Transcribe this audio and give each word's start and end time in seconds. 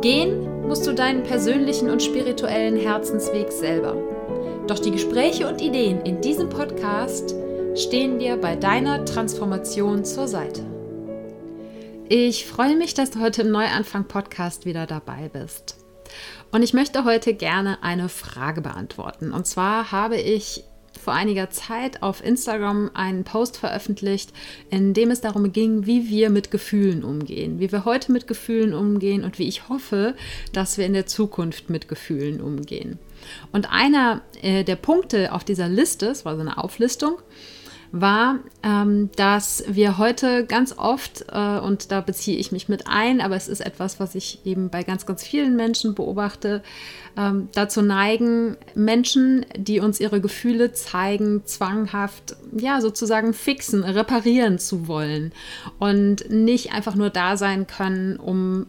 Gehen 0.00 0.68
musst 0.68 0.86
du 0.86 0.94
deinen 0.94 1.24
persönlichen 1.24 1.90
und 1.90 2.02
spirituellen 2.02 2.76
Herzensweg 2.76 3.50
selber. 3.50 3.96
Doch 4.68 4.78
die 4.78 4.92
Gespräche 4.92 5.48
und 5.48 5.60
Ideen 5.60 6.02
in 6.02 6.20
diesem 6.20 6.48
Podcast 6.48 7.34
stehen 7.74 8.20
dir 8.20 8.36
bei 8.36 8.54
deiner 8.54 9.04
Transformation 9.04 10.04
zur 10.04 10.28
Seite. 10.28 10.62
Ich 12.08 12.46
freue 12.46 12.76
mich, 12.76 12.94
dass 12.94 13.10
du 13.10 13.20
heute 13.20 13.42
im 13.42 13.50
Neuanfang-Podcast 13.50 14.66
wieder 14.66 14.86
dabei 14.86 15.30
bist. 15.32 15.78
Und 16.52 16.62
ich 16.62 16.74
möchte 16.74 17.04
heute 17.04 17.34
gerne 17.34 17.82
eine 17.82 18.08
Frage 18.08 18.60
beantworten. 18.60 19.32
Und 19.32 19.46
zwar 19.46 19.90
habe 19.90 20.16
ich 20.16 20.64
vor 20.98 21.12
einiger 21.12 21.50
Zeit 21.50 22.02
auf 22.02 22.24
Instagram 22.24 22.90
einen 22.94 23.24
Post 23.24 23.56
veröffentlicht, 23.56 24.32
in 24.70 24.94
dem 24.94 25.10
es 25.10 25.20
darum 25.20 25.52
ging, 25.52 25.86
wie 25.86 26.08
wir 26.08 26.30
mit 26.30 26.50
Gefühlen 26.50 27.04
umgehen, 27.04 27.60
wie 27.60 27.72
wir 27.72 27.84
heute 27.84 28.12
mit 28.12 28.26
Gefühlen 28.26 28.74
umgehen 28.74 29.24
und 29.24 29.38
wie 29.38 29.48
ich 29.48 29.68
hoffe, 29.68 30.14
dass 30.52 30.78
wir 30.78 30.86
in 30.86 30.92
der 30.92 31.06
Zukunft 31.06 31.70
mit 31.70 31.88
Gefühlen 31.88 32.40
umgehen. 32.40 32.98
Und 33.52 33.70
einer 33.70 34.22
äh, 34.42 34.64
der 34.64 34.76
Punkte 34.76 35.32
auf 35.32 35.44
dieser 35.44 35.68
Liste, 35.68 36.06
es 36.06 36.24
war 36.24 36.36
so 36.36 36.40
eine 36.40 36.58
Auflistung, 36.58 37.18
war, 37.92 38.40
ähm, 38.62 39.10
dass 39.16 39.64
wir 39.68 39.98
heute 39.98 40.44
ganz 40.44 40.74
oft, 40.76 41.24
äh, 41.32 41.58
und 41.58 41.90
da 41.90 42.00
beziehe 42.00 42.38
ich 42.38 42.52
mich 42.52 42.68
mit 42.68 42.86
ein, 42.86 43.20
aber 43.20 43.36
es 43.36 43.48
ist 43.48 43.60
etwas, 43.60 43.98
was 43.98 44.14
ich 44.14 44.44
eben 44.44 44.68
bei 44.68 44.82
ganz, 44.82 45.06
ganz 45.06 45.22
vielen 45.22 45.56
Menschen 45.56 45.94
beobachte, 45.94 46.62
ähm, 47.16 47.48
dazu 47.52 47.82
neigen, 47.82 48.56
Menschen, 48.74 49.46
die 49.56 49.80
uns 49.80 50.00
ihre 50.00 50.20
Gefühle 50.20 50.72
zeigen, 50.72 51.44
zwanghaft, 51.44 52.36
ja, 52.56 52.80
sozusagen 52.80 53.32
fixen, 53.32 53.84
reparieren 53.84 54.58
zu 54.58 54.86
wollen 54.86 55.32
und 55.78 56.30
nicht 56.30 56.72
einfach 56.72 56.94
nur 56.94 57.10
da 57.10 57.36
sein 57.36 57.66
können, 57.66 58.16
um 58.18 58.66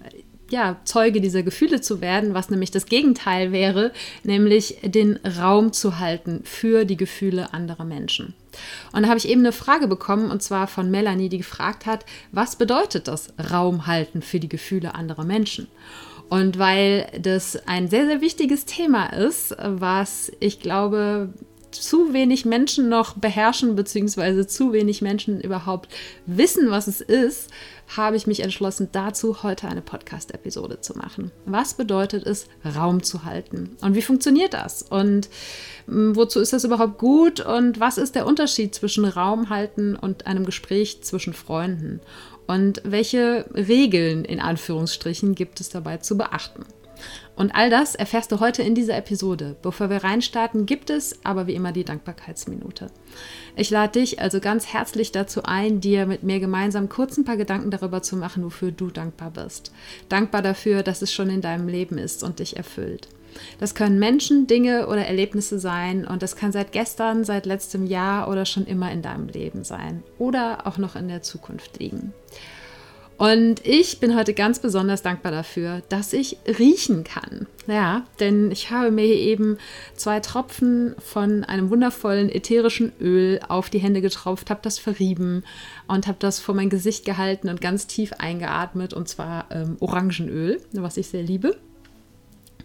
ja, 0.50 0.78
Zeuge 0.84 1.22
dieser 1.22 1.44
Gefühle 1.44 1.82
zu 1.82 2.02
werden, 2.02 2.34
was 2.34 2.50
nämlich 2.50 2.72
das 2.72 2.86
Gegenteil 2.86 3.52
wäre, 3.52 3.92
nämlich 4.24 4.78
den 4.84 5.20
Raum 5.40 5.74
zu 5.74 6.00
halten 6.00 6.42
für 6.44 6.86
die 6.86 6.98
Gefühle 6.98 7.54
anderer 7.54 7.86
Menschen. 7.86 8.34
Und 8.92 9.04
da 9.04 9.10
habe 9.10 9.20
ich 9.20 9.30
eben 9.30 9.42
eine 9.42 9.52
Frage 9.52 9.88
bekommen, 9.88 10.32
und 10.32 10.42
zwar 10.42 10.68
von 10.68 10.90
Melanie, 10.90 11.30
die 11.30 11.38
gefragt 11.38 11.86
hat, 11.86 12.06
was 12.32 12.56
bedeutet 12.56 13.08
das 13.08 13.34
Raum 13.52 13.88
halten 13.88 14.22
für 14.22 14.40
die 14.40 14.50
Gefühle 14.50 14.96
anderer 14.96 15.24
Menschen? 15.24 15.68
Und 16.30 16.60
weil 16.60 17.08
das 17.20 17.56
ein 17.68 17.88
sehr, 17.88 18.06
sehr 18.06 18.22
wichtiges 18.22 18.66
Thema 18.66 19.08
ist, 19.08 19.56
was 19.60 20.32
ich 20.40 20.60
glaube, 20.60 21.34
zu 21.72 22.14
wenig 22.14 22.46
Menschen 22.46 22.90
noch 22.90 23.16
beherrschen, 23.16 23.76
beziehungsweise 23.76 24.48
zu 24.48 24.74
wenig 24.74 25.02
Menschen 25.02 25.42
überhaupt 25.42 25.90
wissen, 26.26 26.72
was 26.72 26.88
es 26.88 27.02
ist, 27.02 27.50
habe 27.96 28.16
ich 28.16 28.28
mich 28.28 28.42
entschlossen, 28.42 28.90
dazu 28.92 29.44
heute 29.44 29.68
eine 29.68 29.82
Podcast-Episode 29.82 30.82
zu 30.82 30.98
machen. 30.98 31.32
Was 31.46 31.74
bedeutet 31.74 32.26
es, 32.26 32.48
Raum 32.76 33.04
zu 33.04 33.24
halten? 33.24 33.78
Und 33.82 33.96
wie 33.96 34.02
funktioniert 34.02 34.54
das? 34.54 34.84
Und 34.84 35.30
hm, 35.88 36.16
wozu 36.16 36.40
ist 36.40 36.54
das 36.54 36.64
überhaupt 36.64 36.98
gut? 37.00 37.40
Und 37.40 37.80
was 37.80 37.98
ist 37.98 38.16
der 38.16 38.28
Unterschied 38.28 38.76
zwischen 38.76 39.06
Raum 39.06 39.50
halten 39.50 39.96
und 39.96 40.28
einem 40.28 40.46
Gespräch 40.46 41.02
zwischen 41.02 41.34
Freunden? 41.34 42.02
Und 42.48 42.82
welche 42.84 43.46
Regeln 43.54 44.26
in 44.26 44.40
Anführungsstrichen 44.40 45.36
gibt 45.36 45.60
es 45.60 45.70
dabei 45.70 45.98
zu 45.98 46.18
beachten? 46.18 46.66
Und 47.40 47.56
all 47.56 47.70
das 47.70 47.96
erfährst 47.96 48.34
du 48.34 48.42
heute 48.42 48.64
in 48.64 48.76
dieser 48.76 48.98
Episode. 48.98 49.56
Bevor 49.62 49.90
wir 49.90 50.04
reinstarten, 50.04 50.66
gibt 50.66 50.90
es 50.90 51.24
aber 51.24 51.48
wie 51.48 51.54
immer 51.54 51.72
die 51.72 51.86
Dankbarkeitsminute. 51.86 52.88
Ich 53.56 53.70
lade 53.70 53.98
dich 53.98 54.20
also 54.20 54.42
ganz 54.42 54.68
herzlich 54.68 55.14
dazu 55.14 55.44
ein, 55.44 55.80
dir 55.80 56.06
mit 56.06 56.22
mir 56.22 56.42
gemeinsam 56.42 56.90
kurz 56.90 57.16
ein 57.16 57.24
paar 57.24 57.38
Gedanken 57.38 57.72
darüber 57.72 58.02
zu 58.02 58.18
machen, 58.18 58.44
wofür 58.44 58.72
du 58.72 58.90
dankbar 58.90 59.32
bist. 59.32 59.72
Dankbar 60.10 60.42
dafür, 60.42 60.84
dass 60.84 61.02
es 61.02 61.14
schon 61.14 61.30
in 61.30 61.40
deinem 61.40 61.70
Leben 61.70 61.98
ist 61.98 62.24
und 62.24 62.40
dich 62.40 62.58
erfüllt. 62.58 63.08
Das 63.58 63.74
können 63.74 64.00
Menschen, 64.00 64.46
Dinge 64.46 64.88
oder 64.88 65.06
Erlebnisse 65.06 65.60
sein 65.60 66.06
und 66.06 66.22
das 66.22 66.36
kann 66.36 66.52
seit 66.52 66.74
gestern, 66.74 67.24
seit 67.24 67.46
letztem 67.46 67.86
Jahr 67.86 68.28
oder 68.28 68.46
schon 68.46 68.66
immer 68.66 68.92
in 68.92 69.02
deinem 69.02 69.30
Leben 69.30 69.64
sein 69.64 70.04
oder 70.18 70.68
auch 70.68 70.78
noch 70.78 70.98
in 70.98 71.08
der 71.08 71.22
Zukunft 71.22 71.80
liegen. 71.80 72.14
Und 73.20 73.68
ich 73.68 74.00
bin 74.00 74.16
heute 74.16 74.34
ganz 74.34 74.60
besonders 74.60 75.02
dankbar 75.02 75.34
dafür, 75.34 75.82
dass 75.90 76.14
ich 76.14 76.38
riechen 76.58 77.04
kann. 77.04 77.48
Ja, 77.68 78.06
denn 78.22 78.50
ich 78.50 78.72
habe 78.72 78.92
mir 78.92 79.04
eben 79.04 79.58
zwei 79.98 80.22
Tropfen 80.22 80.96
von 81.00 81.44
einem 81.44 81.70
wundervollen 81.70 82.30
ätherischen 82.30 82.94
Öl 83.02 83.42
auf 83.46 83.70
die 83.70 83.80
Hände 83.80 84.00
getropft, 84.00 84.50
habe 84.50 84.62
das 84.64 84.80
verrieben 84.80 85.44
und 85.86 86.08
habe 86.08 86.16
das 86.22 86.40
vor 86.40 86.56
mein 86.56 86.70
Gesicht 86.70 87.04
gehalten 87.04 87.50
und 87.50 87.60
ganz 87.60 87.88
tief 87.88 88.14
eingeatmet, 88.14 88.94
und 88.94 89.10
zwar 89.10 89.48
ähm, 89.52 89.76
Orangenöl, 89.82 90.62
was 90.72 90.96
ich 90.96 91.10
sehr 91.10 91.22
liebe. 91.22 91.58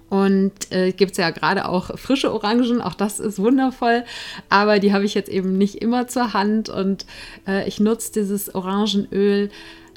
Und 0.09 0.53
äh, 0.71 0.93
gibt 0.93 1.13
es 1.13 1.19
ja 1.19 1.31
gerade 1.31 1.69
auch 1.69 1.99
frische 1.99 2.33
Orangen, 2.33 2.81
auch 2.81 2.95
das 2.95 3.19
ist 3.19 3.41
wundervoll, 3.41 4.05
aber 4.51 4.79
die 4.79 4.93
habe 4.93 5.05
ich 5.05 5.15
jetzt 5.15 5.31
eben 5.31 5.59
nicht 5.59 5.83
immer 5.83 6.07
zur 6.07 6.33
Hand 6.33 6.69
und 6.69 7.07
äh, 7.49 7.67
ich 7.67 7.81
nutze 7.81 8.13
dieses 8.13 8.55
Orangenöl 8.55 9.51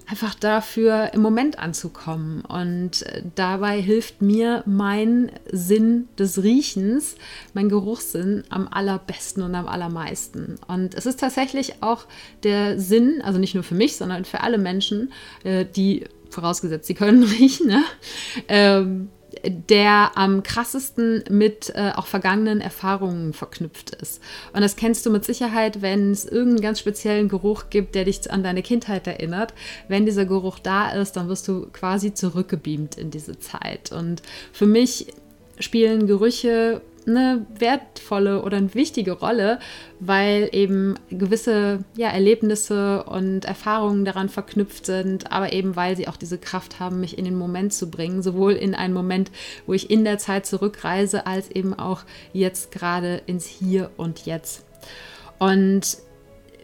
einfach 0.10 0.36
dafür 0.36 1.12
im 1.14 1.22
Moment 1.22 1.60
anzukommen. 1.60 2.42
Und 2.42 3.04
äh, 3.04 3.24
dabei 3.36 3.82
hilft 3.82 4.22
mir 4.22 4.64
mein 4.66 5.32
Sinn 5.52 6.08
des 6.18 6.42
Riechens, 6.44 7.16
mein 7.54 7.70
Geruchssinn 7.70 8.44
am 8.50 8.68
allerbesten 8.70 9.44
und 9.44 9.54
am 9.54 9.68
allermeisten. 9.68 10.56
Und 10.68 10.96
es 10.96 11.06
ist 11.06 11.20
tatsächlich 11.20 11.84
auch 11.84 12.06
der 12.44 12.80
Sinn, 12.80 13.22
also 13.22 13.38
nicht 13.38 13.54
nur 13.54 13.64
für 13.64 13.76
mich, 13.76 13.98
sondern 13.98 14.24
für 14.26 14.42
alle 14.42 14.58
Menschen, 14.58 15.12
äh, 15.44 15.66
die 15.66 16.06
vorausgesetzt, 16.30 16.88
sie 16.88 16.94
können 16.94 17.24
riechen, 17.40 17.68
ne? 17.68 17.84
ähm, 18.48 19.10
der 19.46 20.12
am 20.16 20.44
krassesten 20.44 21.24
mit 21.30 21.72
äh, 21.76 21.92
auch 21.96 22.08
vergangenen 22.08 22.62
Erfahrungen 22.62 23.34
verknüpft 23.34 23.92
ist. 23.96 24.22
Und 24.54 24.62
das 24.62 24.76
kennst 24.76 25.06
du 25.06 25.10
mit 25.10 25.26
Sicherheit, 25.26 25.82
wenn 25.82 26.12
es 26.12 26.26
irgendeinen 26.26 26.62
ganz 26.62 26.80
speziellen 26.80 27.30
Geruch 27.30 27.66
gibt, 27.70 27.96
der 27.96 28.06
dich 28.06 28.30
an 28.32 28.44
deine 28.44 28.62
Kindheit 28.62 29.08
erinnert. 29.08 29.54
Wenn 29.88 30.06
dieser 30.06 30.26
Geruch 30.26 30.60
da 30.60 30.92
ist, 30.92 31.14
dann 31.14 31.30
wirst 31.30 31.48
du 31.48 31.68
quasi 31.72 32.14
zurückgebeamt 32.14 32.98
in 32.98 33.12
diese 33.12 33.40
Zeit. 33.40 33.92
Und 33.92 34.22
für 34.52 34.66
mich 34.66 35.08
spielen 35.60 36.08
Gerüche 36.08 36.82
eine 37.08 37.46
wertvolle 37.58 38.44
oder 38.44 38.58
eine 38.58 38.74
wichtige 38.74 39.14
Rolle, 39.14 39.60
weil 40.00 40.50
eben 40.52 40.96
gewisse 41.10 41.80
ja, 41.96 42.10
Erlebnisse 42.10 43.04
und 43.04 43.46
Erfahrungen 43.46 44.06
daran 44.06 44.30
verknüpft 44.30 44.86
sind, 44.86 45.32
aber 45.32 45.54
eben 45.54 45.76
weil 45.76 45.96
sie 45.96 46.08
auch 46.08 46.18
diese 46.18 46.38
Kraft 46.38 46.80
haben, 46.80 47.00
mich 47.00 47.18
in 47.18 47.26
den 47.26 47.38
Moment 47.38 47.74
zu 47.74 47.90
bringen, 47.90 48.22
sowohl 48.22 48.54
in 48.54 48.76
einen 48.76 48.94
Moment, 48.94 49.32
wo 49.66 49.74
ich 49.74 49.90
in 49.90 50.04
der 50.04 50.18
Zeit 50.18 50.46
zurückreise, 50.46 51.26
als 51.26 51.50
eben 51.50 51.74
auch 51.74 52.02
jetzt 52.34 52.72
gerade 52.72 53.22
ins 53.26 53.46
Hier 53.46 53.90
und 53.98 54.26
Jetzt. 54.26 54.66
Und 55.40 55.98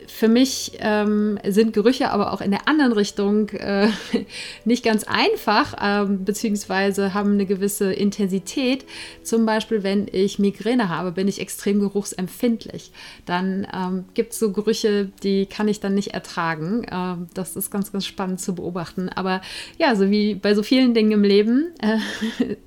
für 0.07 0.27
mich 0.27 0.73
ähm, 0.79 1.39
sind 1.47 1.73
Gerüche 1.73 2.11
aber 2.11 2.33
auch 2.33 2.41
in 2.41 2.51
der 2.51 2.67
anderen 2.67 2.93
Richtung 2.93 3.49
äh, 3.49 3.89
nicht 4.65 4.83
ganz 4.83 5.03
einfach, 5.03 5.75
ähm, 5.81 6.23
beziehungsweise 6.25 7.13
haben 7.13 7.33
eine 7.33 7.45
gewisse 7.45 7.91
Intensität. 7.91 8.85
Zum 9.23 9.45
Beispiel, 9.45 9.83
wenn 9.83 10.07
ich 10.11 10.39
Migräne 10.39 10.89
habe, 10.89 11.11
bin 11.11 11.27
ich 11.27 11.39
extrem 11.39 11.79
geruchsempfindlich. 11.79 12.91
Dann 13.25 13.67
ähm, 13.73 14.05
gibt 14.13 14.33
es 14.33 14.39
so 14.39 14.51
Gerüche, 14.51 15.09
die 15.23 15.45
kann 15.45 15.67
ich 15.67 15.79
dann 15.79 15.95
nicht 15.95 16.13
ertragen. 16.13 16.85
Ähm, 16.91 17.27
das 17.33 17.55
ist 17.55 17.71
ganz, 17.71 17.91
ganz 17.91 18.05
spannend 18.05 18.39
zu 18.39 18.55
beobachten. 18.55 19.09
Aber 19.09 19.41
ja, 19.77 19.95
so 19.95 20.09
wie 20.09 20.35
bei 20.35 20.53
so 20.55 20.63
vielen 20.63 20.93
Dingen 20.93 21.11
im 21.11 21.23
Leben, 21.23 21.71
äh, 21.81 21.97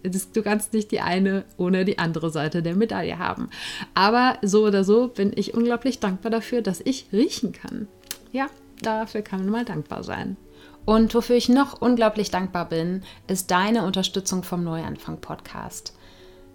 du 0.35 0.43
kannst 0.43 0.73
nicht 0.73 0.91
die 0.91 1.01
eine 1.01 1.45
ohne 1.57 1.85
die 1.85 1.99
andere 1.99 2.31
Seite 2.31 2.63
der 2.63 2.75
Medaille 2.75 3.19
haben. 3.19 3.49
Aber 3.95 4.39
so 4.43 4.65
oder 4.67 4.85
so 4.85 5.09
bin 5.09 5.33
ich 5.35 5.55
unglaublich 5.55 6.01
dankbar 6.01 6.31
dafür, 6.31 6.63
dass 6.63 6.81
ich 6.81 7.07
rieche 7.13 7.26
riechen 7.27 7.53
kann. 7.53 7.89
Ja, 8.33 8.47
dafür 8.81 9.23
kann 9.23 9.41
man 9.41 9.51
mal 9.51 9.65
dankbar 9.65 10.05
sein. 10.05 10.37
Und 10.85 11.15
wofür 11.15 11.37
ich 11.37 11.49
noch 11.49 11.81
unglaublich 11.81 12.31
dankbar 12.31 12.69
bin, 12.69 13.03
ist 13.27 13.51
deine 13.51 13.85
Unterstützung 13.85 14.45
vom 14.45 14.63
Neuanfang 14.63 15.21
Podcast. 15.21 15.95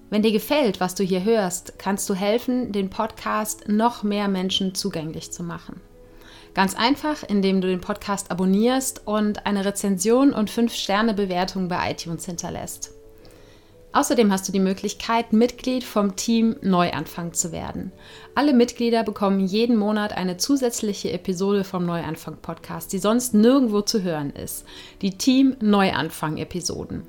Wenn 0.09 0.21
dir 0.21 0.31
gefällt, 0.31 0.79
was 0.79 0.95
du 0.95 1.03
hier 1.03 1.23
hörst, 1.23 1.77
kannst 1.77 2.09
du 2.09 2.13
helfen, 2.13 2.71
den 2.71 2.89
Podcast 2.89 3.67
noch 3.67 4.03
mehr 4.03 4.27
Menschen 4.27 4.73
zugänglich 4.73 5.31
zu 5.31 5.43
machen. 5.43 5.81
Ganz 6.53 6.75
einfach, 6.75 7.23
indem 7.23 7.61
du 7.61 7.67
den 7.67 7.81
Podcast 7.81 8.31
abonnierst 8.31 9.05
und 9.05 9.45
eine 9.45 9.63
Rezension 9.63 10.33
und 10.33 10.49
5-Sterne-Bewertung 10.49 11.67
bei 11.67 11.91
iTunes 11.91 12.25
hinterlässt. 12.25 12.91
Außerdem 13.93 14.31
hast 14.31 14.47
du 14.47 14.53
die 14.53 14.59
Möglichkeit, 14.59 15.33
Mitglied 15.33 15.83
vom 15.83 16.15
Team 16.15 16.55
Neuanfang 16.61 17.33
zu 17.33 17.51
werden. 17.51 17.91
Alle 18.35 18.53
Mitglieder 18.53 19.03
bekommen 19.03 19.41
jeden 19.41 19.75
Monat 19.75 20.13
eine 20.13 20.37
zusätzliche 20.37 21.11
Episode 21.11 21.65
vom 21.65 21.85
Neuanfang 21.85 22.37
Podcast, 22.41 22.93
die 22.93 22.99
sonst 22.99 23.33
nirgendwo 23.33 23.81
zu 23.81 24.01
hören 24.01 24.29
ist. 24.29 24.65
Die 25.01 25.17
Team 25.17 25.57
Neuanfang 25.59 26.37
Episoden. 26.37 27.03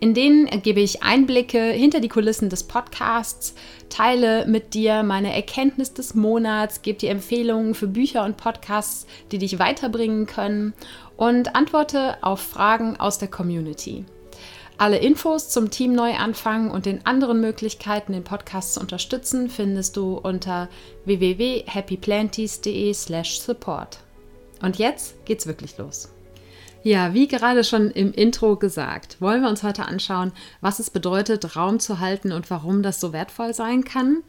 In 0.00 0.14
denen 0.14 0.46
gebe 0.62 0.80
ich 0.80 1.02
Einblicke 1.02 1.60
hinter 1.60 2.00
die 2.00 2.08
Kulissen 2.08 2.48
des 2.48 2.64
Podcasts, 2.64 3.54
teile 3.88 4.46
mit 4.46 4.74
dir 4.74 5.02
meine 5.02 5.34
Erkenntnis 5.34 5.92
des 5.92 6.14
Monats, 6.14 6.82
gebe 6.82 6.98
dir 6.98 7.10
Empfehlungen 7.10 7.74
für 7.74 7.88
Bücher 7.88 8.24
und 8.24 8.36
Podcasts, 8.36 9.06
die 9.32 9.38
dich 9.38 9.58
weiterbringen 9.58 10.26
können 10.26 10.74
und 11.16 11.54
antworte 11.54 12.16
auf 12.22 12.40
Fragen 12.40 12.96
aus 12.98 13.18
der 13.18 13.28
Community. 13.28 14.04
Alle 14.76 14.98
Infos 14.98 15.50
zum 15.50 15.70
Team 15.70 15.92
Neuanfang 15.92 16.72
und 16.72 16.84
den 16.84 17.06
anderen 17.06 17.40
Möglichkeiten, 17.40 18.12
den 18.12 18.24
Podcast 18.24 18.74
zu 18.74 18.80
unterstützen, 18.80 19.48
findest 19.48 19.96
du 19.96 20.18
unter 20.18 20.68
www.happyplanties.de/support. 21.04 23.98
Und 24.62 24.76
jetzt 24.76 25.24
geht's 25.26 25.46
wirklich 25.46 25.78
los. 25.78 26.08
Ja, 26.82 27.14
wie 27.14 27.28
gerade 27.28 27.62
schon 27.62 27.92
im 27.92 28.12
Intro 28.12 28.56
gesagt, 28.56 29.20
wollen 29.20 29.42
wir 29.42 29.48
uns 29.48 29.62
heute 29.62 29.86
anschauen, 29.86 30.32
was 30.60 30.80
es 30.80 30.90
bedeutet, 30.90 31.54
Raum 31.56 31.78
zu 31.78 32.00
halten 32.00 32.32
und 32.32 32.50
warum 32.50 32.82
das 32.82 32.98
so 33.00 33.12
wertvoll 33.12 33.54
sein 33.54 33.84
kann. 33.84 34.24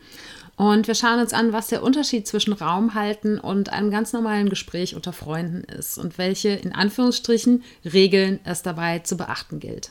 Und 0.58 0.88
wir 0.88 0.96
schauen 0.96 1.20
uns 1.20 1.34
an, 1.34 1.52
was 1.54 1.68
der 1.68 1.84
Unterschied 1.84 2.28
zwischen 2.28 2.54
Raum 2.54 2.94
halten 2.94 3.40
und 3.40 3.74
einem 3.74 3.90
ganz 3.90 4.14
normalen 4.14 4.50
Gespräch 4.50 4.96
unter 4.96 5.12
Freunden 5.12 5.64
ist 5.64 5.98
und 5.98 6.20
welche 6.20 6.50
in 6.50 6.74
Anführungsstrichen 6.74 7.64
Regeln 7.84 8.40
es 8.46 8.62
dabei 8.62 9.00
zu 9.00 9.18
beachten 9.18 9.60
gilt. 9.60 9.90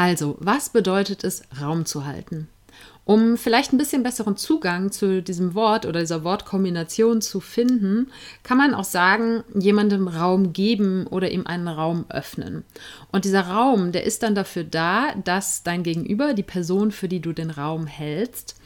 Also, 0.00 0.38
was 0.40 0.70
bedeutet 0.70 1.24
es, 1.24 1.42
Raum 1.60 1.84
zu 1.84 2.06
halten? 2.06 2.48
Um 3.04 3.36
vielleicht 3.36 3.74
ein 3.74 3.76
bisschen 3.76 4.02
besseren 4.02 4.38
Zugang 4.38 4.90
zu 4.90 5.22
diesem 5.22 5.54
Wort 5.54 5.84
oder 5.84 6.00
dieser 6.00 6.24
Wortkombination 6.24 7.20
zu 7.20 7.38
finden, 7.38 8.10
kann 8.42 8.56
man 8.56 8.72
auch 8.72 8.84
sagen, 8.84 9.44
jemandem 9.52 10.08
Raum 10.08 10.54
geben 10.54 11.06
oder 11.06 11.30
ihm 11.30 11.46
einen 11.46 11.68
Raum 11.68 12.06
öffnen. 12.08 12.64
Und 13.12 13.26
dieser 13.26 13.42
Raum, 13.42 13.92
der 13.92 14.04
ist 14.04 14.22
dann 14.22 14.34
dafür 14.34 14.64
da, 14.64 15.12
dass 15.22 15.64
dein 15.64 15.82
Gegenüber, 15.82 16.32
die 16.32 16.44
Person, 16.44 16.92
für 16.92 17.08
die 17.08 17.20
du 17.20 17.34
den 17.34 17.50
Raum 17.50 17.86
hältst, 17.86 18.58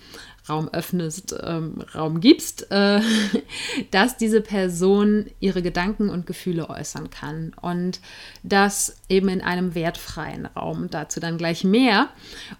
Raum 0.48 0.68
öffnest, 0.68 1.34
ähm, 1.42 1.78
Raum 1.94 2.20
gibst, 2.20 2.70
äh, 2.70 3.00
dass 3.90 4.16
diese 4.16 4.42
Person 4.42 5.26
ihre 5.40 5.62
Gedanken 5.62 6.10
und 6.10 6.26
Gefühle 6.26 6.68
äußern 6.68 7.08
kann. 7.10 7.54
Und 7.62 8.00
das 8.42 8.96
eben 9.08 9.28
in 9.28 9.40
einem 9.40 9.74
wertfreien 9.74 10.46
Raum. 10.46 10.88
Dazu 10.90 11.18
dann 11.18 11.38
gleich 11.38 11.64
mehr. 11.64 12.10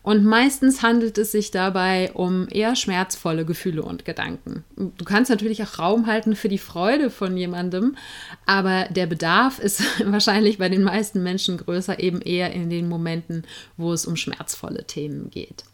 Und 0.03 0.25
meistens 0.25 0.83
handelt 0.83 1.19
es 1.19 1.33
sich 1.33 1.51
dabei 1.51 2.13
um 2.15 2.49
eher 2.49 2.75
schmerzvolle 2.75 3.45
Gefühle 3.45 3.83
und 3.83 4.05
Gedanken. 4.07 4.65
Du 4.77 5.05
kannst 5.05 5.31
natürlich 5.31 5.63
auch 5.63 5.79
Raum 5.79 6.07
halten 6.07 6.37
für 6.37 6.49
die 6.49 6.59
Freude 6.59 7.11
von 7.11 7.37
jemandem, 7.37 7.97
aber 8.47 8.85
der 8.91 9.07
Bedarf 9.07 9.59
ist 9.59 9.83
wahrscheinlich 10.05 10.59
bei 10.59 10.71
den 10.71 10.83
meisten 10.83 11.23
Menschen 11.23 11.59
größer, 11.59 12.01
eben 12.01 12.23
eher 12.23 12.53
in 12.53 12.71
den 12.71 12.89
Momenten, 12.89 13.45
wo 13.77 13.93
es 13.93 14.07
um 14.07 14.17
schmerzvolle 14.17 14.87
Themen 14.87 15.31
geht. 15.31 15.65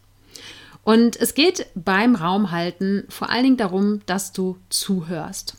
Und 0.83 1.15
es 1.19 1.35
geht 1.35 1.67
beim 1.75 2.15
Raumhalten 2.15 3.05
vor 3.09 3.29
allen 3.29 3.43
Dingen 3.43 3.57
darum, 3.57 4.01
dass 4.05 4.33
du 4.33 4.57
zuhörst 4.69 5.57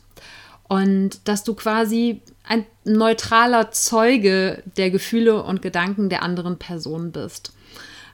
und 0.67 1.27
dass 1.27 1.43
du 1.43 1.53
quasi 1.53 2.21
ein 2.43 2.65
neutraler 2.83 3.71
Zeuge 3.71 4.63
der 4.77 4.91
Gefühle 4.91 5.43
und 5.43 5.61
Gedanken 5.61 6.09
der 6.09 6.23
anderen 6.23 6.57
Person 6.57 7.11
bist. 7.11 7.53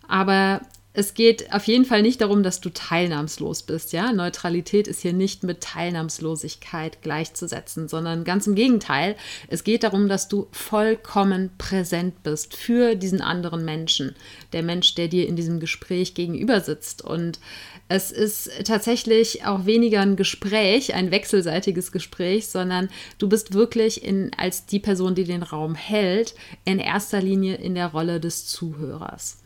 Aber 0.08 0.62
es 1.00 1.14
geht 1.14 1.54
auf 1.54 1.64
jeden 1.64 1.86
Fall 1.86 2.02
nicht 2.02 2.20
darum, 2.20 2.44
dass 2.44 2.60
du 2.60 2.70
teilnahmslos 2.70 3.64
bist. 3.64 3.94
Ja? 3.94 4.12
Neutralität 4.12 4.86
ist 4.86 5.02
hier 5.02 5.14
nicht 5.14 5.44
mit 5.44 5.62
Teilnahmslosigkeit 5.62 7.02
gleichzusetzen, 7.02 7.88
sondern 7.88 8.26
ganz 8.26 8.48
im 8.48 8.56
Gegenteil. 8.56 9.16
Es 9.48 9.64
geht 9.64 9.84
darum, 9.84 10.10
dass 10.10 10.28
du 10.28 10.48
vollkommen 10.52 11.52
präsent 11.58 12.22
bist 12.24 12.54
für 12.54 12.96
diesen 12.96 13.22
anderen 13.22 13.64
Menschen, 13.64 14.14
der 14.52 14.62
Mensch, 14.62 14.94
der 14.96 15.08
dir 15.08 15.26
in 15.26 15.38
diesem 15.38 15.62
Gespräch 15.62 16.16
gegenüber 16.16 16.60
sitzt. 16.60 17.02
Und 17.02 17.40
es 17.88 18.12
ist 18.12 18.52
tatsächlich 18.66 19.46
auch 19.46 19.66
weniger 19.66 20.02
ein 20.02 20.18
Gespräch, 20.18 20.94
ein 20.96 21.12
wechselseitiges 21.12 21.94
Gespräch, 21.94 22.50
sondern 22.50 22.90
du 23.20 23.30
bist 23.30 23.54
wirklich 23.54 24.04
in, 24.04 24.32
als 24.36 24.66
die 24.66 24.80
Person, 24.80 25.16
die 25.16 25.24
den 25.24 25.44
Raum 25.44 25.76
hält, 25.76 26.36
in 26.66 26.78
erster 26.78 27.22
Linie 27.22 27.56
in 27.56 27.74
der 27.74 27.88
Rolle 27.88 28.20
des 28.20 28.48
Zuhörers. 28.48 29.38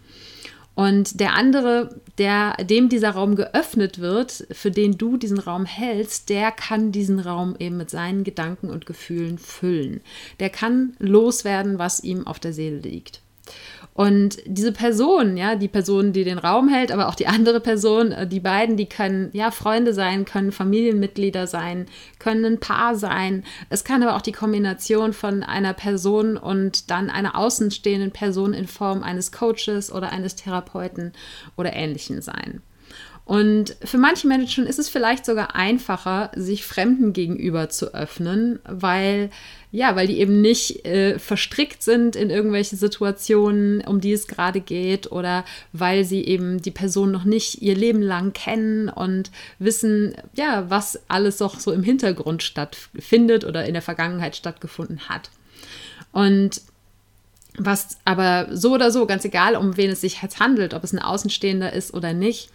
Und 0.75 1.20
der 1.20 1.34
andere, 1.34 2.02
der, 2.18 2.54
dem 2.64 2.90
dieser 2.90 3.12
Raum 3.12 3.36
geöffnet 3.36 4.00
wird, 4.00 4.48
für 4.52 4.72
den 4.72 4.98
du 4.98 5.18
diesen 5.18 5.40
Raum 5.40 5.66
hältst, 5.66 6.30
der 6.30 6.52
kann 6.52 6.92
diesen 6.92 7.20
Raum 7.20 7.56
eben 7.60 7.78
mit 7.78 7.90
seinen 7.90 8.24
Gedanken 8.24 8.70
und 8.70 8.86
Gefühlen 8.86 9.38
füllen. 9.38 10.02
Der 10.40 10.50
kann 10.50 10.96
loswerden, 11.00 11.78
was 11.78 12.04
ihm 12.04 12.25
auf 12.25 12.40
der 12.40 12.54
Seele 12.54 12.80
liegt. 12.80 13.22
Und 13.94 14.38
diese 14.45 14.72
Person, 14.72 15.38
ja, 15.38 15.56
die 15.56 15.68
Person, 15.68 16.13
die 16.13 16.24
den 16.24 16.40
Raum 16.40 16.68
hält, 16.68 16.92
aber 16.92 17.07
auch 17.07 17.16
die 17.16 17.28
andere 17.28 17.60
Person, 17.60 18.12
äh, 18.12 18.28
die 18.28 18.40
beiden, 18.40 18.75
die 18.75 18.88
können 18.88 19.30
ja 19.34 19.51
Freunde 19.51 19.94
sein, 19.94 20.25
können 20.25 20.51
Familienmitglieder 20.51 21.45
sein, 21.45 21.86
können 22.18 22.44
ein 22.45 22.60
Paar 22.60 22.95
sein. 22.95 23.44
Es 23.69 23.84
kann 23.84 24.01
aber 24.01 24.16
auch 24.16 24.22
die 24.22 24.31
Kombination 24.31 25.13
von 25.13 25.44
einer 25.44 25.74
Person 25.74 26.38
und 26.38 26.90
dann 26.90 27.12
einer 27.12 27.38
außenstehenden 27.38 28.12
Person 28.12 28.54
in 28.54 28.68
Form 28.68 29.04
eines 29.04 29.31
Coaches 29.31 29.92
oder 29.92 30.12
eines 30.12 30.36
Therapeuten 30.36 31.13
oder 31.56 31.74
ähnlichen 31.74 32.22
sein. 32.22 32.62
Und 33.25 33.78
für 33.84 33.98
manche 33.98 34.28
Menschen 34.28 34.68
ist 34.68 34.80
es 34.80 34.90
vielleicht 34.90 35.25
sogar 35.25 35.56
einfacher, 35.56 36.31
sich 36.36 36.66
Fremden 36.66 37.14
gegenüber 37.14 37.70
zu 37.70 37.94
öffnen, 37.94 38.60
weil 38.66 39.30
ja, 39.74 39.96
weil 39.96 40.06
die 40.06 40.20
eben 40.20 40.40
nicht 40.40 40.86
äh, 40.86 41.18
verstrickt 41.18 41.81
sind 41.81 42.16
in 42.16 42.30
irgendwelche 42.30 42.75
Situationen, 42.75 43.81
um 43.81 44.02
die 44.02 44.12
es 44.12 44.28
gerade 44.28 44.62
geht, 44.62 45.12
oder 45.12 45.46
weil 45.72 46.06
sie 46.06 46.24
eben 46.24 46.62
die 46.62 46.70
Person 46.70 47.10
noch 47.12 47.24
nicht 47.24 47.64
ihr 47.64 47.75
Leben 47.75 48.04
lang 48.04 48.34
kennen 48.34 48.88
und 48.88 49.31
wissen, 49.58 50.14
ja, 50.36 50.70
was 50.70 51.00
alles 51.08 51.42
auch 51.42 51.60
so 51.60 51.72
im 51.72 51.81
Hintergrund 51.81 52.44
stattfindet 52.44 53.46
oder 53.46 53.66
in 53.66 53.74
der 53.74 53.81
Vergangenheit 53.81 54.36
stattgefunden 54.36 55.10
hat. 55.10 55.32
Und 56.12 56.62
was 57.58 57.98
aber 58.06 58.50
so 58.51 58.74
oder 58.74 58.92
so, 58.92 59.08
ganz 59.08 59.25
egal, 59.25 59.56
um 59.56 59.75
wen 59.75 59.89
es 59.89 60.01
sich 60.01 60.22
jetzt 60.22 60.39
handelt, 60.39 60.75
ob 60.75 60.84
es 60.84 60.94
ein 60.94 61.00
Außenstehender 61.00 61.74
ist 61.74 61.96
oder 61.96 62.13
nicht, 62.13 62.51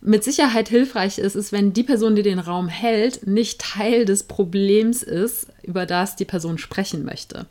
mit 0.00 0.24
Sicherheit 0.24 0.68
hilfreich 0.68 1.18
ist, 1.18 1.36
ist, 1.36 1.52
wenn 1.52 1.72
die 1.72 1.82
Person, 1.82 2.16
die 2.16 2.22
den 2.22 2.38
Raum 2.38 2.68
hält, 2.68 3.26
nicht 3.26 3.60
Teil 3.60 4.04
des 4.04 4.24
Problems 4.24 5.02
ist, 5.02 5.48
über 5.62 5.86
das 5.86 6.16
die 6.16 6.24
Person 6.24 6.58
sprechen 6.58 7.04
möchte. 7.04 7.46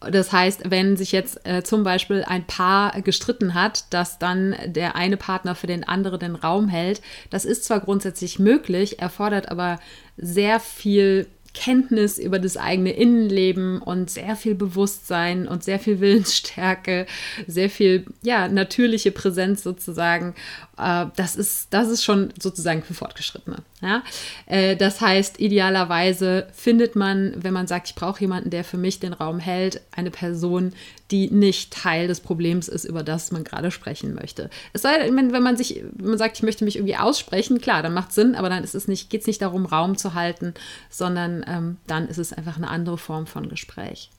Das 0.00 0.32
heißt, 0.32 0.70
wenn 0.70 0.96
sich 0.96 1.12
jetzt 1.12 1.46
äh, 1.46 1.62
zum 1.62 1.84
Beispiel 1.84 2.24
ein 2.26 2.46
Paar 2.46 3.00
gestritten 3.02 3.54
hat, 3.54 3.92
dass 3.94 4.18
dann 4.18 4.56
der 4.66 4.96
eine 4.96 5.16
Partner 5.16 5.54
für 5.54 5.68
den 5.68 5.84
anderen 5.86 6.18
den 6.18 6.34
Raum 6.34 6.68
hält, 6.68 7.00
das 7.30 7.44
ist 7.44 7.64
zwar 7.64 7.80
grundsätzlich 7.80 8.40
möglich, 8.40 8.98
erfordert 8.98 9.50
aber 9.50 9.78
sehr 10.16 10.58
viel 10.58 11.28
Kenntnis 11.54 12.18
über 12.18 12.38
das 12.38 12.56
eigene 12.56 12.90
Innenleben 12.90 13.80
und 13.80 14.10
sehr 14.10 14.36
viel 14.36 14.54
Bewusstsein 14.54 15.48
und 15.48 15.64
sehr 15.64 15.78
viel 15.78 16.00
Willensstärke, 16.00 17.06
sehr 17.46 17.70
viel 17.70 18.04
ja, 18.22 18.48
natürliche 18.48 19.12
Präsenz 19.12 19.62
sozusagen. 19.62 20.34
Äh, 20.76 21.06
das, 21.16 21.36
ist, 21.36 21.72
das 21.72 21.88
ist 21.88 22.04
schon 22.04 22.32
sozusagen 22.38 22.82
für 22.82 22.94
Fortgeschrittene. 22.94 23.58
Ja? 23.80 24.02
Äh, 24.46 24.76
das 24.76 25.00
heißt, 25.00 25.40
idealerweise 25.40 26.48
findet 26.52 26.96
man, 26.96 27.34
wenn 27.36 27.54
man 27.54 27.66
sagt, 27.66 27.88
ich 27.88 27.94
brauche 27.94 28.20
jemanden, 28.20 28.50
der 28.50 28.64
für 28.64 28.78
mich 28.78 29.00
den 29.00 29.12
Raum 29.12 29.38
hält, 29.38 29.80
eine 29.92 30.10
Person, 30.10 30.72
die 31.14 31.30
nicht 31.30 31.72
Teil 31.72 32.08
des 32.08 32.18
Problems 32.18 32.66
ist, 32.66 32.84
über 32.84 33.04
das 33.04 33.30
man 33.30 33.44
gerade 33.44 33.70
sprechen 33.70 34.14
möchte. 34.14 34.50
Es 34.72 34.82
sei 34.82 34.98
denn, 34.98 35.32
wenn 35.32 35.42
man 35.44 35.56
sich, 35.56 35.84
wenn 35.92 36.08
man 36.10 36.18
sagt, 36.18 36.36
ich 36.36 36.42
möchte 36.42 36.64
mich 36.64 36.74
irgendwie 36.74 36.96
aussprechen, 36.96 37.60
klar, 37.60 37.84
dann 37.84 37.94
macht 37.94 38.08
es 38.08 38.16
Sinn, 38.16 38.34
aber 38.34 38.48
dann 38.48 38.64
ist 38.64 38.74
es 38.74 38.88
nicht, 38.88 39.10
geht 39.10 39.20
es 39.20 39.28
nicht 39.28 39.40
darum, 39.40 39.64
Raum 39.64 39.96
zu 39.96 40.14
halten, 40.14 40.54
sondern 40.90 41.44
ähm, 41.46 41.76
dann 41.86 42.08
ist 42.08 42.18
es 42.18 42.32
einfach 42.32 42.56
eine 42.56 42.68
andere 42.68 42.98
Form 42.98 43.28
von 43.28 43.48
Gespräch. 43.48 44.10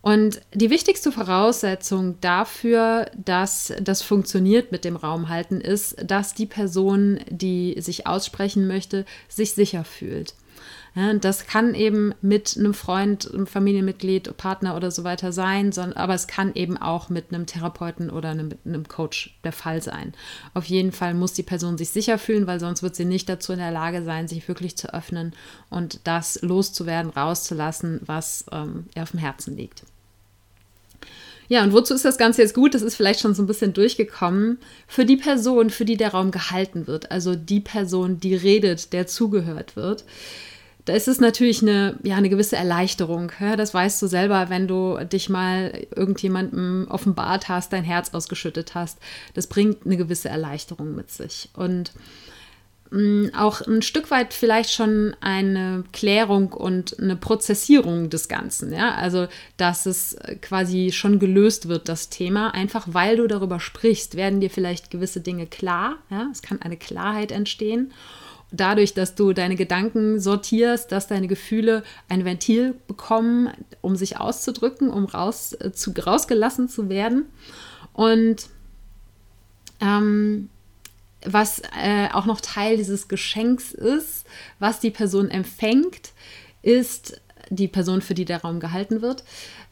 Und 0.00 0.40
die 0.54 0.70
wichtigste 0.70 1.12
Voraussetzung 1.12 2.18
dafür, 2.22 3.10
dass 3.22 3.74
das 3.82 4.00
funktioniert 4.00 4.72
mit 4.72 4.86
dem 4.86 4.96
Raumhalten, 4.96 5.60
ist, 5.60 5.96
dass 6.02 6.32
die 6.32 6.46
Person, 6.46 7.20
die 7.28 7.76
sich 7.80 8.06
aussprechen 8.06 8.66
möchte, 8.66 9.04
sich 9.28 9.52
sicher 9.52 9.84
fühlt. 9.84 10.34
Ja, 10.98 11.14
das 11.14 11.46
kann 11.46 11.76
eben 11.76 12.12
mit 12.22 12.56
einem 12.58 12.74
Freund, 12.74 13.32
einem 13.32 13.46
Familienmitglied, 13.46 14.36
Partner 14.36 14.74
oder 14.74 14.90
so 14.90 15.04
weiter 15.04 15.30
sein, 15.30 15.70
sondern, 15.70 15.96
aber 15.96 16.14
es 16.14 16.26
kann 16.26 16.56
eben 16.56 16.76
auch 16.76 17.08
mit 17.08 17.26
einem 17.32 17.46
Therapeuten 17.46 18.10
oder 18.10 18.30
einem, 18.30 18.50
einem 18.64 18.88
Coach 18.88 19.38
der 19.44 19.52
Fall 19.52 19.80
sein. 19.80 20.12
Auf 20.54 20.64
jeden 20.64 20.90
Fall 20.90 21.14
muss 21.14 21.34
die 21.34 21.44
Person 21.44 21.78
sich 21.78 21.90
sicher 21.90 22.18
fühlen, 22.18 22.48
weil 22.48 22.58
sonst 22.58 22.82
wird 22.82 22.96
sie 22.96 23.04
nicht 23.04 23.28
dazu 23.28 23.52
in 23.52 23.60
der 23.60 23.70
Lage 23.70 24.02
sein, 24.02 24.26
sich 24.26 24.48
wirklich 24.48 24.76
zu 24.76 24.92
öffnen 24.92 25.34
und 25.70 26.00
das 26.02 26.42
loszuwerden, 26.42 27.12
rauszulassen, 27.12 28.00
was 28.04 28.46
ähm, 28.50 28.86
ihr 28.96 29.04
auf 29.04 29.12
dem 29.12 29.20
Herzen 29.20 29.56
liegt. 29.56 29.84
Ja, 31.46 31.62
und 31.62 31.72
wozu 31.72 31.94
ist 31.94 32.04
das 32.04 32.18
Ganze 32.18 32.42
jetzt 32.42 32.54
gut? 32.54 32.74
Das 32.74 32.82
ist 32.82 32.96
vielleicht 32.96 33.20
schon 33.20 33.34
so 33.34 33.42
ein 33.44 33.46
bisschen 33.46 33.72
durchgekommen. 33.72 34.58
Für 34.88 35.04
die 35.04 35.16
Person, 35.16 35.70
für 35.70 35.84
die 35.84 35.96
der 35.96 36.10
Raum 36.10 36.32
gehalten 36.32 36.88
wird, 36.88 37.12
also 37.12 37.36
die 37.36 37.60
Person, 37.60 38.18
die 38.18 38.34
redet, 38.34 38.92
der 38.92 39.06
zugehört 39.06 39.76
wird. 39.76 40.04
Da 40.88 40.94
ist 40.94 41.08
es 41.08 41.20
natürlich 41.20 41.60
eine, 41.62 41.98
ja, 42.02 42.16
eine 42.16 42.30
gewisse 42.30 42.56
Erleichterung. 42.56 43.30
Ja, 43.40 43.56
das 43.56 43.74
weißt 43.74 44.00
du 44.00 44.06
selber, 44.06 44.48
wenn 44.48 44.66
du 44.66 44.98
dich 45.04 45.28
mal 45.28 45.86
irgendjemandem 45.94 46.86
offenbart 46.88 47.48
hast, 47.48 47.72
dein 47.72 47.84
Herz 47.84 48.14
ausgeschüttet 48.14 48.74
hast. 48.74 48.98
Das 49.34 49.46
bringt 49.46 49.84
eine 49.84 49.96
gewisse 49.96 50.28
Erleichterung 50.28 50.94
mit 50.94 51.10
sich. 51.10 51.50
Und 51.54 51.92
Mm, 52.90 53.26
auch 53.36 53.60
ein 53.60 53.82
Stück 53.82 54.10
weit 54.10 54.32
vielleicht 54.32 54.72
schon 54.72 55.14
eine 55.20 55.84
Klärung 55.92 56.52
und 56.52 56.98
eine 56.98 57.16
Prozessierung 57.16 58.08
des 58.08 58.28
Ganzen. 58.28 58.72
Ja? 58.72 58.94
Also, 58.94 59.28
dass 59.56 59.86
es 59.86 60.16
quasi 60.40 60.90
schon 60.92 61.18
gelöst 61.18 61.68
wird, 61.68 61.88
das 61.88 62.08
Thema. 62.08 62.54
Einfach 62.54 62.86
weil 62.90 63.16
du 63.16 63.26
darüber 63.26 63.60
sprichst, 63.60 64.16
werden 64.16 64.40
dir 64.40 64.50
vielleicht 64.50 64.90
gewisse 64.90 65.20
Dinge 65.20 65.46
klar. 65.46 65.96
Ja? 66.10 66.28
Es 66.32 66.42
kann 66.42 66.62
eine 66.62 66.76
Klarheit 66.76 67.30
entstehen. 67.30 67.92
Dadurch, 68.50 68.94
dass 68.94 69.14
du 69.14 69.32
deine 69.34 69.56
Gedanken 69.56 70.20
sortierst, 70.20 70.90
dass 70.90 71.06
deine 71.06 71.28
Gefühle 71.28 71.82
ein 72.08 72.24
Ventil 72.24 72.74
bekommen, 72.86 73.50
um 73.82 73.94
sich 73.94 74.18
auszudrücken, 74.18 74.88
um 74.90 75.04
raus, 75.04 75.52
äh, 75.52 75.72
zu, 75.72 75.92
rausgelassen 75.92 76.68
zu 76.68 76.88
werden. 76.88 77.26
Und 77.92 78.48
ähm, 79.80 80.48
was 81.24 81.60
äh, 81.78 82.08
auch 82.12 82.26
noch 82.26 82.40
Teil 82.40 82.76
dieses 82.76 83.08
Geschenks 83.08 83.72
ist, 83.72 84.24
was 84.58 84.80
die 84.80 84.90
Person 84.90 85.30
empfängt, 85.30 86.12
ist 86.62 87.20
die 87.50 87.68
Person, 87.68 88.00
für 88.00 88.14
die 88.14 88.24
der 88.24 88.42
Raum 88.42 88.60
gehalten 88.60 89.02
wird. 89.02 89.24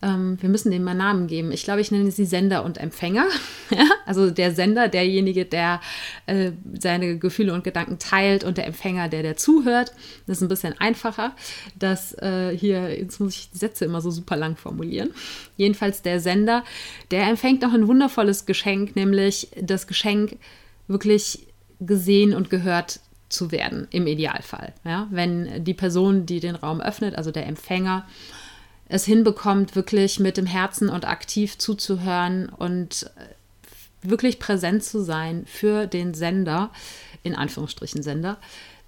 Ähm, 0.02 0.38
wir 0.40 0.48
müssen 0.48 0.70
dem 0.70 0.84
mal 0.84 0.94
Namen 0.94 1.26
geben. 1.26 1.52
Ich 1.52 1.64
glaube, 1.64 1.80
ich 1.80 1.90
nenne 1.90 2.10
sie 2.10 2.24
Sender 2.24 2.64
und 2.64 2.78
Empfänger. 2.78 3.26
also 4.06 4.30
der 4.30 4.52
Sender, 4.52 4.88
derjenige, 4.88 5.44
der 5.44 5.80
äh, 6.26 6.52
seine 6.78 7.18
Gefühle 7.18 7.52
und 7.52 7.64
Gedanken 7.64 7.98
teilt 7.98 8.44
und 8.44 8.58
der 8.58 8.66
Empfänger, 8.66 9.08
der 9.08 9.22
der 9.22 9.36
zuhört. 9.36 9.92
Das 10.26 10.38
ist 10.38 10.42
ein 10.42 10.48
bisschen 10.48 10.74
einfacher. 10.78 11.34
Das 11.78 12.14
äh, 12.18 12.56
hier, 12.56 12.98
jetzt 12.98 13.20
muss 13.20 13.34
ich 13.34 13.50
die 13.50 13.58
Sätze 13.58 13.84
immer 13.84 14.00
so 14.00 14.10
super 14.10 14.36
lang 14.36 14.56
formulieren. 14.56 15.10
Jedenfalls 15.56 16.02
der 16.02 16.20
Sender, 16.20 16.64
der 17.10 17.28
empfängt 17.28 17.64
auch 17.64 17.72
ein 17.72 17.88
wundervolles 17.88 18.46
Geschenk, 18.46 18.96
nämlich 18.96 19.48
das 19.60 19.86
Geschenk, 19.86 20.36
wirklich 20.88 21.46
gesehen 21.80 22.34
und 22.34 22.48
gehört 22.50 23.00
zu 23.28 23.50
werden, 23.50 23.88
im 23.90 24.06
Idealfall. 24.06 24.72
Ja? 24.84 25.08
Wenn 25.10 25.64
die 25.64 25.74
Person, 25.74 26.26
die 26.26 26.40
den 26.40 26.54
Raum 26.54 26.80
öffnet, 26.80 27.16
also 27.16 27.30
der 27.30 27.46
Empfänger, 27.46 28.06
es 28.88 29.04
hinbekommt, 29.04 29.74
wirklich 29.74 30.20
mit 30.20 30.36
dem 30.36 30.46
Herzen 30.46 30.88
und 30.88 31.06
aktiv 31.06 31.58
zuzuhören 31.58 32.48
und 32.48 33.10
wirklich 34.02 34.38
präsent 34.38 34.84
zu 34.84 35.02
sein 35.02 35.44
für 35.46 35.86
den 35.86 36.14
Sender, 36.14 36.70
in 37.24 37.34
Anführungsstrichen 37.34 38.02
Sender, 38.02 38.38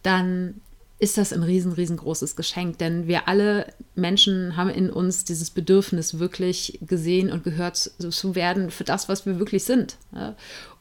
dann 0.02 0.60
ist 1.00 1.18
das 1.18 1.32
ein 1.32 1.42
riesen, 1.42 1.72
riesengroßes 1.72 2.34
Geschenk, 2.34 2.78
denn 2.78 3.06
wir 3.06 3.28
alle 3.28 3.72
Menschen 3.94 4.56
haben 4.56 4.70
in 4.70 4.90
uns 4.90 5.24
dieses 5.24 5.50
Bedürfnis, 5.50 6.18
wirklich 6.18 6.78
gesehen 6.82 7.30
und 7.30 7.44
gehört 7.44 7.76
zu 7.76 8.34
werden 8.34 8.70
für 8.70 8.84
das, 8.84 9.08
was 9.08 9.24
wir 9.24 9.38
wirklich 9.38 9.64
sind 9.64 9.96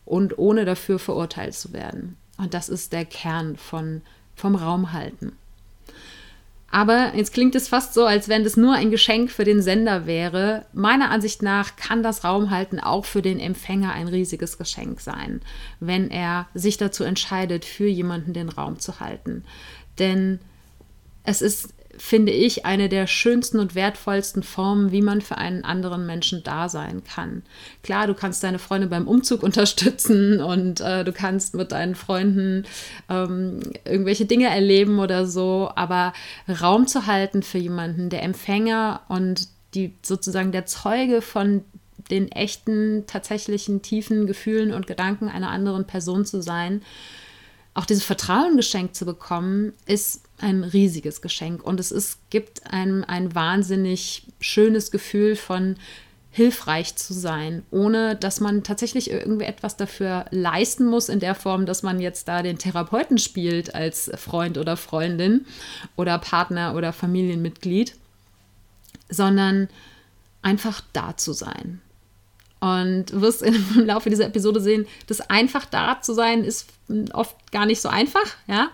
und 0.05 0.37
ohne 0.37 0.65
dafür 0.65 0.97
verurteilt 0.97 1.53
zu 1.53 1.71
werden. 1.71 2.17
Und 2.37 2.53
das 2.53 2.69
ist 2.69 2.93
der 2.93 3.05
Kern 3.05 3.57
von, 3.57 4.01
vom 4.35 4.55
Raumhalten. 4.55 5.33
Aber 6.69 7.15
jetzt 7.15 7.33
klingt 7.33 7.55
es 7.55 7.69
fast 7.69 7.93
so, 7.93 8.05
als 8.05 8.27
wenn 8.27 8.43
das 8.43 8.57
nur 8.57 8.73
ein 8.73 8.91
Geschenk 8.91 9.31
für 9.31 9.45
den 9.45 9.61
Sender 9.61 10.05
wäre. 10.05 10.65
Meiner 10.73 11.09
Ansicht 11.11 11.41
nach 11.41 11.77
kann 11.77 12.03
das 12.03 12.23
Raumhalten 12.23 12.79
auch 12.79 13.05
für 13.05 13.21
den 13.21 13.39
Empfänger 13.39 13.93
ein 13.93 14.07
riesiges 14.07 14.57
Geschenk 14.57 14.99
sein, 14.99 15.41
wenn 15.79 16.11
er 16.11 16.47
sich 16.53 16.77
dazu 16.77 17.05
entscheidet, 17.05 17.63
für 17.63 17.87
jemanden 17.87 18.33
den 18.33 18.49
Raum 18.49 18.79
zu 18.79 18.99
halten. 18.99 19.45
Denn 19.97 20.39
es 21.23 21.41
ist 21.41 21.73
finde 21.97 22.31
ich, 22.31 22.65
eine 22.65 22.89
der 22.89 23.07
schönsten 23.07 23.59
und 23.59 23.75
wertvollsten 23.75 24.43
Formen, 24.43 24.91
wie 24.91 25.01
man 25.01 25.21
für 25.21 25.37
einen 25.37 25.63
anderen 25.63 26.05
Menschen 26.05 26.43
da 26.43 26.69
sein 26.69 27.03
kann. 27.03 27.43
Klar, 27.83 28.07
du 28.07 28.13
kannst 28.13 28.43
deine 28.43 28.59
Freunde 28.59 28.87
beim 28.87 29.07
Umzug 29.07 29.43
unterstützen 29.47 30.41
und 30.41 30.81
äh, 30.81 31.03
du 31.03 31.11
kannst 31.11 31.55
mit 31.55 31.71
deinen 31.71 31.95
Freunden 31.95 32.65
ähm, 33.09 33.59
irgendwelche 33.85 34.25
Dinge 34.25 34.49
erleben 34.49 34.99
oder 34.99 35.25
so, 35.25 35.71
aber 35.75 36.13
Raum 36.61 36.87
zu 36.87 37.07
halten 37.07 37.43
für 37.43 37.57
jemanden, 37.57 38.09
der 38.09 38.23
Empfänger 38.23 39.01
und 39.07 39.47
die 39.73 39.93
sozusagen 40.01 40.51
der 40.51 40.65
Zeuge 40.65 41.21
von 41.21 41.63
den 42.09 42.31
echten, 42.31 43.05
tatsächlichen, 43.07 43.81
tiefen 43.81 44.27
Gefühlen 44.27 44.71
und 44.71 44.87
Gedanken 44.87 45.27
einer 45.27 45.49
anderen 45.49 45.85
Person 45.85 46.25
zu 46.25 46.41
sein, 46.41 46.81
auch 47.77 47.85
dieses 47.85 48.03
Vertrauen 48.03 48.57
geschenkt 48.57 48.95
zu 48.95 49.05
bekommen, 49.05 49.71
ist 49.85 50.23
ein 50.39 50.63
riesiges 50.63 51.21
Geschenk. 51.21 51.63
Und 51.63 51.79
es 51.79 51.91
ist, 51.91 52.17
gibt 52.31 52.65
einem 52.73 53.03
ein 53.03 53.35
wahnsinnig 53.35 54.23
schönes 54.39 54.89
Gefühl 54.89 55.35
von 55.35 55.75
hilfreich 56.31 56.95
zu 56.95 57.13
sein, 57.13 57.61
ohne 57.69 58.15
dass 58.15 58.39
man 58.39 58.63
tatsächlich 58.63 59.11
irgendwie 59.11 59.45
etwas 59.45 59.77
dafür 59.77 60.25
leisten 60.31 60.87
muss, 60.87 61.07
in 61.07 61.19
der 61.19 61.35
Form, 61.35 61.67
dass 61.67 61.83
man 61.83 61.99
jetzt 61.99 62.27
da 62.27 62.41
den 62.41 62.57
Therapeuten 62.57 63.19
spielt 63.19 63.75
als 63.75 64.09
Freund 64.15 64.57
oder 64.57 64.75
Freundin 64.75 65.45
oder 65.95 66.17
Partner 66.17 66.73
oder 66.73 66.93
Familienmitglied, 66.93 67.93
sondern 69.07 69.69
einfach 70.41 70.81
da 70.93 71.15
zu 71.15 71.31
sein. 71.31 71.79
Und 72.59 73.11
du 73.11 73.21
wirst 73.21 73.43
im 73.43 73.85
Laufe 73.85 74.09
dieser 74.09 74.25
Episode 74.25 74.61
sehen, 74.61 74.87
dass 75.05 75.21
einfach 75.21 75.65
da 75.65 76.01
zu 76.01 76.15
sein 76.15 76.43
ist 76.43 76.65
oft 77.13 77.35
gar 77.51 77.65
nicht 77.65 77.81
so 77.81 77.89
einfach, 77.89 78.25
ja. 78.47 78.69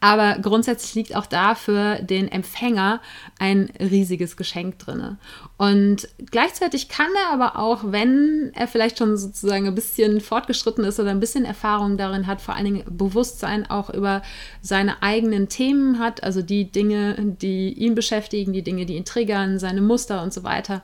Aber 0.00 0.38
grundsätzlich 0.40 0.94
liegt 0.94 1.16
auch 1.16 1.26
da 1.26 1.54
für 1.54 1.96
den 1.96 2.30
Empfänger 2.30 3.00
ein 3.38 3.70
riesiges 3.78 4.36
Geschenk 4.36 4.78
drin. 4.78 5.18
Und 5.58 6.08
gleichzeitig 6.30 6.88
kann 6.88 7.10
er 7.26 7.32
aber 7.32 7.58
auch, 7.58 7.80
wenn 7.84 8.52
er 8.54 8.68
vielleicht 8.68 8.98
schon 8.98 9.16
sozusagen 9.16 9.66
ein 9.66 9.74
bisschen 9.74 10.20
fortgeschritten 10.20 10.84
ist 10.84 10.98
oder 10.98 11.10
ein 11.10 11.20
bisschen 11.20 11.44
Erfahrung 11.44 11.96
darin 11.96 12.26
hat, 12.26 12.40
vor 12.40 12.54
allen 12.54 12.64
Dingen 12.64 12.84
Bewusstsein 12.88 13.68
auch 13.68 13.90
über 13.90 14.22
seine 14.62 15.02
eigenen 15.02 15.48
Themen 15.48 15.98
hat, 15.98 16.22
also 16.22 16.42
die 16.42 16.70
Dinge, 16.70 17.16
die 17.18 17.72
ihn 17.72 17.94
beschäftigen, 17.94 18.52
die 18.52 18.62
Dinge, 18.62 18.86
die 18.86 18.94
ihn 18.94 19.04
triggern, 19.04 19.58
seine 19.58 19.82
Muster 19.82 20.22
und 20.22 20.32
so 20.32 20.42
weiter, 20.42 20.82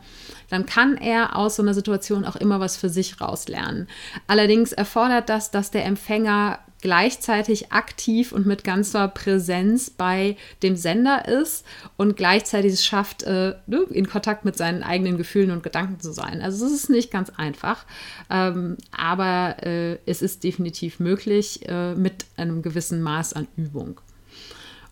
dann 0.51 0.67
kann 0.67 0.97
er 0.97 1.37
aus 1.37 1.57
so 1.57 1.63
einer 1.63 1.75
Situation 1.75 2.25
auch 2.25 2.37
immer 2.37 2.61
was 2.61 2.77
für 2.77 2.89
sich 2.89 3.21
rauslernen. 3.21 3.89
Allerdings 4.27 4.73
erfordert 4.73 5.29
das, 5.29 5.51
dass 5.51 5.71
der 5.71 5.85
Empfänger 5.85 6.59
gleichzeitig 6.85 7.73
aktiv 7.73 8.31
und 8.31 8.45
mit 8.45 8.63
ganzer 8.63 9.09
Präsenz 9.09 9.89
bei 9.89 10.37
dem 10.63 10.77
Sender 10.77 11.27
ist 11.27 11.65
und 11.97 12.15
gleichzeitig 12.15 12.75
es 12.75 12.85
schafft, 12.85 13.23
äh, 13.23 13.55
ne, 13.67 13.87
in 13.89 14.07
Kontakt 14.07 14.45
mit 14.45 14.55
seinen 14.59 14.83
eigenen 14.83 15.17
Gefühlen 15.17 15.51
und 15.51 15.63
Gedanken 15.63 15.99
zu 15.99 16.13
sein. 16.13 16.43
Also 16.43 16.67
es 16.67 16.73
ist 16.73 16.91
nicht 16.91 17.11
ganz 17.11 17.31
einfach, 17.31 17.87
ähm, 18.29 18.77
aber 18.95 19.57
äh, 19.63 19.97
es 20.05 20.21
ist 20.21 20.45
definitiv 20.45 21.01
möglich 21.01 21.67
äh, 21.67 21.95
mit 21.95 22.27
einem 22.37 22.61
gewissen 22.61 23.01
Maß 23.01 23.33
an 23.33 23.49
Übung. 23.57 23.99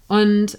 Und 0.08 0.56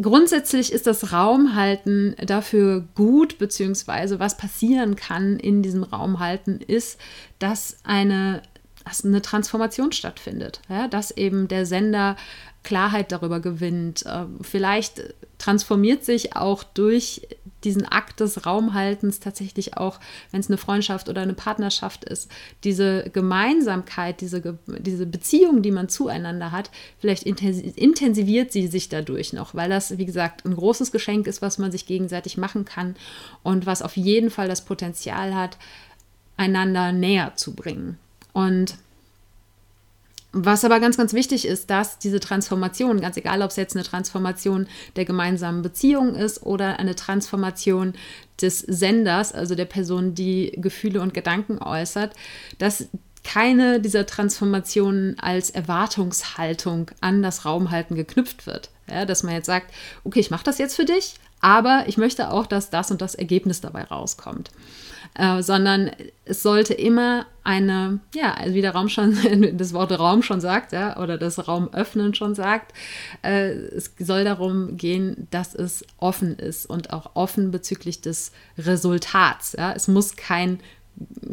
grundsätzlich 0.00 0.72
ist 0.72 0.86
das 0.86 1.12
Raumhalten 1.12 2.14
dafür 2.24 2.84
gut, 2.94 3.38
beziehungsweise 3.38 4.20
was 4.20 4.36
passieren 4.36 4.94
kann 4.94 5.40
in 5.40 5.62
diesem 5.62 5.82
Raumhalten 5.82 6.60
ist, 6.60 7.00
dass 7.40 7.78
eine, 7.82 8.42
dass 8.86 9.04
eine 9.04 9.20
Transformation 9.20 9.92
stattfindet. 9.92 10.60
Ja? 10.68 10.88
Dass 10.88 11.10
eben 11.10 11.48
der 11.48 11.66
Sender 11.66 12.16
Klarheit 12.62 13.12
darüber 13.12 13.40
gewinnt. 13.40 14.04
Äh, 14.06 14.24
vielleicht 14.40 15.14
transformiert 15.38 16.04
sich 16.04 16.34
auch 16.34 16.64
durch 16.64 17.28
diesen 17.62 17.84
Akt 17.84 18.20
des 18.20 18.44
Raumhaltens 18.44 19.20
tatsächlich 19.20 19.76
auch, 19.76 20.00
wenn 20.30 20.40
es 20.40 20.48
eine 20.48 20.56
Freundschaft 20.56 21.08
oder 21.08 21.22
eine 21.22 21.34
Partnerschaft 21.34 22.04
ist, 22.04 22.30
diese 22.64 23.08
Gemeinsamkeit, 23.12 24.20
diese, 24.20 24.58
diese 24.66 25.06
Beziehung, 25.06 25.62
die 25.62 25.70
man 25.70 25.88
zueinander 25.88 26.52
hat, 26.52 26.70
vielleicht 26.98 27.22
intensiviert 27.24 28.52
sie 28.52 28.66
sich 28.66 28.88
dadurch 28.88 29.32
noch, 29.32 29.54
weil 29.54 29.68
das, 29.68 29.98
wie 29.98 30.06
gesagt, 30.06 30.44
ein 30.44 30.56
großes 30.56 30.90
Geschenk 30.90 31.26
ist, 31.26 31.42
was 31.42 31.58
man 31.58 31.72
sich 31.72 31.86
gegenseitig 31.86 32.36
machen 32.36 32.64
kann 32.64 32.96
und 33.42 33.66
was 33.66 33.82
auf 33.82 33.96
jeden 33.96 34.30
Fall 34.30 34.48
das 34.48 34.64
Potenzial 34.64 35.34
hat, 35.34 35.56
einander 36.36 36.92
näher 36.92 37.34
zu 37.36 37.54
bringen. 37.54 37.98
Und 38.36 38.76
was 40.32 40.62
aber 40.66 40.78
ganz, 40.78 40.98
ganz 40.98 41.14
wichtig 41.14 41.46
ist, 41.46 41.70
dass 41.70 41.98
diese 41.98 42.20
Transformation, 42.20 43.00
ganz 43.00 43.16
egal, 43.16 43.40
ob 43.40 43.48
es 43.48 43.56
jetzt 43.56 43.74
eine 43.74 43.82
Transformation 43.82 44.66
der 44.94 45.06
gemeinsamen 45.06 45.62
Beziehung 45.62 46.14
ist 46.14 46.42
oder 46.42 46.78
eine 46.78 46.94
Transformation 46.94 47.94
des 48.42 48.58
Senders, 48.58 49.32
also 49.32 49.54
der 49.54 49.64
Person, 49.64 50.14
die 50.14 50.52
Gefühle 50.56 51.00
und 51.00 51.14
Gedanken 51.14 51.62
äußert, 51.62 52.12
dass 52.58 52.88
keine 53.24 53.80
dieser 53.80 54.04
Transformationen 54.04 55.18
als 55.18 55.48
Erwartungshaltung 55.48 56.90
an 57.00 57.22
das 57.22 57.46
Raumhalten 57.46 57.96
geknüpft 57.96 58.46
wird. 58.46 58.68
Ja, 58.86 59.06
dass 59.06 59.22
man 59.22 59.32
jetzt 59.32 59.46
sagt, 59.46 59.72
okay, 60.04 60.20
ich 60.20 60.30
mache 60.30 60.44
das 60.44 60.58
jetzt 60.58 60.76
für 60.76 60.84
dich, 60.84 61.14
aber 61.40 61.84
ich 61.86 61.96
möchte 61.96 62.30
auch, 62.30 62.46
dass 62.46 62.68
das 62.68 62.90
und 62.90 63.00
das 63.00 63.14
Ergebnis 63.14 63.62
dabei 63.62 63.84
rauskommt. 63.84 64.50
Äh, 65.18 65.42
sondern 65.42 65.90
es 66.26 66.42
sollte 66.42 66.74
immer 66.74 67.26
eine, 67.42 68.00
ja, 68.14 68.34
also 68.34 68.54
wie 68.54 68.60
der 68.60 68.72
Raum 68.72 68.88
schon, 68.90 69.16
das 69.56 69.72
Wort 69.72 69.98
Raum 69.98 70.22
schon 70.22 70.42
sagt, 70.42 70.72
ja, 70.72 70.98
oder 70.98 71.16
das 71.16 71.48
Raum 71.48 71.72
öffnen 71.72 72.14
schon 72.14 72.34
sagt, 72.34 72.74
äh, 73.22 73.50
es 73.50 73.94
soll 73.98 74.24
darum 74.24 74.76
gehen, 74.76 75.26
dass 75.30 75.54
es 75.54 75.84
offen 75.98 76.36
ist 76.36 76.66
und 76.66 76.92
auch 76.92 77.12
offen 77.14 77.50
bezüglich 77.50 78.02
des 78.02 78.32
Resultats. 78.58 79.54
Ja. 79.56 79.72
Es 79.72 79.88
muss 79.88 80.16
kein 80.16 80.60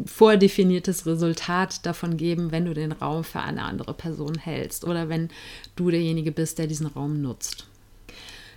vordefiniertes 0.06 1.06
Resultat 1.06 1.86
davon 1.86 2.16
geben, 2.16 2.52
wenn 2.52 2.66
du 2.66 2.74
den 2.74 2.92
Raum 2.92 3.24
für 3.24 3.40
eine 3.40 3.63
andere 3.63 3.94
Person 3.94 4.38
hältst 4.38 4.86
oder 4.86 5.10
wenn 5.10 5.30
du 5.75 5.90
derjenige 5.90 6.32
bist, 6.32 6.58
der 6.58 6.68
diesen 6.68 6.88
Raum 6.88 7.22
nutzt. 7.22 7.66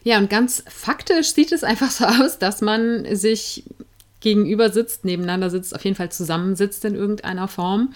Ja, 0.04 0.18
und 0.18 0.30
ganz 0.30 0.62
faktisch 0.68 1.33
sieht 1.33 1.50
es 1.50 1.64
einfach 1.64 1.90
so 1.90 2.04
aus, 2.04 2.38
dass 2.38 2.61
man 2.61 3.16
sich 3.16 3.64
gegenüber 4.20 4.70
sitzt, 4.70 5.04
nebeneinander 5.04 5.50
sitzt, 5.50 5.75
auf 5.75 5.85
jeden 5.85 5.96
Fall 5.96 6.11
zusammensitzt 6.11 6.85
in 6.85 6.94
irgendeiner 6.94 7.49
Form. 7.49 7.92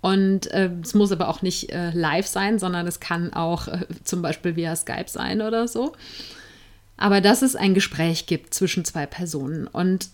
Und 0.00 0.50
äh, 0.52 0.70
es 0.82 0.94
muss 0.94 1.12
aber 1.12 1.28
auch 1.28 1.42
nicht 1.42 1.72
äh, 1.72 1.90
live 1.90 2.26
sein, 2.26 2.58
sondern 2.58 2.86
es 2.86 3.00
kann 3.00 3.32
auch 3.32 3.68
äh, 3.68 3.80
zum 4.04 4.22
Beispiel 4.22 4.56
via 4.56 4.76
Skype 4.76 5.08
sein 5.08 5.42
oder 5.42 5.66
so. 5.66 5.92
Aber 6.96 7.20
dass 7.20 7.42
es 7.42 7.56
ein 7.56 7.74
Gespräch 7.74 8.26
gibt 8.26 8.54
zwischen 8.54 8.84
zwei 8.84 9.06
Personen. 9.06 9.66
Und 9.66 10.08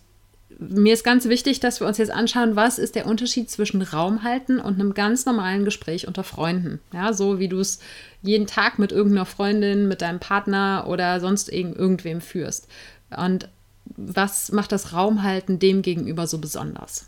mir 0.58 0.92
ist 0.92 1.04
ganz 1.04 1.28
wichtig, 1.28 1.60
dass 1.60 1.80
wir 1.80 1.86
uns 1.86 1.98
jetzt 1.98 2.12
anschauen, 2.12 2.56
was 2.56 2.78
ist 2.78 2.94
der 2.94 3.06
Unterschied 3.06 3.50
zwischen 3.50 3.82
Raumhalten 3.82 4.60
und 4.60 4.74
einem 4.74 4.94
ganz 4.94 5.26
normalen 5.26 5.64
Gespräch 5.64 6.06
unter 6.06 6.24
Freunden. 6.24 6.80
Ja, 6.92 7.12
so 7.12 7.38
wie 7.38 7.48
du 7.48 7.58
es 7.58 7.80
jeden 8.22 8.46
Tag 8.46 8.78
mit 8.78 8.92
irgendeiner 8.92 9.26
Freundin, 9.26 9.88
mit 9.88 10.02
deinem 10.02 10.20
Partner 10.20 10.86
oder 10.88 11.20
sonst 11.20 11.50
irgendwem 11.50 12.20
führst. 12.20 12.68
Und 13.16 13.48
was 13.96 14.52
macht 14.52 14.72
das 14.72 14.92
Raumhalten 14.92 15.58
dem 15.58 15.82
gegenüber 15.82 16.26
so 16.26 16.38
besonders? 16.38 17.06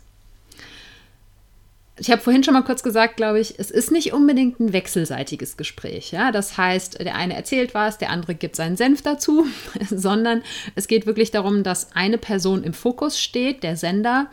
Ich 1.99 2.11
habe 2.11 2.21
vorhin 2.21 2.43
schon 2.43 2.53
mal 2.53 2.63
kurz 2.63 2.83
gesagt, 2.83 3.17
glaube 3.17 3.39
ich, 3.39 3.57
es 3.57 3.71
ist 3.71 3.91
nicht 3.91 4.13
unbedingt 4.13 4.59
ein 4.59 4.71
wechselseitiges 4.71 5.57
Gespräch. 5.57 6.11
Ja? 6.11 6.31
Das 6.31 6.55
heißt, 6.55 6.99
der 6.99 7.15
eine 7.15 7.35
erzählt 7.35 7.73
was, 7.73 7.97
der 7.97 8.11
andere 8.11 8.35
gibt 8.35 8.55
seinen 8.55 8.77
Senf 8.77 9.01
dazu, 9.01 9.47
sondern 9.89 10.43
es 10.75 10.87
geht 10.87 11.07
wirklich 11.07 11.31
darum, 11.31 11.63
dass 11.63 11.95
eine 11.95 12.19
Person 12.19 12.63
im 12.63 12.73
Fokus 12.73 13.19
steht, 13.19 13.63
der 13.63 13.77
Sender, 13.77 14.27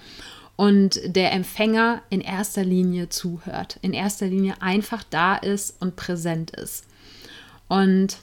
und 0.56 1.00
der 1.04 1.32
Empfänger 1.32 2.02
in 2.10 2.20
erster 2.20 2.64
Linie 2.64 3.08
zuhört, 3.08 3.78
in 3.82 3.92
erster 3.92 4.26
Linie 4.26 4.54
einfach 4.60 5.02
da 5.02 5.36
ist 5.36 5.76
und 5.80 5.96
präsent 5.96 6.52
ist. 6.52 6.84
Und 7.68 8.18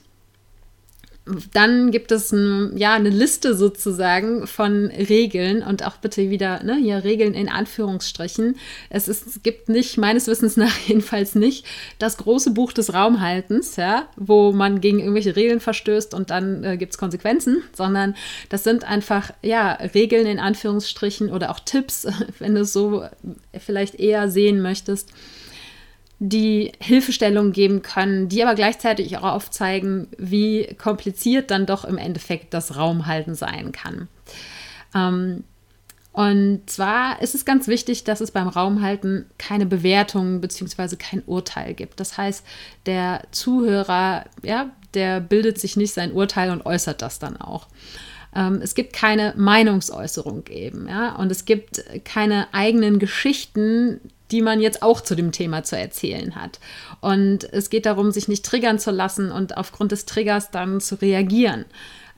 dann 1.52 1.92
gibt 1.92 2.10
es 2.10 2.32
ein, 2.32 2.76
ja, 2.76 2.94
eine 2.94 3.08
Liste 3.08 3.54
sozusagen 3.54 4.48
von 4.48 4.86
Regeln 4.86 5.62
und 5.62 5.86
auch 5.86 5.96
bitte 5.98 6.30
wieder 6.30 6.64
ne, 6.64 6.76
hier 6.76 7.04
Regeln 7.04 7.34
in 7.34 7.48
Anführungsstrichen. 7.48 8.56
Es, 8.90 9.06
ist, 9.06 9.26
es 9.28 9.42
gibt 9.44 9.68
nicht, 9.68 9.98
meines 9.98 10.26
Wissens 10.26 10.56
nach 10.56 10.76
jedenfalls 10.86 11.36
nicht, 11.36 11.64
das 12.00 12.16
große 12.16 12.50
Buch 12.50 12.72
des 12.72 12.92
Raumhaltens, 12.92 13.76
ja, 13.76 14.08
wo 14.16 14.52
man 14.52 14.80
gegen 14.80 14.98
irgendwelche 14.98 15.36
Regeln 15.36 15.60
verstößt 15.60 16.12
und 16.12 16.30
dann 16.30 16.64
äh, 16.64 16.76
gibt 16.76 16.92
es 16.92 16.98
Konsequenzen, 16.98 17.62
sondern 17.72 18.16
das 18.48 18.64
sind 18.64 18.82
einfach 18.82 19.32
ja, 19.42 19.74
Regeln 19.94 20.26
in 20.26 20.40
Anführungsstrichen 20.40 21.30
oder 21.30 21.52
auch 21.52 21.60
Tipps, 21.60 22.06
wenn 22.40 22.56
du 22.56 22.62
es 22.62 22.72
so 22.72 23.04
vielleicht 23.58 23.94
eher 23.94 24.28
sehen 24.28 24.60
möchtest 24.60 25.10
die 26.24 26.70
Hilfestellung 26.78 27.50
geben 27.50 27.82
können, 27.82 28.28
die 28.28 28.44
aber 28.44 28.54
gleichzeitig 28.54 29.18
auch 29.18 29.24
aufzeigen, 29.24 30.06
wie 30.18 30.72
kompliziert 30.80 31.50
dann 31.50 31.66
doch 31.66 31.84
im 31.84 31.98
Endeffekt 31.98 32.54
das 32.54 32.76
Raumhalten 32.76 33.34
sein 33.34 33.72
kann. 33.72 34.06
Ähm, 34.94 35.42
und 36.12 36.62
zwar 36.70 37.20
ist 37.22 37.34
es 37.34 37.44
ganz 37.44 37.66
wichtig, 37.66 38.04
dass 38.04 38.20
es 38.20 38.30
beim 38.30 38.46
Raumhalten 38.46 39.26
keine 39.36 39.66
Bewertung 39.66 40.40
bzw. 40.40 40.94
kein 40.94 41.24
Urteil 41.26 41.74
gibt. 41.74 41.98
Das 41.98 42.16
heißt, 42.16 42.44
der 42.86 43.22
Zuhörer, 43.32 44.26
ja, 44.44 44.70
der 44.94 45.18
bildet 45.20 45.58
sich 45.58 45.76
nicht 45.76 45.92
sein 45.92 46.12
Urteil 46.12 46.52
und 46.52 46.64
äußert 46.64 47.02
das 47.02 47.18
dann 47.18 47.36
auch. 47.36 47.66
Ähm, 48.32 48.60
es 48.62 48.76
gibt 48.76 48.92
keine 48.92 49.34
Meinungsäußerung 49.36 50.44
eben, 50.50 50.86
ja, 50.86 51.16
und 51.16 51.32
es 51.32 51.46
gibt 51.46 51.82
keine 52.04 52.46
eigenen 52.52 53.00
Geschichten, 53.00 54.00
die 54.32 54.42
man 54.42 54.60
jetzt 54.60 54.82
auch 54.82 55.00
zu 55.00 55.14
dem 55.14 55.30
Thema 55.30 55.62
zu 55.62 55.76
erzählen 55.76 56.34
hat. 56.34 56.58
Und 57.00 57.44
es 57.52 57.70
geht 57.70 57.86
darum, 57.86 58.10
sich 58.10 58.28
nicht 58.28 58.44
triggern 58.44 58.78
zu 58.78 58.90
lassen 58.90 59.30
und 59.30 59.56
aufgrund 59.56 59.92
des 59.92 60.06
Triggers 60.06 60.50
dann 60.50 60.80
zu 60.80 60.96
reagieren. 60.96 61.66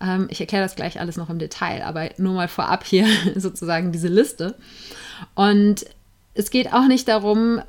Ähm, 0.00 0.28
ich 0.30 0.40
erkläre 0.40 0.64
das 0.64 0.76
gleich 0.76 1.00
alles 1.00 1.16
noch 1.16 1.28
im 1.28 1.38
Detail, 1.38 1.82
aber 1.82 2.10
nur 2.16 2.34
mal 2.34 2.48
vorab 2.48 2.84
hier 2.84 3.06
sozusagen 3.36 3.92
diese 3.92 4.08
Liste. 4.08 4.54
Und 5.34 5.84
es 6.34 6.50
geht 6.50 6.72
auch 6.72 6.86
nicht 6.86 7.08
darum, 7.08 7.60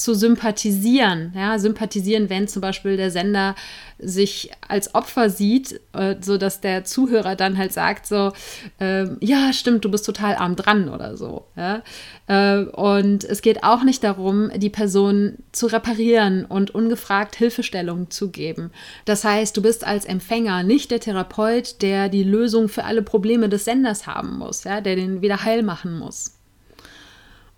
zu 0.00 0.14
sympathisieren. 0.14 1.34
Ja, 1.36 1.58
sympathisieren, 1.58 2.30
wenn 2.30 2.48
zum 2.48 2.62
Beispiel 2.62 2.96
der 2.96 3.10
Sender 3.10 3.54
sich 3.98 4.50
als 4.66 4.94
Opfer 4.94 5.28
sieht, 5.28 5.78
äh, 5.92 6.16
so 6.22 6.38
dass 6.38 6.62
der 6.62 6.84
Zuhörer 6.84 7.36
dann 7.36 7.58
halt 7.58 7.74
sagt 7.74 8.06
so, 8.06 8.32
äh, 8.80 9.04
ja, 9.20 9.52
stimmt, 9.52 9.84
du 9.84 9.90
bist 9.90 10.06
total 10.06 10.36
arm 10.36 10.56
dran 10.56 10.88
oder 10.88 11.18
so. 11.18 11.44
Ja? 11.54 11.82
Äh, 12.28 12.64
und 12.64 13.24
es 13.24 13.42
geht 13.42 13.62
auch 13.62 13.82
nicht 13.82 14.02
darum, 14.02 14.50
die 14.56 14.70
Person 14.70 15.34
zu 15.52 15.66
reparieren 15.66 16.46
und 16.46 16.74
ungefragt 16.74 17.36
Hilfestellung 17.36 18.10
zu 18.10 18.30
geben. 18.30 18.70
Das 19.04 19.24
heißt, 19.24 19.54
du 19.54 19.60
bist 19.60 19.86
als 19.86 20.06
Empfänger 20.06 20.62
nicht 20.62 20.90
der 20.90 21.00
Therapeut, 21.00 21.82
der 21.82 22.08
die 22.08 22.24
Lösung 22.24 22.70
für 22.70 22.84
alle 22.84 23.02
Probleme 23.02 23.50
des 23.50 23.66
Senders 23.66 24.06
haben 24.06 24.38
muss, 24.38 24.64
ja, 24.64 24.80
der 24.80 24.96
den 24.96 25.20
wieder 25.20 25.44
heil 25.44 25.62
machen 25.62 25.98
muss. 25.98 26.39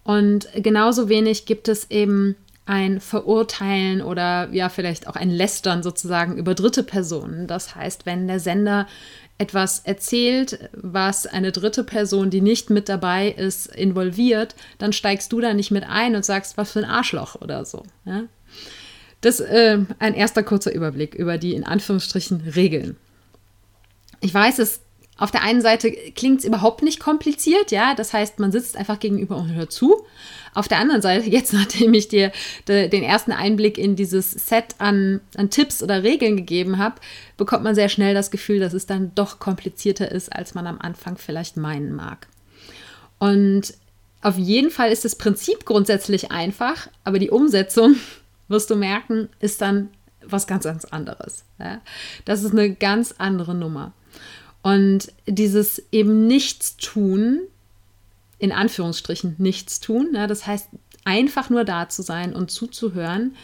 Und 0.04 0.48
genauso 0.54 1.08
wenig 1.08 1.46
gibt 1.46 1.68
es 1.68 1.90
eben 1.90 2.36
ein 2.64 3.00
Verurteilen 3.00 4.02
oder 4.02 4.48
ja 4.52 4.68
vielleicht 4.68 5.08
auch 5.08 5.16
ein 5.16 5.30
Lästern 5.30 5.82
sozusagen 5.82 6.36
über 6.36 6.54
dritte 6.54 6.82
Personen. 6.82 7.46
Das 7.46 7.74
heißt, 7.74 8.06
wenn 8.06 8.28
der 8.28 8.40
Sender 8.40 8.86
etwas 9.38 9.80
erzählt, 9.80 10.70
was 10.72 11.26
eine 11.26 11.50
dritte 11.50 11.82
Person, 11.82 12.30
die 12.30 12.40
nicht 12.40 12.70
mit 12.70 12.88
dabei 12.88 13.28
ist, 13.28 13.66
involviert, 13.66 14.54
dann 14.78 14.92
steigst 14.92 15.32
du 15.32 15.40
da 15.40 15.52
nicht 15.54 15.72
mit 15.72 15.84
ein 15.84 16.14
und 16.14 16.24
sagst, 16.24 16.56
was 16.56 16.72
für 16.72 16.78
ein 16.80 16.84
Arschloch 16.84 17.34
oder 17.40 17.64
so. 17.64 17.82
Ja? 18.04 18.24
Das 19.20 19.40
ist 19.40 19.48
äh, 19.48 19.78
ein 19.98 20.14
erster 20.14 20.42
kurzer 20.42 20.72
Überblick 20.72 21.14
über 21.14 21.38
die 21.38 21.54
in 21.54 21.64
Anführungsstrichen 21.64 22.40
Regeln. 22.54 22.96
Ich 24.20 24.32
weiß, 24.32 24.60
es 24.60 24.80
auf 25.22 25.30
der 25.30 25.44
einen 25.44 25.61
Seite 25.61 25.92
klingt 25.92 26.40
es 26.40 26.44
überhaupt 26.44 26.82
nicht 26.82 26.98
kompliziert, 26.98 27.70
ja, 27.70 27.94
das 27.94 28.12
heißt, 28.12 28.40
man 28.40 28.50
sitzt 28.50 28.76
einfach 28.76 28.98
gegenüber 28.98 29.37
und 29.37 29.54
hört 29.54 29.70
zu. 29.70 30.04
Auf 30.52 30.66
der 30.66 30.78
anderen 30.78 31.00
Seite, 31.00 31.30
jetzt 31.30 31.52
nachdem 31.52 31.94
ich 31.94 32.08
dir 32.08 32.32
de, 32.66 32.88
den 32.88 33.04
ersten 33.04 33.30
Einblick 33.30 33.78
in 33.78 33.94
dieses 33.94 34.32
Set 34.32 34.74
an, 34.78 35.20
an 35.37 35.48
Tipps 35.48 35.80
oder 35.80 36.02
Regeln 36.02 36.37
gegeben 36.37 36.78
habe, 36.78 36.96
bekommt 37.37 37.62
man 37.62 37.76
sehr 37.76 37.88
schnell 37.88 38.14
das 38.14 38.32
Gefühl, 38.32 38.58
dass 38.58 38.72
es 38.72 38.87
dann 38.87 39.14
doch 39.14 39.38
komplizierter 39.38 40.11
ist, 40.11 40.32
als 40.32 40.54
man 40.54 40.66
am 40.66 40.80
Anfang 40.80 41.16
vielleicht 41.16 41.56
meinen 41.56 41.94
mag. 41.94 42.26
Und 43.20 43.74
auf 44.22 44.37
jeden 44.38 44.72
Fall 44.72 44.90
ist 44.90 45.04
das 45.04 45.14
Prinzip 45.14 45.66
grundsätzlich 45.66 46.32
einfach, 46.32 46.88
aber 47.04 47.20
die 47.20 47.30
Umsetzung, 47.30 47.94
wirst 48.48 48.70
du 48.70 48.74
merken, 48.74 49.28
ist 49.38 49.61
dann 49.61 49.90
was 50.24 50.48
ganz, 50.48 50.64
ganz 50.64 50.85
anderes. 50.85 51.44
Ja? 51.61 51.80
Das 52.24 52.42
ist 52.42 52.50
eine 52.50 52.74
ganz 52.74 53.14
andere 53.18 53.54
Nummer. 53.54 53.92
Und 54.62 55.12
dieses 55.27 55.83
eben 55.90 56.27
nichts 56.27 56.77
tun, 56.77 57.40
in 58.38 58.53
Anführungsstrichen 58.53 59.35
nichts 59.38 59.81
tun, 59.81 60.11
ja, 60.14 60.27
das 60.27 60.46
heißt 60.46 60.68
einfach 61.05 61.51
nur 61.51 61.64
da 61.64 61.88
zu 61.88 62.03
sein 62.03 62.35
und 62.35 62.51
zuzuhören, 62.51 63.35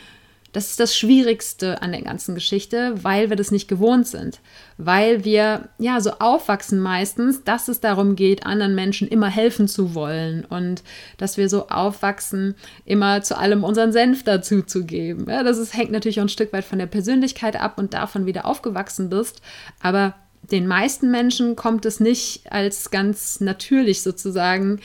das 0.52 0.70
ist 0.70 0.81
das 0.81 0.96
Schwierigste 0.96 1.83
an 1.83 1.92
der 1.92 2.00
ganzen 2.00 2.35
Geschichte, 2.35 2.94
weil 3.02 3.28
wir 3.28 3.37
das 3.37 3.50
nicht 3.50 3.68
gewohnt 3.68 4.07
sind. 4.07 4.40
Weil 4.78 5.24
wir 5.24 5.68
ja 5.78 6.00
so 6.00 6.12
aufwachsen 6.12 6.81
meistens, 6.81 7.44
dass 7.44 7.68
es 7.68 7.81
darum 7.81 8.16
geht, 8.16 8.46
anderen 8.46 8.74
Menschen 8.74 9.09
immer 9.09 9.28
helfen 9.28 9.68
zu 9.68 9.94
wollen 9.94 10.46
und 10.46 10.83
dass 11.18 11.37
wir 11.37 11.50
so 11.50 11.68
aufwachsen, 11.68 12.54
immer 12.87 13.22
zu 13.22 13.37
allem 13.37 13.62
unseren 13.62 13.92
Senf 13.92 14.24
dazu 14.24 14.62
zu 14.62 14.85
geben. 14.87 15.26
Ja, 15.28 15.42
das 15.42 15.59
ist, 15.59 15.76
hängt 15.76 15.92
natürlich 15.92 16.18
auch 16.18 16.24
ein 16.24 16.31
Stück 16.31 16.52
weit 16.54 16.64
von 16.64 16.78
der 16.78 16.87
Persönlichkeit 16.87 17.61
ab 17.61 17.76
und 17.76 17.92
davon, 17.92 18.24
wie 18.24 18.33
du 18.33 18.44
aufgewachsen 18.44 19.11
bist. 19.11 19.42
Aber 19.83 20.14
den 20.42 20.66
meisten 20.66 21.11
Menschen 21.11 21.57
kommt 21.57 21.85
es 21.85 22.01
nicht 22.01 22.51
als 22.51 22.90
ganz 22.90 23.40
natürlich 23.40 24.03
sozusagen, 24.03 24.81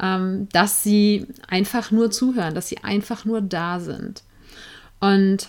ähm, 0.00 0.48
dass 0.52 0.82
sie 0.82 1.26
einfach 1.48 1.90
nur 1.90 2.10
zuhören, 2.10 2.54
dass 2.54 2.68
sie 2.68 2.78
einfach 2.78 3.24
nur 3.24 3.40
da 3.40 3.80
sind. 3.80 4.22
Und 5.00 5.48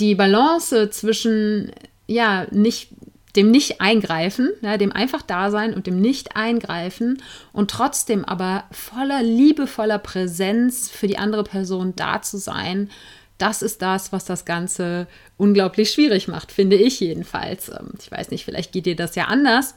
die 0.00 0.14
Balance 0.14 0.90
zwischen, 0.90 1.70
ja, 2.06 2.46
nicht 2.50 2.88
dem 3.36 3.50
nicht 3.50 3.80
eingreifen, 3.80 4.50
ja, 4.62 4.78
dem 4.78 4.92
einfach 4.92 5.22
da 5.22 5.50
sein 5.50 5.74
und 5.74 5.86
dem 5.86 6.00
nicht 6.00 6.36
eingreifen 6.36 7.22
und 7.52 7.70
trotzdem 7.70 8.24
aber 8.24 8.64
voller 8.70 9.22
liebevoller 9.22 9.98
Präsenz 9.98 10.88
für 10.88 11.06
die 11.06 11.18
andere 11.18 11.44
Person 11.44 11.94
da 11.96 12.22
zu 12.22 12.38
sein, 12.38 12.90
das 13.38 13.62
ist 13.62 13.82
das, 13.82 14.12
was 14.12 14.24
das 14.24 14.44
Ganze 14.44 15.06
unglaublich 15.36 15.90
schwierig 15.90 16.28
macht, 16.28 16.52
finde 16.52 16.76
ich 16.76 17.00
jedenfalls. 17.00 17.68
Ähm, 17.68 17.90
ich 18.00 18.10
weiß 18.10 18.30
nicht, 18.30 18.44
vielleicht 18.44 18.72
geht 18.72 18.86
dir 18.86 18.96
das 18.96 19.14
ja 19.14 19.24
anders, 19.24 19.74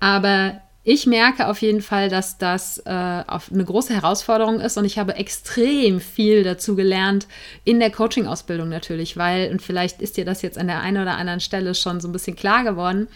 aber 0.00 0.60
ich 0.86 1.06
merke 1.06 1.48
auf 1.48 1.62
jeden 1.62 1.80
Fall, 1.80 2.10
dass 2.10 2.36
das 2.36 2.76
äh, 2.78 2.90
eine 2.90 3.64
große 3.64 3.94
Herausforderung 3.94 4.60
ist 4.60 4.76
und 4.76 4.84
ich 4.84 4.98
habe 4.98 5.14
extrem 5.14 5.98
viel 5.98 6.44
dazu 6.44 6.76
gelernt 6.76 7.26
in 7.64 7.80
der 7.80 7.90
Coaching-Ausbildung 7.90 8.68
natürlich, 8.68 9.16
weil, 9.16 9.50
und 9.50 9.62
vielleicht 9.62 10.02
ist 10.02 10.18
dir 10.18 10.26
das 10.26 10.42
jetzt 10.42 10.58
an 10.58 10.66
der 10.66 10.82
einen 10.82 11.00
oder 11.00 11.16
anderen 11.16 11.40
Stelle 11.40 11.74
schon 11.74 12.02
so 12.02 12.08
ein 12.08 12.12
bisschen 12.12 12.36
klar 12.36 12.64
geworden, 12.64 13.08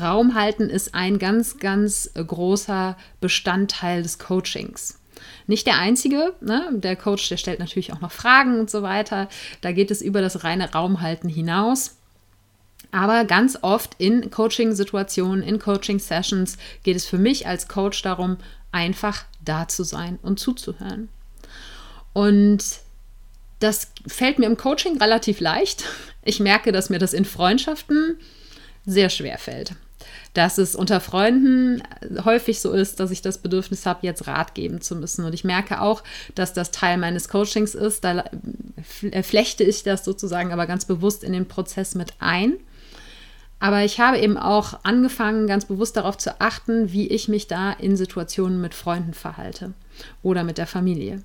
Raum 0.00 0.36
halten 0.36 0.70
ist 0.70 0.94
ein 0.94 1.18
ganz, 1.18 1.58
ganz 1.58 2.08
großer 2.14 2.96
Bestandteil 3.20 4.04
des 4.04 4.20
Coachings. 4.20 4.97
Nicht 5.46 5.66
der 5.66 5.78
einzige, 5.78 6.34
ne? 6.40 6.68
der 6.72 6.96
Coach, 6.96 7.28
der 7.28 7.36
stellt 7.36 7.58
natürlich 7.58 7.92
auch 7.92 8.00
noch 8.00 8.12
Fragen 8.12 8.58
und 8.60 8.70
so 8.70 8.82
weiter. 8.82 9.28
Da 9.60 9.72
geht 9.72 9.90
es 9.90 10.02
über 10.02 10.20
das 10.20 10.44
reine 10.44 10.72
Raumhalten 10.72 11.28
hinaus. 11.28 11.96
Aber 12.90 13.24
ganz 13.24 13.58
oft 13.62 13.96
in 13.98 14.30
Coaching-Situationen, 14.30 15.42
in 15.42 15.58
Coaching-Sessions 15.58 16.56
geht 16.82 16.96
es 16.96 17.06
für 17.06 17.18
mich 17.18 17.46
als 17.46 17.68
Coach 17.68 18.00
darum, 18.02 18.38
einfach 18.72 19.24
da 19.44 19.68
zu 19.68 19.84
sein 19.84 20.18
und 20.22 20.40
zuzuhören. 20.40 21.08
Und 22.12 22.64
das 23.60 23.92
fällt 24.06 24.38
mir 24.38 24.46
im 24.46 24.56
Coaching 24.56 24.98
relativ 24.98 25.40
leicht. 25.40 25.84
Ich 26.24 26.40
merke, 26.40 26.72
dass 26.72 26.90
mir 26.90 26.98
das 26.98 27.12
in 27.12 27.24
Freundschaften 27.24 28.18
sehr 28.86 29.10
schwer 29.10 29.38
fällt. 29.38 29.72
Dass 30.38 30.56
es 30.56 30.76
unter 30.76 31.00
Freunden 31.00 31.82
häufig 32.24 32.60
so 32.60 32.70
ist, 32.70 33.00
dass 33.00 33.10
ich 33.10 33.22
das 33.22 33.38
Bedürfnis 33.38 33.86
habe, 33.86 34.06
jetzt 34.06 34.28
Rat 34.28 34.54
geben 34.54 34.80
zu 34.80 34.94
müssen. 34.94 35.24
Und 35.24 35.32
ich 35.32 35.42
merke 35.42 35.80
auch, 35.80 36.04
dass 36.36 36.52
das 36.52 36.70
Teil 36.70 36.96
meines 36.96 37.28
Coachings 37.28 37.74
ist. 37.74 38.04
Da 38.04 38.22
flechte 39.22 39.64
ich 39.64 39.82
das 39.82 40.04
sozusagen 40.04 40.52
aber 40.52 40.66
ganz 40.66 40.84
bewusst 40.84 41.24
in 41.24 41.32
den 41.32 41.48
Prozess 41.48 41.96
mit 41.96 42.14
ein 42.20 42.52
aber 43.60 43.84
ich 43.84 43.98
habe 43.98 44.18
eben 44.18 44.36
auch 44.36 44.80
angefangen, 44.84 45.46
ganz 45.46 45.64
bewusst 45.64 45.96
darauf 45.96 46.16
zu 46.16 46.40
achten, 46.40 46.92
wie 46.92 47.08
ich 47.08 47.28
mich 47.28 47.48
da 47.48 47.72
in 47.72 47.96
Situationen 47.96 48.60
mit 48.60 48.74
Freunden 48.74 49.14
verhalte 49.14 49.74
oder 50.22 50.44
mit 50.44 50.58
der 50.58 50.66
Familie. 50.66 51.22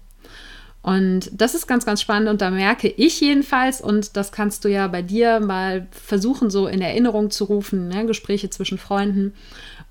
Und 0.83 1.31
das 1.31 1.55
ist 1.55 1.65
ganz, 1.65 1.85
ganz 1.85 2.01
spannend 2.01 2.29
und 2.29 2.41
da 2.41 2.51
merke 2.51 2.89
ich 2.89 3.21
jedenfalls, 3.21 3.79
und 3.79 4.17
das 4.17 4.33
kannst 4.33 4.65
du 4.65 4.69
ja 4.69 4.87
bei 4.89 5.01
dir 5.01 5.39
mal 5.39 5.87
versuchen, 5.91 6.49
so 6.49 6.67
in 6.67 6.81
Erinnerung 6.81 7.31
zu 7.31 7.45
rufen, 7.45 7.87
ne? 7.87 8.05
Gespräche 8.05 8.49
zwischen 8.49 8.77
Freunden. 8.77 9.33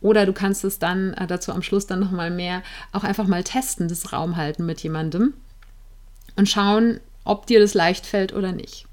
Oder 0.02 0.26
du 0.26 0.34
kannst 0.34 0.64
es 0.64 0.78
dann 0.78 1.14
äh, 1.14 1.26
dazu 1.26 1.52
am 1.52 1.62
Schluss 1.62 1.86
dann 1.86 1.98
nochmal 1.98 2.30
mehr 2.30 2.62
auch 2.92 3.04
einfach 3.04 3.26
mal 3.26 3.42
testen, 3.42 3.88
das 3.88 4.12
Raum 4.12 4.36
halten 4.36 4.66
mit 4.66 4.82
jemandem 4.82 5.32
und 6.36 6.48
schauen, 6.48 7.00
ob 7.24 7.46
dir 7.46 7.58
das 7.58 7.72
leicht 7.72 8.04
fällt 8.04 8.34
oder 8.34 8.52
nicht. 8.52 8.86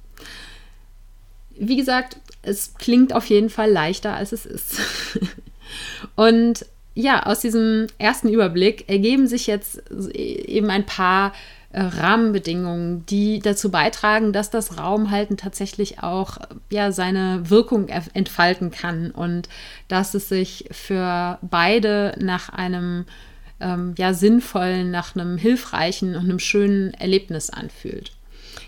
Wie 1.58 1.76
gesagt, 1.76 2.18
es 2.42 2.76
klingt 2.76 3.12
auf 3.12 3.26
jeden 3.26 3.50
Fall 3.50 3.70
leichter, 3.70 4.14
als 4.14 4.32
es 4.32 4.46
ist. 4.46 4.80
Und 6.16 6.66
ja, 6.96 7.24
aus 7.24 7.42
diesem 7.42 7.88
ersten 7.98 8.30
Überblick 8.30 8.88
ergeben 8.90 9.28
sich 9.28 9.48
jetzt 9.48 9.82
eben 10.14 10.70
ein 10.70 10.86
paar 10.86 11.34
äh, 11.72 11.82
Rahmenbedingungen, 11.82 13.06
die 13.06 13.40
dazu 13.40 13.70
beitragen, 13.70 14.34
dass 14.34 14.50
das 14.50 14.80
Raumhalten 14.80 15.38
tatsächlich 15.38 16.02
auch 16.02 16.38
ja, 16.72 16.92
seine 16.92 17.50
Wirkung 17.50 17.90
entfalten 17.90 18.72
kann 18.72 19.12
und 19.12 19.50
dass 19.88 20.14
es 20.16 20.30
sich 20.30 20.66
für 20.72 21.38
beide 21.42 22.16
nach 22.20 22.50
einem 22.50 23.06
ähm, 23.60 23.94
ja, 23.98 24.14
sinnvollen, 24.14 24.90
nach 24.90 25.16
einem 25.16 25.38
hilfreichen 25.38 26.16
und 26.16 26.24
einem 26.24 26.40
schönen 26.40 26.94
Erlebnis 26.96 27.50
anfühlt. 27.50 28.14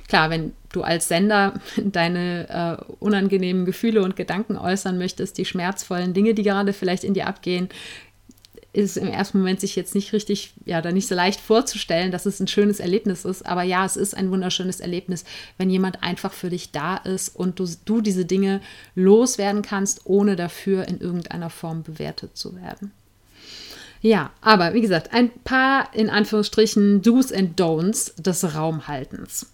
Klar, 0.07 0.29
wenn 0.29 0.53
du 0.71 0.83
als 0.83 1.07
Sender 1.07 1.53
deine 1.77 2.79
äh, 2.79 2.93
unangenehmen 2.99 3.65
Gefühle 3.65 4.03
und 4.03 4.15
Gedanken 4.15 4.57
äußern 4.57 4.97
möchtest, 4.97 5.37
die 5.37 5.45
schmerzvollen 5.45 6.13
Dinge, 6.13 6.33
die 6.33 6.43
gerade 6.43 6.73
vielleicht 6.73 7.03
in 7.03 7.13
dir 7.13 7.27
abgehen, 7.27 7.69
ist 8.73 8.97
im 8.97 9.07
ersten 9.07 9.39
Moment 9.39 9.59
sich 9.59 9.75
jetzt 9.75 9.95
nicht 9.95 10.13
richtig, 10.13 10.53
ja, 10.65 10.81
da 10.81 10.91
nicht 10.91 11.07
so 11.07 11.15
leicht 11.15 11.41
vorzustellen, 11.41 12.11
dass 12.11 12.25
es 12.25 12.39
ein 12.39 12.47
schönes 12.47 12.79
Erlebnis 12.79 13.25
ist. 13.25 13.45
Aber 13.45 13.63
ja, 13.63 13.85
es 13.85 13.97
ist 13.97 14.15
ein 14.15 14.31
wunderschönes 14.31 14.79
Erlebnis, 14.79 15.25
wenn 15.57 15.69
jemand 15.69 16.03
einfach 16.03 16.31
für 16.31 16.49
dich 16.49 16.71
da 16.71 16.97
ist 16.97 17.35
und 17.35 17.59
du, 17.59 17.67
du 17.85 18.01
diese 18.01 18.25
Dinge 18.25 18.61
loswerden 18.95 19.61
kannst, 19.61 20.05
ohne 20.05 20.35
dafür 20.37 20.87
in 20.87 21.01
irgendeiner 21.01 21.49
Form 21.49 21.83
bewertet 21.83 22.37
zu 22.37 22.55
werden. 22.55 22.91
Ja, 24.01 24.31
aber 24.41 24.73
wie 24.73 24.81
gesagt, 24.81 25.13
ein 25.13 25.29
paar 25.43 25.93
in 25.93 26.09
Anführungsstrichen 26.09 27.01
Do's 27.01 27.31
and 27.31 27.59
Don'ts 27.59 28.19
des 28.21 28.55
Raumhaltens. 28.55 29.47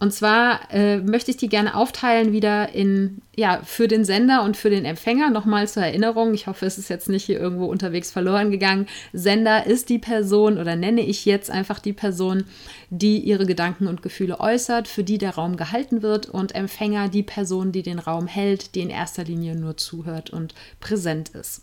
Und 0.00 0.14
zwar 0.14 0.60
äh, 0.72 0.96
möchte 0.96 1.30
ich 1.30 1.36
die 1.36 1.50
gerne 1.50 1.74
aufteilen 1.74 2.32
wieder 2.32 2.74
in, 2.74 3.20
ja, 3.36 3.60
für 3.62 3.86
den 3.86 4.06
Sender 4.06 4.42
und 4.44 4.56
für 4.56 4.70
den 4.70 4.86
Empfänger. 4.86 5.28
Nochmal 5.28 5.68
zur 5.68 5.82
Erinnerung, 5.82 6.32
ich 6.32 6.46
hoffe, 6.46 6.64
es 6.64 6.78
ist 6.78 6.88
jetzt 6.88 7.10
nicht 7.10 7.24
hier 7.24 7.38
irgendwo 7.38 7.66
unterwegs 7.66 8.10
verloren 8.10 8.50
gegangen. 8.50 8.86
Sender 9.12 9.66
ist 9.66 9.90
die 9.90 9.98
Person 9.98 10.56
oder 10.56 10.74
nenne 10.74 11.02
ich 11.02 11.26
jetzt 11.26 11.50
einfach 11.50 11.80
die 11.80 11.92
Person, 11.92 12.44
die 12.88 13.18
ihre 13.18 13.44
Gedanken 13.44 13.88
und 13.88 14.00
Gefühle 14.02 14.40
äußert, 14.40 14.88
für 14.88 15.04
die 15.04 15.18
der 15.18 15.34
Raum 15.34 15.58
gehalten 15.58 16.00
wird 16.00 16.30
und 16.30 16.54
Empfänger 16.54 17.10
die 17.10 17.22
Person, 17.22 17.70
die 17.70 17.82
den 17.82 17.98
Raum 17.98 18.26
hält, 18.26 18.74
die 18.74 18.80
in 18.80 18.90
erster 18.90 19.24
Linie 19.24 19.54
nur 19.54 19.76
zuhört 19.76 20.30
und 20.30 20.54
präsent 20.80 21.28
ist. 21.28 21.62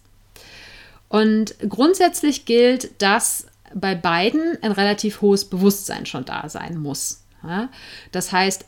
Und 1.09 1.55
grundsätzlich 1.67 2.45
gilt, 2.45 3.01
dass 3.01 3.47
bei 3.73 3.95
beiden 3.95 4.59
ein 4.61 4.73
relativ 4.73 5.21
hohes 5.21 5.45
Bewusstsein 5.45 6.05
schon 6.05 6.25
da 6.25 6.49
sein 6.49 6.77
muss. 6.77 7.23
Ja? 7.47 7.69
Das 8.11 8.31
heißt, 8.31 8.65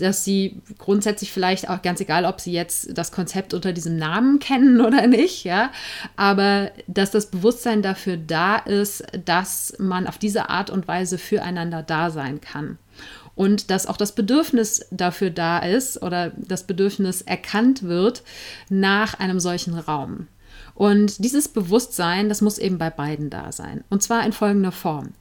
dass 0.00 0.24
sie 0.24 0.60
grundsätzlich 0.78 1.32
vielleicht 1.32 1.68
auch 1.68 1.82
ganz 1.82 2.00
egal, 2.00 2.24
ob 2.24 2.40
sie 2.40 2.52
jetzt 2.52 2.96
das 2.96 3.12
Konzept 3.12 3.54
unter 3.54 3.72
diesem 3.72 3.96
Namen 3.96 4.38
kennen 4.40 4.80
oder 4.80 5.06
nicht, 5.06 5.44
ja, 5.44 5.70
aber 6.16 6.70
dass 6.86 7.10
das 7.10 7.30
Bewusstsein 7.30 7.82
dafür 7.82 8.16
da 8.16 8.56
ist, 8.56 9.04
dass 9.24 9.74
man 9.78 10.06
auf 10.06 10.18
diese 10.18 10.50
Art 10.50 10.70
und 10.70 10.88
Weise 10.88 11.18
füreinander 11.18 11.82
da 11.82 12.10
sein 12.10 12.40
kann. 12.40 12.78
Und 13.34 13.70
dass 13.70 13.86
auch 13.86 13.98
das 13.98 14.14
Bedürfnis 14.14 14.86
dafür 14.90 15.28
da 15.28 15.58
ist 15.58 16.02
oder 16.02 16.32
das 16.36 16.66
Bedürfnis 16.66 17.20
erkannt 17.20 17.82
wird 17.82 18.22
nach 18.70 19.12
einem 19.12 19.40
solchen 19.40 19.78
Raum. 19.78 20.28
Und 20.74 21.22
dieses 21.22 21.48
Bewusstsein, 21.48 22.30
das 22.30 22.40
muss 22.40 22.56
eben 22.56 22.78
bei 22.78 22.88
beiden 22.88 23.28
da 23.28 23.52
sein. 23.52 23.84
Und 23.90 24.02
zwar 24.02 24.24
in 24.24 24.32
folgender 24.32 24.72
Form 24.72 25.12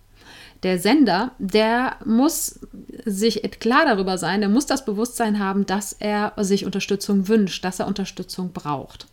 der 0.63 0.79
Sender, 0.79 1.31
der 1.37 1.97
muss 2.05 2.59
sich 3.05 3.41
klar 3.59 3.85
darüber 3.85 4.17
sein, 4.17 4.39
der 4.41 4.49
muss 4.49 4.65
das 4.65 4.85
Bewusstsein 4.85 5.39
haben, 5.39 5.65
dass 5.65 5.93
er 5.93 6.33
sich 6.37 6.65
Unterstützung 6.65 7.27
wünscht, 7.27 7.63
dass 7.63 7.79
er 7.79 7.87
Unterstützung 7.87 8.51
braucht. 8.51 9.07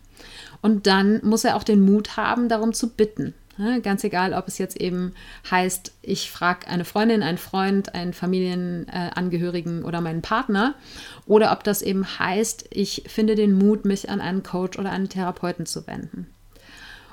Und 0.63 0.87
dann 0.87 1.21
muss 1.25 1.45
er 1.45 1.57
auch 1.57 1.65
den 1.65 1.85
Mut 1.85 2.17
haben, 2.17 2.49
darum 2.49 2.73
zu 2.73 2.91
bitten. 2.91 3.35
Ganz 3.83 4.03
egal, 4.03 4.33
ob 4.33 4.49
es 4.49 4.57
jetzt 4.57 4.81
eben 4.81 5.13
heißt, 5.51 5.93
ich 6.01 6.31
frage 6.31 6.69
eine 6.69 6.87
Freundin, 6.87 7.23
einen 7.23 7.37
Freund, 7.37 7.95
einen 7.95 8.15
Familienangehörigen 8.15 9.85
oder 9.85 10.01
meinen 10.01 10.23
Partner, 10.23 10.75
oder 11.27 11.53
ob 11.53 11.63
das 11.63 11.83
eben 11.83 12.19
heißt, 12.19 12.69
ich 12.71 13.05
finde 13.09 13.35
den 13.35 13.53
Mut, 13.53 13.85
mich 13.85 14.09
an 14.09 14.23
einen 14.23 14.43
Coach 14.43 14.79
oder 14.79 14.91
einen 14.91 15.11
Therapeuten 15.11 15.67
zu 15.67 15.87
wenden. 15.87 16.29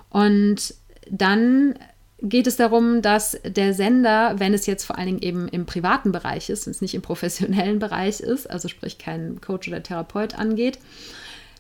Und 0.10 0.74
dann 1.12 1.76
geht 2.22 2.48
es 2.48 2.58
darum, 2.58 3.02
dass 3.02 3.38
der 3.44 3.74
Sender, 3.74 4.40
wenn 4.40 4.54
es 4.54 4.66
jetzt 4.66 4.84
vor 4.84 4.98
allen 4.98 5.08
Dingen 5.08 5.22
eben 5.22 5.48
im 5.48 5.66
privaten 5.66 6.12
Bereich 6.12 6.50
ist, 6.50 6.66
wenn 6.66 6.72
es 6.72 6.82
nicht 6.82 6.96
im 6.96 7.02
professionellen 7.02 7.80
Bereich 7.80 8.20
ist, 8.20 8.50
also 8.50 8.68
sprich 8.68 8.98
kein 8.98 9.42
Coach 9.42 9.68
oder 9.68 9.84
Therapeut 9.84 10.36
angeht, 10.36 10.80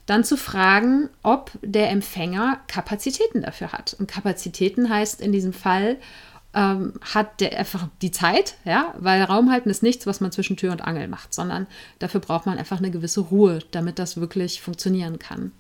dann 0.06 0.24
zu 0.24 0.38
fragen, 0.38 1.10
ob 1.22 1.52
der 1.62 1.92
Empfänger 1.92 2.60
Kapazitäten 2.68 3.42
dafür 3.42 3.72
hat. 3.72 3.96
Und 4.00 4.10
Kapazitäten 4.10 4.90
heißt 4.90 5.22
in 5.22 5.32
diesem 5.32 5.54
Fall, 5.54 5.98
ähm, 6.54 6.94
hat 7.02 7.42
der 7.42 7.58
einfach 7.60 7.88
die 8.02 8.10
Zeit, 8.10 8.56
ja, 8.66 8.96
weil 8.98 9.22
Raumhalten 9.22 9.70
ist 9.70 9.84
nichts, 9.84 10.08
was 10.08 10.20
man 10.20 10.32
zwischen 10.32 10.58
Tür 10.58 10.72
und 10.72 10.82
Angel 10.82 11.08
macht, 11.08 11.34
sondern 11.34 11.68
dafür 12.00 12.22
braucht 12.22 12.48
man 12.48 12.58
einfach 12.58 12.80
eine 12.80 12.90
gewisse 12.90 13.22
Ruhe, 13.22 13.60
damit 13.70 14.00
das 14.00 14.18
wirklich 14.18 14.62
funktionieren 14.62 15.20
kann. 15.20 15.52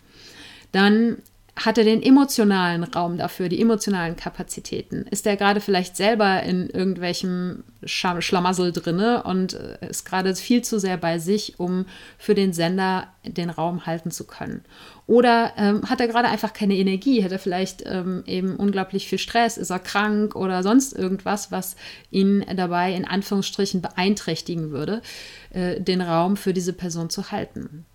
Dann 0.71 1.17
hat 1.59 1.77
er 1.77 1.83
den 1.83 2.01
emotionalen 2.01 2.83
Raum 2.83 3.17
dafür, 3.17 3.49
die 3.49 3.61
emotionalen 3.61 4.15
Kapazitäten? 4.15 5.05
Ist 5.11 5.27
er 5.27 5.35
gerade 5.35 5.59
vielleicht 5.59 5.97
selber 5.97 6.41
in 6.43 6.69
irgendwelchem 6.69 7.63
Schlamassel 7.83 8.71
drinne 8.71 9.23
und 9.23 9.53
äh, 9.53 9.89
ist 9.89 10.05
gerade 10.05 10.33
viel 10.35 10.63
zu 10.63 10.79
sehr 10.79 10.97
bei 10.97 11.19
sich, 11.19 11.59
um 11.59 11.85
für 12.17 12.33
den 12.33 12.53
Sender 12.53 13.07
den 13.25 13.49
Raum 13.49 13.85
halten 13.85 14.09
zu 14.09 14.25
können? 14.25 14.63
Oder 15.05 15.53
ähm, 15.57 15.89
hat 15.89 15.99
er 15.99 16.07
gerade 16.07 16.29
einfach 16.29 16.53
keine 16.53 16.77
Energie? 16.77 17.23
Hat 17.23 17.31
er 17.31 17.39
vielleicht 17.39 17.83
ähm, 17.85 18.23
eben 18.25 18.55
unglaublich 18.55 19.07
viel 19.07 19.17
Stress? 19.17 19.57
Ist 19.57 19.71
er 19.71 19.79
krank 19.79 20.35
oder 20.35 20.63
sonst 20.63 20.93
irgendwas, 20.93 21.51
was 21.51 21.75
ihn 22.09 22.45
dabei 22.55 22.93
in 22.93 23.05
Anführungsstrichen 23.05 23.81
beeinträchtigen 23.81 24.71
würde, 24.71 25.01
äh, 25.49 25.81
den 25.81 26.01
Raum 26.01 26.37
für 26.37 26.53
diese 26.53 26.73
Person 26.73 27.09
zu 27.09 27.31
halten? 27.31 27.85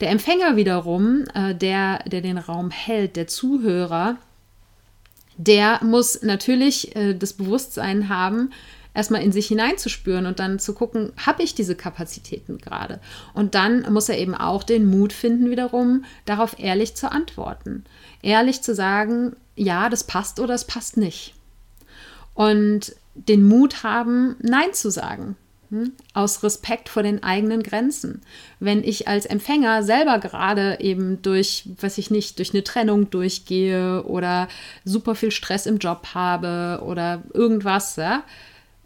Der 0.00 0.10
Empfänger 0.10 0.56
wiederum, 0.56 1.24
äh, 1.34 1.54
der, 1.54 2.00
der 2.04 2.20
den 2.20 2.38
Raum 2.38 2.70
hält, 2.70 3.16
der 3.16 3.26
Zuhörer, 3.26 4.16
der 5.36 5.80
muss 5.82 6.22
natürlich 6.22 6.94
äh, 6.94 7.14
das 7.14 7.32
Bewusstsein 7.32 8.08
haben, 8.08 8.50
erstmal 8.94 9.22
in 9.22 9.32
sich 9.32 9.46
hineinzuspüren 9.46 10.26
und 10.26 10.40
dann 10.40 10.58
zu 10.58 10.74
gucken, 10.74 11.12
habe 11.16 11.42
ich 11.42 11.54
diese 11.54 11.76
Kapazitäten 11.76 12.58
gerade? 12.58 13.00
Und 13.32 13.54
dann 13.54 13.92
muss 13.92 14.08
er 14.08 14.18
eben 14.18 14.34
auch 14.34 14.64
den 14.64 14.86
Mut 14.86 15.12
finden, 15.12 15.50
wiederum 15.50 16.04
darauf 16.24 16.58
ehrlich 16.58 16.96
zu 16.96 17.10
antworten. 17.10 17.84
Ehrlich 18.22 18.62
zu 18.62 18.74
sagen, 18.74 19.36
ja, 19.54 19.88
das 19.88 20.04
passt 20.04 20.40
oder 20.40 20.54
es 20.54 20.64
passt 20.64 20.96
nicht. 20.96 21.34
Und 22.34 22.94
den 23.14 23.44
Mut 23.44 23.82
haben, 23.82 24.36
Nein 24.40 24.72
zu 24.72 24.90
sagen. 24.90 25.36
Aus 26.14 26.42
Respekt 26.42 26.88
vor 26.88 27.02
den 27.02 27.22
eigenen 27.22 27.62
Grenzen. 27.62 28.22
Wenn 28.58 28.82
ich 28.82 29.06
als 29.08 29.26
Empfänger 29.26 29.82
selber 29.82 30.18
gerade 30.18 30.78
eben 30.80 31.20
durch, 31.22 31.68
weiß 31.80 31.98
ich 31.98 32.10
nicht, 32.10 32.38
durch 32.38 32.54
eine 32.54 32.64
Trennung 32.64 33.10
durchgehe 33.10 34.02
oder 34.04 34.48
super 34.84 35.14
viel 35.14 35.30
Stress 35.30 35.66
im 35.66 35.78
Job 35.78 36.08
habe 36.14 36.82
oder 36.84 37.22
irgendwas, 37.34 37.96
ja, 37.96 38.22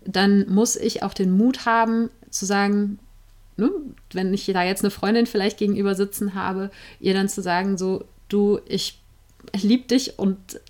dann 0.05 0.47
muss 0.49 0.77
ich 0.77 1.03
auch 1.03 1.15
den 1.15 1.31
Mut 1.31 1.67
haben 1.67 2.11
zu 2.31 2.47
sagen, 2.47 2.99
ne, 3.57 3.71
wenn 4.13 4.35
ich 4.35 4.47
da 4.47 4.63
jetzt 4.65 4.83
eine 4.83 4.91
Freundin 4.91 5.27
vielleicht 5.27 5.59
gegenüber 5.59 5.95
sitzen 5.95 6.35
habe, 6.35 6.71
ihr 7.01 7.15
dann 7.15 7.29
zu 7.29 7.43
sagen, 7.43 7.79
so, 7.79 8.05
du, 8.29 8.61
ich 8.67 8.99
liebe 9.53 9.87
dich 9.87 10.19
und 10.19 10.61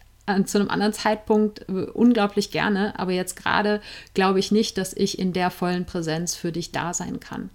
zu 0.44 0.58
einem 0.58 0.70
anderen 0.70 0.92
Zeitpunkt 0.92 1.68
äh, 1.68 1.72
unglaublich 1.92 2.50
gerne, 2.50 2.98
aber 2.98 3.12
jetzt 3.12 3.36
gerade 3.36 3.80
glaube 4.14 4.38
ich 4.38 4.52
nicht, 4.52 4.78
dass 4.78 4.92
ich 4.92 5.18
in 5.18 5.32
der 5.32 5.50
vollen 5.50 5.84
Präsenz 5.84 6.34
für 6.34 6.52
dich 6.52 6.72
da 6.72 6.94
sein 6.94 7.20
kann. 7.20 7.50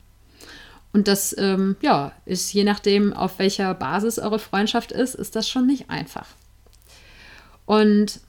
Und 0.93 1.07
das, 1.07 1.35
ähm, 1.37 1.75
ja, 1.81 2.11
ist 2.25 2.51
je 2.53 2.63
nachdem, 2.63 3.13
auf 3.13 3.39
welcher 3.39 3.73
Basis 3.73 4.19
eure 4.19 4.39
Freundschaft 4.39 4.91
ist, 4.91 5.15
ist 5.15 5.35
das 5.35 5.47
schon 5.47 5.67
nicht 5.67 5.89
einfach. 5.89 6.27
Und 7.65 8.21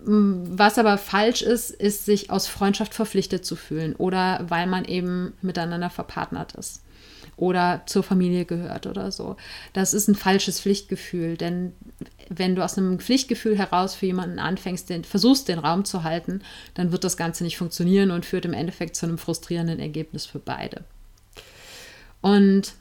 was 0.00 0.78
aber 0.78 0.96
falsch 0.96 1.42
ist, 1.42 1.70
ist, 1.70 2.04
sich 2.04 2.30
aus 2.30 2.46
Freundschaft 2.46 2.94
verpflichtet 2.94 3.44
zu 3.44 3.56
fühlen 3.56 3.94
oder 3.96 4.44
weil 4.48 4.66
man 4.66 4.84
eben 4.84 5.34
miteinander 5.42 5.90
verpartnert 5.90 6.54
ist 6.54 6.82
oder 7.38 7.82
zur 7.86 8.02
Familie 8.02 8.44
gehört 8.44 8.86
oder 8.86 9.10
so. 9.10 9.36
Das 9.72 9.94
ist 9.94 10.08
ein 10.08 10.14
falsches 10.14 10.60
Pflichtgefühl, 10.60 11.36
denn 11.36 11.72
wenn 12.28 12.54
du 12.54 12.64
aus 12.64 12.76
einem 12.76 12.98
Pflichtgefühl 12.98 13.56
heraus 13.56 13.94
für 13.94 14.06
jemanden 14.06 14.38
anfängst, 14.38 14.90
den, 14.90 15.04
versuchst, 15.04 15.48
den 15.48 15.58
Raum 15.58 15.84
zu 15.84 16.02
halten, 16.02 16.42
dann 16.74 16.92
wird 16.92 17.04
das 17.04 17.16
Ganze 17.16 17.44
nicht 17.44 17.56
funktionieren 17.56 18.10
und 18.10 18.26
führt 18.26 18.44
im 18.44 18.52
Endeffekt 18.52 18.96
zu 18.96 19.06
einem 19.06 19.18
frustrierenden 19.18 19.78
Ergebnis 19.78 20.26
für 20.26 20.40
beide. 20.40 20.84
Und 22.20 22.74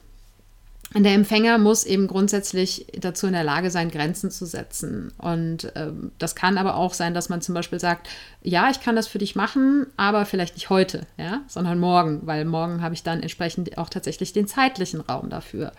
der 0.95 1.13
Empfänger 1.13 1.57
muss 1.57 1.83
eben 1.83 2.07
grundsätzlich 2.07 2.87
dazu 2.97 3.27
in 3.27 3.33
der 3.33 3.43
Lage 3.43 3.71
sein, 3.71 3.91
Grenzen 3.91 4.31
zu 4.31 4.45
setzen. 4.45 5.11
Und 5.17 5.71
ähm, 5.75 6.11
das 6.17 6.33
kann 6.33 6.57
aber 6.57 6.75
auch 6.75 6.93
sein, 6.93 7.13
dass 7.13 7.27
man 7.27 7.41
zum 7.41 7.53
Beispiel 7.53 7.79
sagt, 7.79 8.07
ja, 8.41 8.69
ich 8.69 8.79
kann 8.79 8.95
das 8.95 9.07
für 9.07 9.17
dich 9.17 9.35
machen, 9.35 9.87
aber 9.97 10.25
vielleicht 10.25 10.55
nicht 10.55 10.69
heute, 10.69 11.01
ja, 11.17 11.41
sondern 11.47 11.79
morgen, 11.79 12.21
weil 12.25 12.45
morgen 12.45 12.81
habe 12.81 12.95
ich 12.95 13.03
dann 13.03 13.21
entsprechend 13.21 13.77
auch 13.77 13.89
tatsächlich 13.89 14.31
den 14.31 14.47
zeitlichen 14.47 15.01
Raum 15.01 15.29
dafür. 15.29 15.73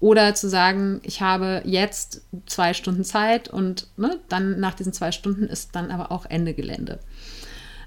Oder 0.00 0.34
zu 0.34 0.48
sagen, 0.48 1.00
ich 1.02 1.20
habe 1.20 1.60
jetzt 1.66 2.22
zwei 2.46 2.72
Stunden 2.72 3.04
Zeit 3.04 3.48
und 3.48 3.88
ne, 3.98 4.18
dann 4.30 4.60
nach 4.60 4.74
diesen 4.74 4.94
zwei 4.94 5.12
Stunden 5.12 5.44
ist 5.44 5.76
dann 5.76 5.90
aber 5.90 6.10
auch 6.10 6.24
Ende 6.24 6.54
Gelände. 6.54 7.00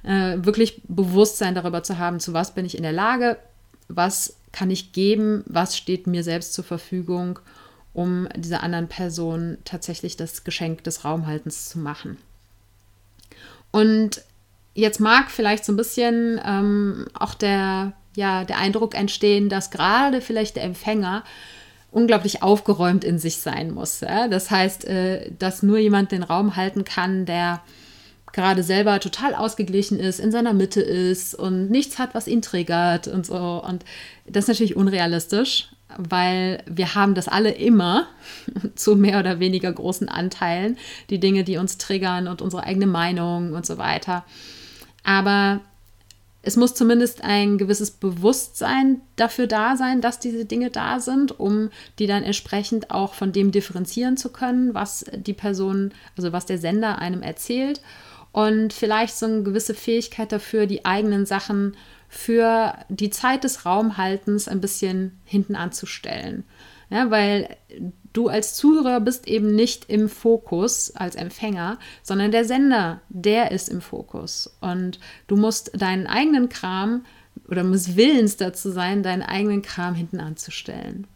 Äh, 0.03 0.37
wirklich 0.45 0.83
Bewusstsein 0.87 1.55
darüber 1.55 1.81
zu 1.81 1.97
haben, 1.97 2.19
zu 2.19 2.33
was 2.33 2.53
bin 2.53 2.65
ich 2.65 2.77
in 2.77 2.83
der 2.83 2.93
Lage, 2.93 3.37
was 3.87 4.37
kann 4.57 4.71
ich 4.71 4.91
geben, 4.91 5.43
was 5.45 5.77
steht 5.77 6.07
mir 6.07 6.23
selbst 6.23 6.53
zur 6.53 6.63
Verfügung, 6.63 7.37
um 7.93 8.27
dieser 8.35 8.63
anderen 8.63 8.87
Person 8.87 9.59
tatsächlich 9.65 10.17
das 10.17 10.43
Geschenk 10.43 10.83
des 10.83 11.05
Raumhaltens 11.05 11.69
zu 11.69 11.77
machen. 11.77 12.17
Und 13.69 14.23
jetzt 14.73 14.99
mag 14.99 15.29
vielleicht 15.29 15.63
so 15.63 15.71
ein 15.73 15.77
bisschen 15.77 16.41
ähm, 16.43 17.05
auch 17.13 17.35
der, 17.35 17.93
ja, 18.15 18.45
der 18.45 18.57
Eindruck 18.57 18.95
entstehen, 18.95 19.47
dass 19.47 19.69
gerade 19.69 20.21
vielleicht 20.21 20.55
der 20.55 20.63
Empfänger 20.63 21.23
unglaublich 21.91 22.41
aufgeräumt 22.41 23.03
in 23.03 23.19
sich 23.19 23.37
sein 23.37 23.69
muss. 23.69 23.99
Ja? 24.01 24.27
Das 24.27 24.49
heißt, 24.49 24.85
äh, 24.85 25.31
dass 25.37 25.61
nur 25.61 25.77
jemand 25.77 26.11
den 26.11 26.23
Raum 26.23 26.55
halten 26.55 26.83
kann, 26.83 27.27
der 27.27 27.61
gerade 28.37 28.61
selber 28.61 28.99
total 28.99 29.33
ausgeglichen 29.33 29.99
ist, 29.99 30.19
in 30.19 30.31
seiner 30.31 30.53
Mitte 30.53 30.79
ist 30.79 31.33
und 31.33 31.71
nichts 31.71 31.97
hat, 31.97 32.13
was 32.13 32.27
ihn 32.27 32.43
triggert 32.43 33.07
und 33.07 33.25
so. 33.25 33.63
Und 33.67 33.83
das 34.27 34.43
ist 34.43 34.49
natürlich 34.49 34.75
unrealistisch, 34.75 35.69
weil 35.97 36.61
wir 36.67 36.93
haben 36.93 37.15
das 37.15 37.27
alle 37.27 37.49
immer 37.49 38.07
zu 38.75 38.95
mehr 38.95 39.19
oder 39.19 39.39
weniger 39.39 39.73
großen 39.73 40.07
Anteilen, 40.07 40.77
die 41.09 41.19
Dinge, 41.19 41.43
die 41.45 41.57
uns 41.57 41.79
triggern 41.79 42.27
und 42.27 42.43
unsere 42.43 42.63
eigene 42.63 42.85
Meinung 42.85 43.53
und 43.53 43.65
so 43.65 43.79
weiter. 43.79 44.23
Aber 45.03 45.61
es 46.43 46.57
muss 46.57 46.75
zumindest 46.75 47.23
ein 47.23 47.57
gewisses 47.57 47.89
Bewusstsein 47.89 49.01
dafür 49.15 49.47
da 49.47 49.75
sein, 49.77 49.99
dass 49.99 50.19
diese 50.19 50.45
Dinge 50.45 50.69
da 50.69 50.99
sind, 50.99 51.39
um 51.39 51.71
die 51.97 52.05
dann 52.05 52.21
entsprechend 52.21 52.91
auch 52.91 53.15
von 53.15 53.31
dem 53.31 53.51
differenzieren 53.51 54.15
zu 54.15 54.29
können, 54.29 54.75
was 54.75 55.05
die 55.11 55.33
Person, 55.33 55.91
also 56.15 56.33
was 56.33 56.45
der 56.45 56.59
Sender 56.59 56.99
einem 56.99 57.23
erzählt 57.23 57.81
und 58.31 58.73
vielleicht 58.73 59.15
so 59.15 59.25
eine 59.25 59.43
gewisse 59.43 59.73
Fähigkeit 59.73 60.31
dafür, 60.31 60.65
die 60.65 60.85
eigenen 60.85 61.25
Sachen 61.25 61.75
für 62.09 62.73
die 62.89 63.09
Zeit 63.09 63.43
des 63.43 63.65
Raumhaltens 63.65 64.47
ein 64.47 64.61
bisschen 64.61 65.19
hinten 65.25 65.55
anzustellen. 65.55 66.43
Ja, 66.89 67.11
weil 67.11 67.49
du 68.13 68.29
als 68.29 68.55
Zuhörer 68.55 69.01
bist 69.01 69.27
eben 69.27 69.53
nicht 69.53 69.89
im 69.89 70.07
Fokus 70.07 70.95
als 70.95 71.15
Empfänger, 71.15 71.77
sondern 72.01 72.31
der 72.31 72.45
Sender, 72.45 73.01
der 73.09 73.51
ist 73.51 73.69
im 73.69 73.81
Fokus. 73.81 74.55
Und 74.61 74.99
du 75.27 75.35
musst 75.35 75.71
deinen 75.79 76.07
eigenen 76.07 76.49
Kram 76.49 77.05
oder 77.49 77.63
musst 77.63 77.97
willens 77.97 78.37
dazu 78.37 78.71
sein, 78.71 79.03
deinen 79.03 79.21
eigenen 79.21 79.61
Kram 79.61 79.95
hinten 79.95 80.19
anzustellen. 80.19 81.07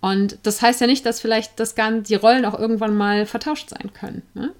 Und 0.00 0.38
das 0.42 0.62
heißt 0.62 0.80
ja 0.80 0.86
nicht, 0.86 1.04
dass 1.06 1.20
vielleicht 1.20 1.58
das 1.58 1.74
Ganze, 1.74 2.02
die 2.02 2.14
Rollen 2.14 2.44
auch 2.44 2.58
irgendwann 2.58 2.96
mal 2.96 3.26
vertauscht 3.26 3.70
sein 3.70 3.92
können. 3.94 4.22
Ne? 4.34 4.52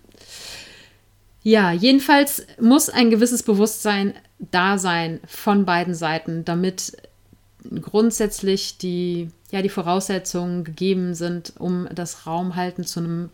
Ja, 1.45 1.73
jedenfalls 1.73 2.47
muss 2.59 2.89
ein 2.89 3.11
gewisses 3.11 3.43
Bewusstsein 3.43 4.15
da 4.39 4.79
sein 4.79 5.21
von 5.27 5.67
beiden 5.67 5.95
Seiten, 5.95 6.45
damit 6.47 6.97
grundsätzlich 7.83 8.79
die, 8.79 9.29
ja, 9.51 9.61
die 9.61 9.69
Voraussetzungen 9.69 10.65
gegeben 10.65 11.15
sind, 11.15 11.53
um 11.59 11.87
das 11.95 12.27
Raumhalten 12.27 12.85
zu 12.85 13.01
einem 13.01 13.31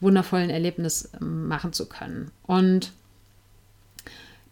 wundervollen 0.00 0.48
Erlebnis 0.48 1.10
ähm, 1.20 1.48
machen 1.48 1.74
zu 1.74 1.86
können. 1.86 2.30
Und 2.46 2.92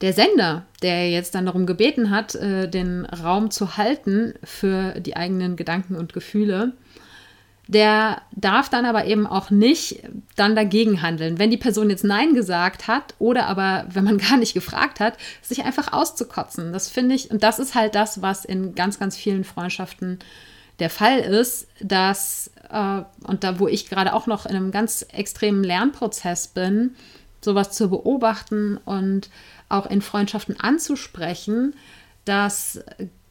der 0.02 0.12
Sender, 0.12 0.66
der 0.82 1.10
jetzt 1.10 1.34
dann 1.34 1.46
darum 1.46 1.64
gebeten 1.64 2.10
hat, 2.10 2.34
äh, 2.34 2.68
den 2.68 3.06
Raum 3.06 3.50
zu 3.50 3.78
halten 3.78 4.34
für 4.44 5.00
die 5.00 5.16
eigenen 5.16 5.56
Gedanken 5.56 5.96
und 5.96 6.12
Gefühle, 6.12 6.74
der 7.68 8.22
darf 8.34 8.70
dann 8.70 8.86
aber 8.86 9.04
eben 9.04 9.26
auch 9.26 9.50
nicht 9.50 10.02
dann 10.36 10.56
dagegen 10.56 11.02
handeln. 11.02 11.38
Wenn 11.38 11.50
die 11.50 11.58
Person 11.58 11.90
jetzt 11.90 12.02
Nein 12.02 12.34
gesagt 12.34 12.88
hat 12.88 13.14
oder 13.18 13.46
aber, 13.46 13.84
wenn 13.92 14.04
man 14.04 14.16
gar 14.30 14.38
nicht 14.38 14.54
gefragt 14.54 15.00
hat, 15.00 15.18
sich 15.42 15.64
einfach 15.64 15.92
auszukotzen. 15.92 16.72
Das 16.72 16.88
finde 16.88 17.14
ich, 17.14 17.30
und 17.30 17.42
das 17.42 17.58
ist 17.58 17.74
halt 17.74 17.94
das, 17.94 18.22
was 18.22 18.46
in 18.46 18.74
ganz, 18.74 18.98
ganz 18.98 19.16
vielen 19.16 19.44
Freundschaften 19.44 20.18
der 20.78 20.88
Fall 20.88 21.18
ist, 21.18 21.68
dass, 21.80 22.50
äh, 22.70 23.02
und 23.24 23.44
da, 23.44 23.58
wo 23.58 23.68
ich 23.68 23.90
gerade 23.90 24.14
auch 24.14 24.26
noch 24.26 24.46
in 24.46 24.56
einem 24.56 24.70
ganz 24.70 25.04
extremen 25.12 25.62
Lernprozess 25.62 26.48
bin, 26.48 26.94
sowas 27.42 27.72
zu 27.72 27.90
beobachten 27.90 28.78
und 28.78 29.28
auch 29.68 29.86
in 29.86 30.00
Freundschaften 30.00 30.58
anzusprechen, 30.58 31.74
dass 32.24 32.80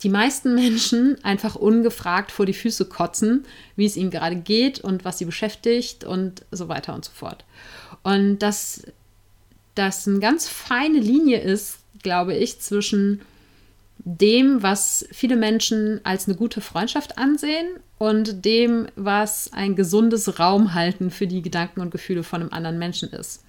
die 0.04 0.10
meisten 0.10 0.54
Menschen 0.54 1.24
einfach 1.24 1.56
ungefragt 1.56 2.32
vor 2.32 2.46
die 2.46 2.54
Füße 2.54 2.86
kotzen, 2.86 3.46
wie 3.76 3.86
es 3.86 3.98
ihnen 3.98 4.12
gerade 4.12 4.36
geht 4.36 4.80
und 4.80 5.06
was 5.06 5.18
sie 5.18 5.26
beschäftigt 5.26 6.04
und 6.04 6.46
so 6.52 6.68
weiter 6.68 6.94
und 6.94 7.06
so 7.06 7.12
fort. 7.12 7.46
Und 8.04 8.40
dass 8.40 8.84
das 9.76 10.08
eine 10.08 10.20
ganz 10.20 10.48
feine 10.48 11.00
Linie 11.00 11.40
ist, 11.40 11.80
glaube 12.04 12.36
ich, 12.36 12.60
zwischen 12.60 13.22
dem, 14.00 14.62
was 14.64 15.08
viele 15.12 15.36
Menschen 15.36 16.00
als 16.04 16.28
eine 16.28 16.38
gute 16.38 16.62
Freundschaft 16.62 17.18
ansehen 17.18 17.68
und 17.98 18.46
dem, 18.46 18.88
was 18.96 19.52
ein 19.52 19.76
gesundes 19.76 20.40
Raumhalten 20.40 21.12
für 21.12 21.28
die 21.28 21.42
Gedanken 21.42 21.82
und 21.82 21.92
Gefühle 21.92 22.24
von 22.24 22.42
einem 22.42 22.54
anderen 22.54 22.80
Menschen 22.80 23.10
ist. 23.10 23.44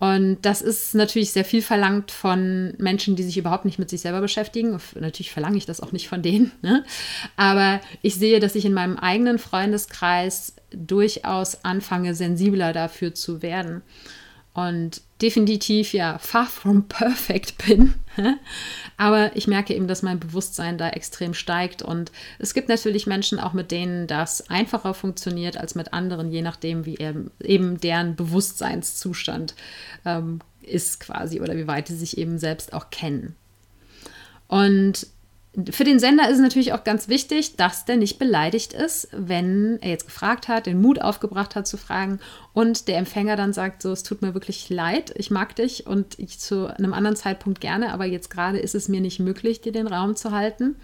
Und 0.00 0.38
das 0.42 0.62
ist 0.62 0.94
natürlich 0.94 1.30
sehr 1.30 1.44
viel 1.44 1.60
verlangt 1.60 2.10
von 2.10 2.72
Menschen, 2.78 3.16
die 3.16 3.22
sich 3.22 3.36
überhaupt 3.36 3.66
nicht 3.66 3.78
mit 3.78 3.90
sich 3.90 4.00
selber 4.00 4.22
beschäftigen. 4.22 4.80
Natürlich 4.98 5.30
verlange 5.30 5.58
ich 5.58 5.66
das 5.66 5.82
auch 5.82 5.92
nicht 5.92 6.08
von 6.08 6.22
denen. 6.22 6.52
Ne? 6.62 6.84
Aber 7.36 7.82
ich 8.00 8.14
sehe, 8.16 8.40
dass 8.40 8.54
ich 8.54 8.64
in 8.64 8.72
meinem 8.72 8.96
eigenen 8.96 9.38
Freundeskreis 9.38 10.54
durchaus 10.70 11.66
anfange, 11.66 12.14
sensibler 12.14 12.72
dafür 12.72 13.14
zu 13.14 13.42
werden. 13.42 13.82
Und 14.52 15.02
definitiv 15.22 15.92
ja 15.92 16.18
far 16.18 16.46
from 16.46 16.88
perfect 16.88 17.58
bin. 17.66 17.94
Aber 18.96 19.36
ich 19.36 19.46
merke 19.46 19.74
eben, 19.74 19.86
dass 19.86 20.02
mein 20.02 20.18
Bewusstsein 20.18 20.76
da 20.76 20.88
extrem 20.90 21.34
steigt. 21.34 21.82
Und 21.82 22.10
es 22.38 22.54
gibt 22.54 22.68
natürlich 22.68 23.06
Menschen 23.06 23.38
auch, 23.38 23.52
mit 23.52 23.70
denen 23.70 24.06
das 24.06 24.50
einfacher 24.50 24.94
funktioniert 24.94 25.56
als 25.56 25.74
mit 25.74 25.92
anderen, 25.92 26.32
je 26.32 26.42
nachdem, 26.42 26.84
wie 26.84 26.98
eben, 26.98 27.80
deren 27.80 28.16
Bewusstseinszustand 28.16 29.54
ähm, 30.04 30.40
ist 30.62 31.00
quasi 31.00 31.40
oder 31.40 31.56
wie 31.56 31.66
weit 31.66 31.88
sie 31.88 31.96
sich 31.96 32.18
eben 32.18 32.38
selbst 32.38 32.72
auch 32.72 32.90
kennen. 32.90 33.36
Und 34.48 35.06
für 35.72 35.82
den 35.82 35.98
Sender 35.98 36.28
ist 36.28 36.36
es 36.36 36.42
natürlich 36.42 36.72
auch 36.72 36.84
ganz 36.84 37.08
wichtig, 37.08 37.56
dass 37.56 37.84
der 37.84 37.96
nicht 37.96 38.20
beleidigt 38.20 38.72
ist, 38.72 39.08
wenn 39.10 39.78
er 39.80 39.90
jetzt 39.90 40.06
gefragt 40.06 40.46
hat, 40.46 40.66
den 40.66 40.80
Mut 40.80 41.02
aufgebracht 41.02 41.56
hat 41.56 41.66
zu 41.66 41.76
fragen 41.76 42.20
und 42.52 42.86
der 42.86 42.98
Empfänger 42.98 43.34
dann 43.34 43.52
sagt, 43.52 43.82
so, 43.82 43.90
es 43.90 44.04
tut 44.04 44.22
mir 44.22 44.32
wirklich 44.32 44.70
leid, 44.70 45.12
ich 45.16 45.32
mag 45.32 45.56
dich 45.56 45.88
und 45.88 46.16
ich 46.20 46.38
zu 46.38 46.68
einem 46.68 46.94
anderen 46.94 47.16
Zeitpunkt 47.16 47.60
gerne, 47.60 47.92
aber 47.92 48.04
jetzt 48.04 48.30
gerade 48.30 48.60
ist 48.60 48.76
es 48.76 48.86
mir 48.88 49.00
nicht 49.00 49.18
möglich, 49.18 49.60
dir 49.60 49.72
den 49.72 49.88
Raum 49.88 50.14
zu 50.14 50.30
halten, 50.30 50.76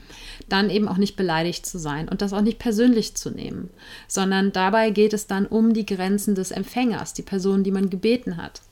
dann 0.48 0.68
eben 0.68 0.88
auch 0.88 0.98
nicht 0.98 1.14
beleidigt 1.14 1.64
zu 1.64 1.78
sein 1.78 2.08
und 2.08 2.20
das 2.20 2.32
auch 2.32 2.40
nicht 2.40 2.58
persönlich 2.58 3.14
zu 3.14 3.30
nehmen, 3.30 3.70
sondern 4.08 4.50
dabei 4.50 4.90
geht 4.90 5.12
es 5.12 5.28
dann 5.28 5.46
um 5.46 5.74
die 5.74 5.86
Grenzen 5.86 6.34
des 6.34 6.50
Empfängers, 6.50 7.14
die 7.14 7.22
Person, 7.22 7.62
die 7.62 7.70
man 7.72 7.88
gebeten 7.88 8.36
hat. 8.36 8.62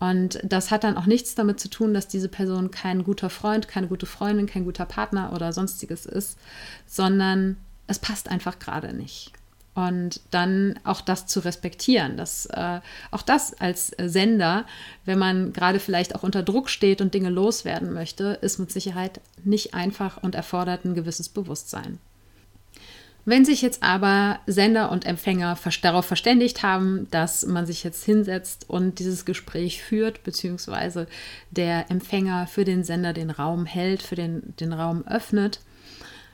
Und 0.00 0.40
das 0.42 0.70
hat 0.70 0.82
dann 0.82 0.96
auch 0.96 1.06
nichts 1.06 1.34
damit 1.34 1.60
zu 1.60 1.68
tun, 1.68 1.92
dass 1.92 2.08
diese 2.08 2.28
Person 2.28 2.70
kein 2.70 3.04
guter 3.04 3.30
Freund, 3.30 3.68
keine 3.68 3.86
gute 3.86 4.06
Freundin, 4.06 4.46
kein 4.46 4.64
guter 4.64 4.86
Partner 4.86 5.32
oder 5.34 5.52
sonstiges 5.52 6.06
ist, 6.06 6.38
sondern 6.86 7.58
es 7.86 7.98
passt 7.98 8.30
einfach 8.30 8.58
gerade 8.58 8.94
nicht. 8.94 9.32
Und 9.74 10.20
dann 10.30 10.80
auch 10.84 11.00
das 11.00 11.26
zu 11.26 11.40
respektieren, 11.40 12.16
dass 12.16 12.46
äh, 12.46 12.80
auch 13.10 13.22
das 13.22 13.54
als 13.60 13.92
Sender, 13.98 14.64
wenn 15.04 15.18
man 15.18 15.52
gerade 15.52 15.78
vielleicht 15.78 16.14
auch 16.14 16.22
unter 16.22 16.42
Druck 16.42 16.70
steht 16.70 17.00
und 17.00 17.14
Dinge 17.14 17.30
loswerden 17.30 17.92
möchte, 17.92 18.38
ist 18.40 18.58
mit 18.58 18.72
Sicherheit 18.72 19.20
nicht 19.44 19.74
einfach 19.74 20.22
und 20.22 20.34
erfordert 20.34 20.84
ein 20.84 20.94
gewisses 20.94 21.28
Bewusstsein. 21.28 21.98
Wenn 23.24 23.44
sich 23.44 23.62
jetzt 23.62 23.82
aber 23.82 24.40
Sender 24.46 24.90
und 24.90 25.04
Empfänger 25.06 25.58
darauf 25.82 26.06
verständigt 26.06 26.62
haben, 26.62 27.06
dass 27.10 27.44
man 27.44 27.66
sich 27.66 27.84
jetzt 27.84 28.04
hinsetzt 28.04 28.68
und 28.68 28.98
dieses 28.98 29.24
Gespräch 29.24 29.82
führt, 29.82 30.22
beziehungsweise 30.24 31.06
der 31.50 31.90
Empfänger 31.90 32.46
für 32.46 32.64
den 32.64 32.82
Sender 32.82 33.12
den 33.12 33.30
Raum 33.30 33.66
hält, 33.66 34.02
für 34.02 34.14
den, 34.14 34.54
den 34.58 34.72
Raum 34.72 35.06
öffnet, 35.06 35.60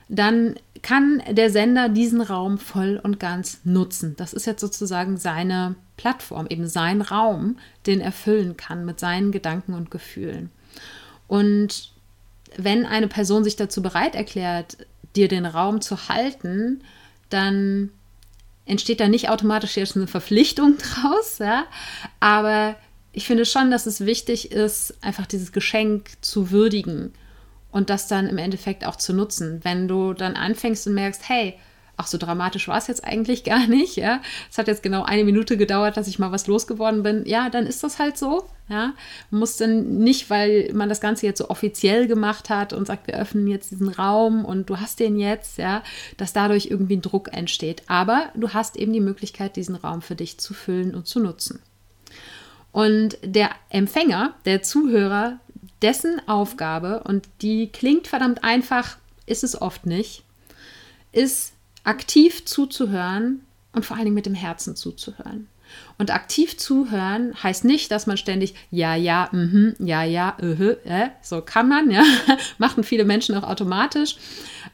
dann 0.09 0.55
kann 0.81 1.21
der 1.29 1.49
Sender 1.49 1.89
diesen 1.89 2.21
Raum 2.21 2.57
voll 2.57 2.99
und 3.01 3.19
ganz 3.19 3.59
nutzen. 3.65 4.15
Das 4.15 4.33
ist 4.33 4.45
jetzt 4.45 4.61
sozusagen 4.61 5.17
seine 5.17 5.75
Plattform, 5.97 6.47
eben 6.49 6.67
sein 6.67 7.01
Raum, 7.01 7.57
den 7.85 7.99
er 7.99 8.11
füllen 8.13 8.55
kann 8.55 8.85
mit 8.85 8.99
seinen 8.99 9.31
Gedanken 9.31 9.73
und 9.73 9.91
Gefühlen. 9.91 10.49
Und 11.27 11.91
wenn 12.55 12.85
eine 12.85 13.07
Person 13.07 13.43
sich 13.43 13.57
dazu 13.57 13.81
bereit 13.81 14.15
erklärt, 14.15 14.77
dir 15.17 15.27
den 15.27 15.45
Raum 15.45 15.81
zu 15.81 16.07
halten, 16.07 16.83
dann 17.29 17.91
entsteht 18.65 18.99
da 18.99 19.07
nicht 19.07 19.29
automatisch 19.29 19.77
jetzt 19.77 19.95
eine 19.95 20.07
Verpflichtung 20.07 20.77
draus, 21.01 21.39
ja. 21.39 21.65
Aber 22.19 22.75
ich 23.11 23.25
finde 23.25 23.45
schon, 23.45 23.71
dass 23.71 23.85
es 23.85 24.05
wichtig 24.05 24.51
ist, 24.51 24.95
einfach 25.01 25.25
dieses 25.25 25.51
Geschenk 25.51 26.11
zu 26.21 26.51
würdigen 26.51 27.13
und 27.71 27.89
das 27.89 28.07
dann 28.07 28.27
im 28.27 28.37
Endeffekt 28.37 28.85
auch 28.85 28.95
zu 28.95 29.13
nutzen. 29.13 29.59
Wenn 29.63 29.87
du 29.87 30.13
dann 30.13 30.35
anfängst 30.35 30.87
und 30.87 30.93
merkst, 30.93 31.27
hey, 31.27 31.57
ach, 31.95 32.07
so 32.07 32.17
dramatisch 32.17 32.67
war 32.67 32.77
es 32.77 32.87
jetzt 32.87 33.03
eigentlich 33.03 33.43
gar 33.43 33.67
nicht, 33.67 33.95
ja. 33.95 34.21
Es 34.51 34.57
hat 34.57 34.67
jetzt 34.67 34.83
genau 34.83 35.03
eine 35.03 35.23
Minute 35.23 35.57
gedauert, 35.57 35.97
dass 35.97 36.07
ich 36.07 36.19
mal 36.19 36.31
was 36.31 36.47
losgeworden 36.47 37.01
bin. 37.01 37.25
Ja, 37.25 37.49
dann 37.49 37.65
ist 37.65 37.83
das 37.83 37.97
halt 37.97 38.17
so, 38.17 38.47
ja. 38.69 38.93
Man 39.31 39.39
muss 39.39 39.57
dann 39.57 39.99
nicht, 39.99 40.29
weil 40.29 40.71
man 40.73 40.89
das 40.89 41.01
Ganze 41.01 41.25
jetzt 41.25 41.39
so 41.39 41.49
offiziell 41.49 42.07
gemacht 42.07 42.49
hat 42.49 42.73
und 42.73 42.85
sagt, 42.85 43.07
wir 43.07 43.15
öffnen 43.15 43.47
jetzt 43.47 43.71
diesen 43.71 43.89
Raum 43.89 44.45
und 44.45 44.69
du 44.69 44.77
hast 44.77 44.99
den 44.99 45.17
jetzt, 45.17 45.57
ja, 45.57 45.83
dass 46.17 46.33
dadurch 46.33 46.67
irgendwie 46.67 46.97
ein 46.97 47.01
Druck 47.01 47.33
entsteht. 47.33 47.83
Aber 47.87 48.29
du 48.35 48.49
hast 48.49 48.75
eben 48.75 48.93
die 48.93 48.99
Möglichkeit, 48.99 49.55
diesen 49.55 49.75
Raum 49.75 50.01
für 50.01 50.15
dich 50.15 50.37
zu 50.37 50.53
füllen 50.53 50.93
und 50.93 51.07
zu 51.07 51.19
nutzen. 51.19 51.59
Und 52.71 53.17
der 53.23 53.51
Empfänger, 53.69 54.35
der 54.45 54.61
Zuhörer, 54.61 55.39
dessen 55.81 56.21
Aufgabe, 56.27 57.03
und 57.03 57.27
die 57.41 57.69
klingt 57.69 58.07
verdammt 58.07 58.43
einfach, 58.43 58.97
ist 59.25 59.43
es 59.43 59.59
oft 59.59 59.85
nicht, 59.85 60.23
ist 61.11 61.53
aktiv 61.83 62.45
zuzuhören 62.45 63.41
und 63.73 63.85
vor 63.85 63.95
allen 63.95 64.05
Dingen 64.05 64.15
mit 64.15 64.25
dem 64.25 64.35
Herzen 64.35 64.75
zuzuhören. 64.75 65.47
Und 65.97 66.13
aktiv 66.13 66.57
zuhören 66.57 67.33
heißt 67.41 67.65
nicht, 67.65 67.91
dass 67.91 68.07
man 68.07 68.17
ständig 68.17 68.53
ja, 68.69 68.95
ja, 68.95 69.29
mhm, 69.31 69.75
ja, 69.79 70.03
ja, 70.03 70.37
uh, 70.41 70.75
äh, 70.85 71.09
so 71.21 71.41
kann 71.41 71.67
man, 71.67 71.89
ja, 71.89 72.03
machen 72.57 72.83
viele 72.83 73.05
Menschen 73.05 73.35
auch 73.35 73.43
automatisch. 73.43 74.17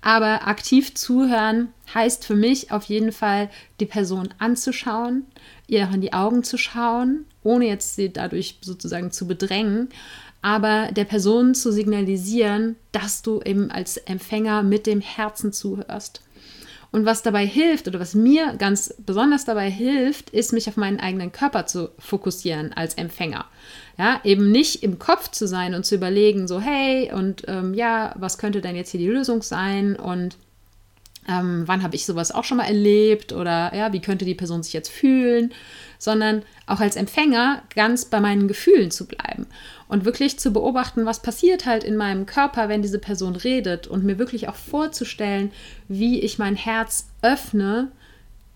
Aber 0.02 0.48
aktiv 0.48 0.94
zuhören 0.96 1.70
heißt 1.94 2.26
für 2.26 2.36
mich 2.36 2.72
auf 2.72 2.86
jeden 2.86 3.12
Fall, 3.12 3.50
die 3.80 3.86
Person 3.86 4.30
anzuschauen, 4.40 5.26
ihr 5.68 5.88
auch 5.88 5.94
in 5.94 6.02
die 6.02 6.14
Augen 6.14 6.44
zu 6.44 6.58
schauen, 6.58 7.26
ohne 7.44 7.68
jetzt 7.68 7.96
sie 7.96 8.12
dadurch 8.12 8.58
sozusagen 8.62 9.12
zu 9.12 9.28
bedrängen, 9.28 9.90
aber 10.42 10.92
der 10.92 11.06
Person 11.06 11.56
zu 11.56 11.72
signalisieren, 11.72 12.76
dass 12.92 13.22
du 13.22 13.42
eben 13.42 13.72
als 13.72 13.96
Empfänger 13.98 14.62
mit 14.62 14.86
dem 14.86 15.00
Herzen 15.00 15.54
zuhörst. 15.54 16.22
Und 16.94 17.08
was 17.08 17.24
dabei 17.24 17.48
hilft 17.48 17.88
oder 17.88 18.00
was 18.00 18.14
mir 18.14 18.54
ganz 18.60 18.94
besonders 19.04 19.46
dabei 19.46 19.68
hilft, 19.68 20.30
ist, 20.30 20.54
mich 20.54 20.70
auf 20.70 20.78
meinen 20.78 21.00
eigenen 21.00 21.32
Körper 21.32 21.66
zu 21.66 21.90
fokussieren 21.98 22.72
als 22.72 22.94
Empfänger. 22.94 23.46
Ja, 23.98 24.22
eben 24.24 24.52
nicht 24.52 24.84
im 24.84 25.00
Kopf 25.00 25.32
zu 25.32 25.48
sein 25.48 25.74
und 25.74 25.88
zu 25.88 25.96
überlegen, 25.96 26.48
so, 26.48 26.62
hey, 26.62 27.12
und 27.12 27.46
ähm, 27.48 27.74
ja, 27.74 28.14
was 28.20 28.38
könnte 28.38 28.62
denn 28.62 28.76
jetzt 28.76 28.92
hier 28.92 29.00
die 29.00 29.08
Lösung 29.08 29.42
sein? 29.42 29.96
Und 29.96 30.38
ähm, 31.28 31.64
wann 31.66 31.82
habe 31.82 31.96
ich 31.96 32.06
sowas 32.06 32.32
auch 32.32 32.44
schon 32.44 32.58
mal 32.58 32.68
erlebt? 32.68 33.34
Oder 33.34 33.74
ja, 33.76 33.92
wie 33.92 34.02
könnte 34.02 34.24
die 34.24 34.36
Person 34.36 34.62
sich 34.62 34.74
jetzt 34.74 34.92
fühlen? 34.92 35.52
Sondern 36.04 36.44
auch 36.68 36.82
als 36.82 36.98
Empfänger 36.98 37.62
ganz 37.74 38.04
bei 38.04 38.20
meinen 38.20 38.50
Gefühlen 38.50 38.92
zu 38.92 39.08
bleiben 39.08 39.48
und 39.88 40.04
wirklich 40.04 40.38
zu 40.38 40.52
beobachten, 40.52 41.06
was 41.06 41.22
passiert 41.22 41.66
halt 41.66 41.86
in 41.86 41.96
meinem 41.96 42.26
Körper, 42.26 42.68
wenn 42.68 42.82
diese 42.82 43.00
Person 43.00 43.38
redet 43.38 43.88
und 43.88 44.04
mir 44.04 44.18
wirklich 44.18 44.50
auch 44.50 44.56
vorzustellen, 44.56 45.52
wie 45.88 46.20
ich 46.20 46.40
mein 46.40 46.58
Herz 46.58 47.08
öffne 47.22 47.90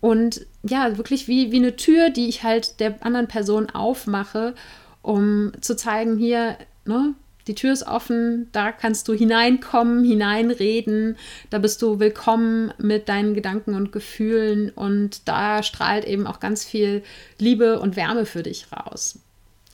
und 0.02 0.46
ja, 0.64 0.98
wirklich 0.98 1.30
wie, 1.30 1.52
wie 1.52 1.58
eine 1.58 1.76
Tür, 1.76 2.10
die 2.10 2.28
ich 2.28 2.44
halt 2.44 2.82
der 2.82 2.96
anderen 3.06 3.28
Person 3.28 3.70
aufmache, 3.70 4.56
um 5.02 5.54
zu 5.62 5.78
zeigen, 5.78 6.18
hier, 6.18 6.58
ne, 6.86 7.14
die 7.48 7.56
Tür 7.56 7.74
ist 7.74 7.88
offen, 7.88 8.50
da 8.52 8.72
kannst 8.72 9.08
du 9.08 9.14
hineinkommen, 9.14 10.04
hineinreden, 10.04 11.18
da 11.50 11.60
bist 11.60 11.82
du 11.82 12.00
willkommen 12.00 12.74
mit 12.78 13.10
deinen 13.10 13.34
Gedanken 13.34 13.74
und 13.74 13.92
Gefühlen 13.92 14.70
und 14.72 15.28
da 15.28 15.64
strahlt 15.64 16.06
eben 16.06 16.28
auch 16.28 16.40
ganz 16.40 16.66
viel 16.66 17.04
Liebe 17.40 17.80
und 17.80 17.96
Wärme 17.96 18.26
für 18.26 18.44
dich 18.44 18.68
raus. 18.72 19.20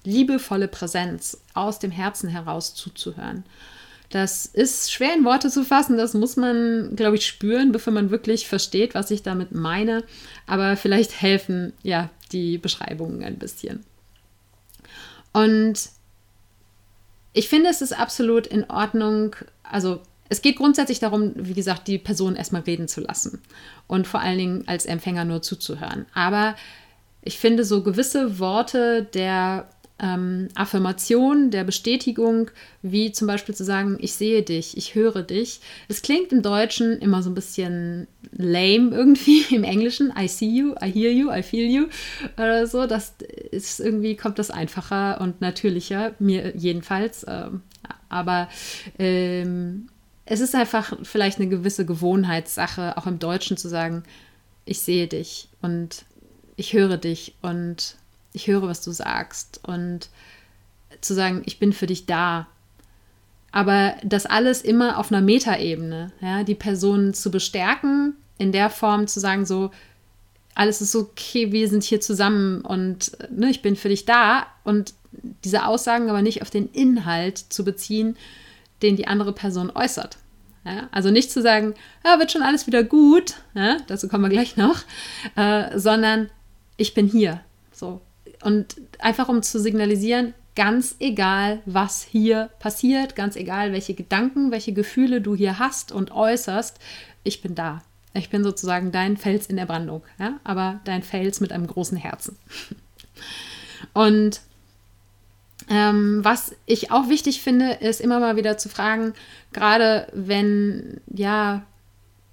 Liebevolle 0.03 0.67
Präsenz 0.67 1.41
aus 1.53 1.79
dem 1.79 1.91
Herzen 1.91 2.29
heraus 2.29 2.75
zuzuhören. 2.75 3.43
Das 4.09 4.45
ist 4.45 4.91
schwer 4.91 5.15
in 5.15 5.25
Worte 5.25 5.49
zu 5.49 5.63
fassen, 5.63 5.97
das 5.97 6.13
muss 6.13 6.35
man, 6.35 6.95
glaube 6.95 7.15
ich, 7.15 7.25
spüren, 7.25 7.71
bevor 7.71 7.93
man 7.93 8.11
wirklich 8.11 8.47
versteht, 8.47 8.93
was 8.93 9.09
ich 9.09 9.23
damit 9.23 9.53
meine. 9.53 10.03
Aber 10.45 10.77
vielleicht 10.77 11.19
helfen 11.19 11.73
ja 11.81 12.11
die 12.31 12.59
Beschreibungen 12.59 13.23
ein 13.23 13.39
bisschen. 13.39 13.83
Und 15.31 15.89
ich 17.33 17.49
finde, 17.49 17.69
es 17.69 17.81
ist 17.81 17.93
absolut 17.93 18.47
in 18.47 18.69
Ordnung. 18.69 19.35
Also, 19.63 20.01
es 20.29 20.41
geht 20.41 20.57
grundsätzlich 20.57 20.99
darum, 20.99 21.33
wie 21.35 21.53
gesagt, 21.53 21.87
die 21.87 21.97
Person 21.97 22.35
erstmal 22.35 22.61
reden 22.61 22.87
zu 22.87 23.01
lassen 23.01 23.41
und 23.87 24.07
vor 24.07 24.21
allen 24.21 24.37
Dingen 24.37 24.63
als 24.67 24.85
Empfänger 24.85 25.25
nur 25.25 25.41
zuzuhören. 25.41 26.05
Aber 26.13 26.55
ich 27.21 27.37
finde, 27.37 27.65
so 27.65 27.83
gewisse 27.83 28.39
Worte 28.39 29.03
der 29.03 29.69
ähm, 29.99 30.49
Affirmation, 30.55 31.51
der 31.51 31.63
Bestätigung, 31.63 32.49
wie 32.81 33.11
zum 33.11 33.27
Beispiel 33.27 33.53
zu 33.53 33.63
sagen, 33.63 33.97
ich 33.99 34.13
sehe 34.13 34.41
dich, 34.41 34.75
ich 34.75 34.95
höre 34.95 35.21
dich. 35.21 35.61
Es 35.87 36.01
klingt 36.01 36.31
im 36.31 36.41
Deutschen 36.41 36.99
immer 36.99 37.21
so 37.21 37.29
ein 37.29 37.35
bisschen 37.35 38.07
lame 38.31 38.89
irgendwie, 38.91 39.43
im 39.55 39.63
Englischen, 39.63 40.11
I 40.17 40.27
see 40.27 40.49
you, 40.49 40.73
I 40.83 40.91
hear 40.91 41.11
you, 41.11 41.31
I 41.31 41.43
feel 41.43 41.69
you 41.69 41.85
oder 42.37 42.67
so. 42.67 42.87
Das 42.87 43.13
ist 43.51 43.79
irgendwie, 43.79 44.15
kommt 44.15 44.39
das 44.39 44.51
einfacher 44.51 45.21
und 45.21 45.41
natürlicher, 45.41 46.13
mir 46.19 46.55
jedenfalls. 46.55 47.25
Ähm, 47.27 47.61
aber 48.09 48.49
ähm, 48.99 49.89
es 50.25 50.39
ist 50.39 50.55
einfach 50.55 50.97
vielleicht 51.03 51.39
eine 51.39 51.49
gewisse 51.49 51.85
Gewohnheitssache, 51.85 52.97
auch 52.97 53.07
im 53.07 53.19
Deutschen 53.19 53.57
zu 53.57 53.67
sagen, 53.67 54.03
ich 54.65 54.81
sehe 54.81 55.07
dich 55.07 55.49
und 55.61 56.05
ich 56.55 56.73
höre 56.73 56.97
dich 56.97 57.35
und 57.41 57.97
ich 58.33 58.47
höre, 58.47 58.63
was 58.63 58.81
du 58.81 58.91
sagst 58.91 59.61
und 59.63 60.09
zu 61.01 61.13
sagen, 61.13 61.43
ich 61.45 61.59
bin 61.59 61.73
für 61.73 61.87
dich 61.87 62.05
da. 62.05 62.47
Aber 63.51 63.95
das 64.03 64.25
alles 64.25 64.61
immer 64.61 64.97
auf 64.97 65.11
einer 65.11 65.21
Metaebene, 65.21 66.11
ja, 66.21 66.43
die 66.43 66.55
Person 66.55 67.13
zu 67.13 67.29
bestärken, 67.29 68.15
in 68.37 68.51
der 68.51 68.69
Form 68.69 69.07
zu 69.07 69.19
sagen, 69.19 69.45
so, 69.45 69.69
alles 70.55 70.81
ist 70.81 70.95
okay, 70.95 71.51
wir 71.51 71.67
sind 71.69 71.83
hier 71.83 72.01
zusammen 72.01 72.61
und 72.61 73.11
ne, 73.29 73.49
ich 73.49 73.61
bin 73.61 73.75
für 73.75 73.89
dich 73.89 74.05
da 74.05 74.47
und 74.63 74.93
diese 75.43 75.65
Aussagen 75.65 76.09
aber 76.09 76.21
nicht 76.21 76.41
auf 76.41 76.49
den 76.49 76.69
Inhalt 76.71 77.37
zu 77.37 77.63
beziehen, 77.63 78.17
den 78.81 78.95
die 78.95 79.07
andere 79.07 79.33
Person 79.33 79.71
äußert. 79.73 80.17
Ja, 80.65 80.87
also 80.91 81.11
nicht 81.11 81.29
zu 81.29 81.41
sagen, 81.41 81.73
ja, 82.05 82.19
wird 82.19 82.31
schon 82.31 82.41
alles 82.41 82.67
wieder 82.67 82.83
gut, 82.83 83.35
ja, 83.53 83.77
dazu 83.87 84.07
kommen 84.07 84.23
wir 84.23 84.29
gleich 84.29 84.55
noch, 84.55 84.81
äh, 85.35 85.77
sondern 85.77 86.29
ich 86.77 86.93
bin 86.93 87.07
hier. 87.07 87.41
So. 87.71 88.01
Und 88.43 88.75
einfach 88.99 89.29
um 89.29 89.41
zu 89.41 89.59
signalisieren, 89.59 90.33
ganz 90.55 90.95
egal, 90.99 91.61
was 91.65 92.03
hier 92.03 92.49
passiert, 92.59 93.15
ganz 93.15 93.35
egal, 93.35 93.71
welche 93.71 93.93
Gedanken, 93.93 94.51
welche 94.51 94.73
Gefühle 94.73 95.21
du 95.21 95.35
hier 95.35 95.59
hast 95.59 95.91
und 95.91 96.11
äußerst, 96.11 96.79
ich 97.23 97.41
bin 97.41 97.55
da. 97.55 97.81
Ich 98.13 98.29
bin 98.29 98.43
sozusagen 98.43 98.91
dein 98.91 99.17
Fels 99.17 99.47
in 99.47 99.55
der 99.55 99.65
Brandung, 99.65 100.03
ja? 100.19 100.39
aber 100.43 100.79
dein 100.83 101.01
Fels 101.01 101.39
mit 101.39 101.51
einem 101.51 101.65
großen 101.65 101.97
Herzen. 101.97 102.37
Und 103.93 104.41
ähm, 105.69 106.19
was 106.23 106.55
ich 106.65 106.91
auch 106.91 107.09
wichtig 107.09 107.41
finde, 107.41 107.71
ist 107.73 108.01
immer 108.01 108.19
mal 108.19 108.35
wieder 108.35 108.57
zu 108.57 108.69
fragen, 108.69 109.13
gerade 109.51 110.07
wenn, 110.13 111.01
ja, 111.07 111.63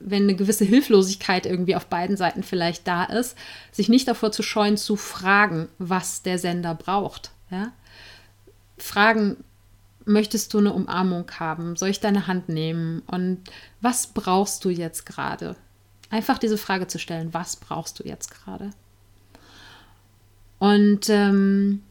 wenn 0.00 0.24
eine 0.24 0.34
gewisse 0.34 0.64
Hilflosigkeit 0.64 1.46
irgendwie 1.46 1.76
auf 1.76 1.86
beiden 1.86 2.16
Seiten 2.16 2.42
vielleicht 2.42 2.86
da 2.88 3.04
ist, 3.04 3.36
sich 3.70 3.88
nicht 3.88 4.08
davor 4.08 4.32
zu 4.32 4.42
scheuen, 4.42 4.76
zu 4.76 4.96
fragen, 4.96 5.68
was 5.78 6.22
der 6.22 6.38
Sender 6.38 6.74
braucht. 6.74 7.30
Ja? 7.50 7.72
Fragen, 8.78 9.36
möchtest 10.06 10.52
du 10.54 10.58
eine 10.58 10.72
Umarmung 10.72 11.30
haben? 11.38 11.76
Soll 11.76 11.90
ich 11.90 12.00
deine 12.00 12.26
Hand 12.26 12.48
nehmen? 12.48 13.02
Und 13.06 13.42
was 13.80 14.08
brauchst 14.08 14.64
du 14.64 14.70
jetzt 14.70 15.04
gerade? 15.06 15.54
Einfach 16.08 16.38
diese 16.38 16.58
Frage 16.58 16.86
zu 16.86 16.98
stellen, 16.98 17.32
was 17.32 17.56
brauchst 17.56 18.00
du 18.00 18.04
jetzt 18.04 18.30
gerade? 18.30 18.70
Und 20.58 21.08
ähm, 21.08 21.82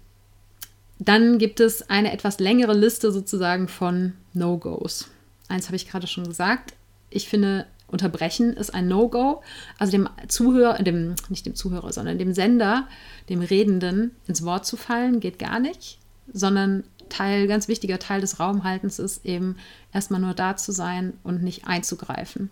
dann 0.99 1.37
gibt 1.37 1.59
es 1.59 1.89
eine 1.89 2.11
etwas 2.11 2.39
längere 2.39 2.73
Liste 2.73 3.11
sozusagen 3.11 3.67
von 3.67 4.13
No-Gos. 4.33 5.09
Eins 5.47 5.67
habe 5.67 5.77
ich 5.77 5.87
gerade 5.87 6.07
schon 6.07 6.25
gesagt. 6.25 6.73
Ich 7.09 7.29
finde, 7.29 7.65
Unterbrechen 7.91 8.53
ist 8.53 8.73
ein 8.73 8.87
No-Go. 8.87 9.41
Also 9.77 9.91
dem 9.91 10.09
Zuhörer, 10.27 10.81
dem, 10.81 11.15
nicht 11.29 11.45
dem 11.45 11.55
Zuhörer, 11.55 11.91
sondern 11.91 12.17
dem 12.17 12.33
Sender, 12.33 12.87
dem 13.29 13.41
Redenden 13.41 14.11
ins 14.27 14.43
Wort 14.43 14.65
zu 14.65 14.77
fallen, 14.77 15.19
geht 15.19 15.39
gar 15.39 15.59
nicht, 15.59 15.97
sondern 16.31 16.83
Teil, 17.09 17.47
ganz 17.47 17.67
wichtiger 17.67 17.99
Teil 17.99 18.21
des 18.21 18.39
Raumhaltens 18.39 18.99
ist 18.99 19.25
eben 19.25 19.57
erstmal 19.93 20.21
nur 20.21 20.33
da 20.33 20.55
zu 20.55 20.71
sein 20.71 21.13
und 21.23 21.41
nicht 21.41 21.65
einzugreifen. 21.65 22.51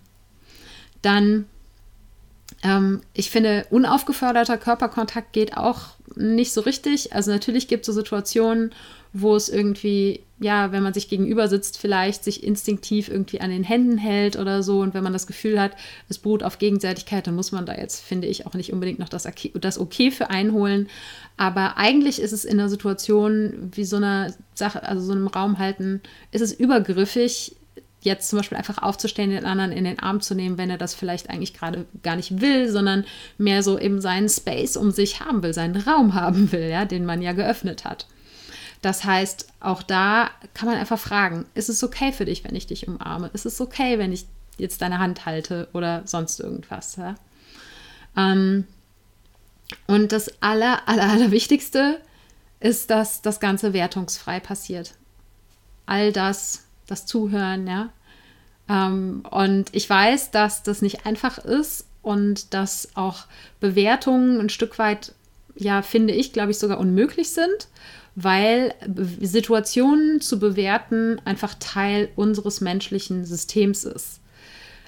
Dann 1.04 1.46
ähm, 2.64 3.02
ich 3.14 3.30
finde, 3.30 3.66
unaufgeförderter 3.70 4.58
Körperkontakt 4.58 5.34
geht 5.34 5.58
auch 5.58 5.82
nicht 6.16 6.54
so 6.54 6.62
richtig. 6.62 7.14
Also 7.14 7.32
natürlich 7.32 7.68
gibt 7.68 7.82
es 7.82 7.88
so 7.88 7.94
Situationen, 7.94 8.72
wo 9.14 9.36
es 9.36 9.50
irgendwie, 9.50 10.24
ja, 10.40 10.72
wenn 10.72 10.84
man 10.84 10.94
sich 10.94 11.10
gegenüber 11.10 11.48
sitzt, 11.48 11.80
vielleicht 11.80 12.24
sich 12.24 12.44
instinktiv 12.44 13.10
irgendwie 13.10 13.42
an 13.42 13.50
den 13.50 13.64
Händen 13.64 13.98
hält 13.98 14.38
oder 14.38 14.62
so. 14.62 14.82
Und 14.82 14.94
wenn 14.94 15.04
man 15.04 15.14
das 15.14 15.26
Gefühl 15.26 15.60
hat, 15.60 15.72
es 16.10 16.20
beruht 16.20 16.44
auf 16.44 16.60
Gegenseitigkeit, 16.60 17.26
dann 17.26 17.36
muss 17.36 17.52
man 17.52 17.66
da 17.66 17.76
jetzt, 17.76 18.02
finde 18.02 18.28
ich, 18.28 18.46
auch 18.46 18.54
nicht 18.54 18.72
unbedingt 18.72 19.00
noch 19.00 19.10
das 19.10 19.26
Okay, 19.26 20.12
für 20.12 20.30
einholen. 20.30 20.90
Aber 21.38 21.78
eigentlich 21.78 22.22
ist 22.22 22.34
es 22.34 22.46
in 22.46 22.60
einer 22.60 22.70
Situation 22.70 23.72
wie 23.74 23.86
so 23.86 23.96
einer 23.98 24.34
Sache, 24.54 24.84
also 24.84 25.02
so 25.02 25.14
einem 25.14 25.28
Raum 25.28 25.58
halten, 25.58 26.02
ist 26.32 26.42
es 26.42 26.54
übergriffig, 26.54 27.56
jetzt 28.02 28.30
zum 28.30 28.38
Beispiel 28.38 28.58
einfach 28.58 28.82
aufzustehen, 28.82 29.32
den 29.32 29.46
anderen 29.46 29.72
in 29.72 29.86
den 29.86 30.00
Arm 30.00 30.22
zu 30.22 30.36
nehmen, 30.36 30.60
wenn 30.60 30.70
er 30.70 30.78
das 30.78 30.94
vielleicht 30.94 31.32
eigentlich 31.32 31.56
gerade 31.56 31.86
gar 32.04 32.16
nicht 32.16 32.42
will, 32.42 32.70
sondern 32.70 33.06
mehr 33.40 33.64
so 33.64 33.80
eben 33.80 34.02
seinen 34.02 34.30
Space 34.30 34.78
um 34.78 34.92
sich 34.92 35.20
haben 35.20 35.42
will, 35.42 35.54
seinen 35.54 35.76
Raum 35.78 36.14
haben 36.14 36.52
will, 36.52 36.70
ja, 36.70 36.86
den 36.86 37.06
man 37.06 37.24
ja 37.24 37.34
geöffnet 37.34 37.86
hat. 37.86 38.06
Das 38.82 39.03
heißt, 39.03 39.47
auch 39.59 39.84
da 39.84 40.30
kann 40.53 40.69
man 40.69 40.78
einfach 40.78 40.99
fragen, 40.99 41.45
ist 41.55 41.69
es 41.69 41.84
okay 41.84 42.11
für 42.11 42.25
dich, 42.25 42.43
wenn 42.43 42.55
ich 42.55 42.67
dich 42.67 42.88
umarme? 42.88 43.30
Ist 43.34 43.45
es 43.45 43.59
okay, 43.59 43.97
wenn 43.97 44.11
ich 44.13 44.25
jetzt 44.57 44.82
deine 44.82 44.99
Hand 44.99 45.25
halte 45.25 45.67
oder 45.73 46.03
sonst 46.05 46.39
irgendwas? 46.39 46.95
Ja? 46.95 47.15
Ähm, 48.15 48.65
und 49.88 50.11
das 50.11 50.32
aller, 50.41 50.88
aller, 50.88 51.09
aller 51.09 51.32
Wichtigste 51.32 51.99
ist, 52.59 52.89
dass 52.89 53.21
das 53.21 53.39
Ganze 53.39 53.73
wertungsfrei 53.73 54.39
passiert. 54.39 54.93
All 55.86 56.11
das, 56.11 56.65
das 56.88 57.05
Zuhören, 57.05 57.67
ja. 57.67 57.89
Ähm, 58.69 59.23
und 59.30 59.73
ich 59.73 59.89
weiß, 59.89 60.32
dass 60.32 60.63
das 60.63 60.82
nicht 60.82 61.05
einfach 61.05 61.38
ist 61.38 61.88
und 62.01 62.53
dass 62.53 62.89
auch 62.95 63.25
Bewertungen 63.59 64.39
ein 64.39 64.49
Stück 64.49 64.80
weit, 64.80 65.13
ja, 65.55 65.82
finde 65.82 66.13
ich, 66.13 66.34
glaube 66.34 66.51
ich, 66.51 66.59
sogar 66.59 66.80
unmöglich 66.80 67.32
sind, 67.32 67.67
weil 68.20 68.74
Situationen 69.22 70.22
zu 70.22 70.39
bewerten 70.39 71.22
einfach 71.24 71.53
Teil 71.59 72.09
unseres 72.15 72.61
menschlichen 72.61 73.26
Systems 73.26 73.84
ist. 73.84 74.22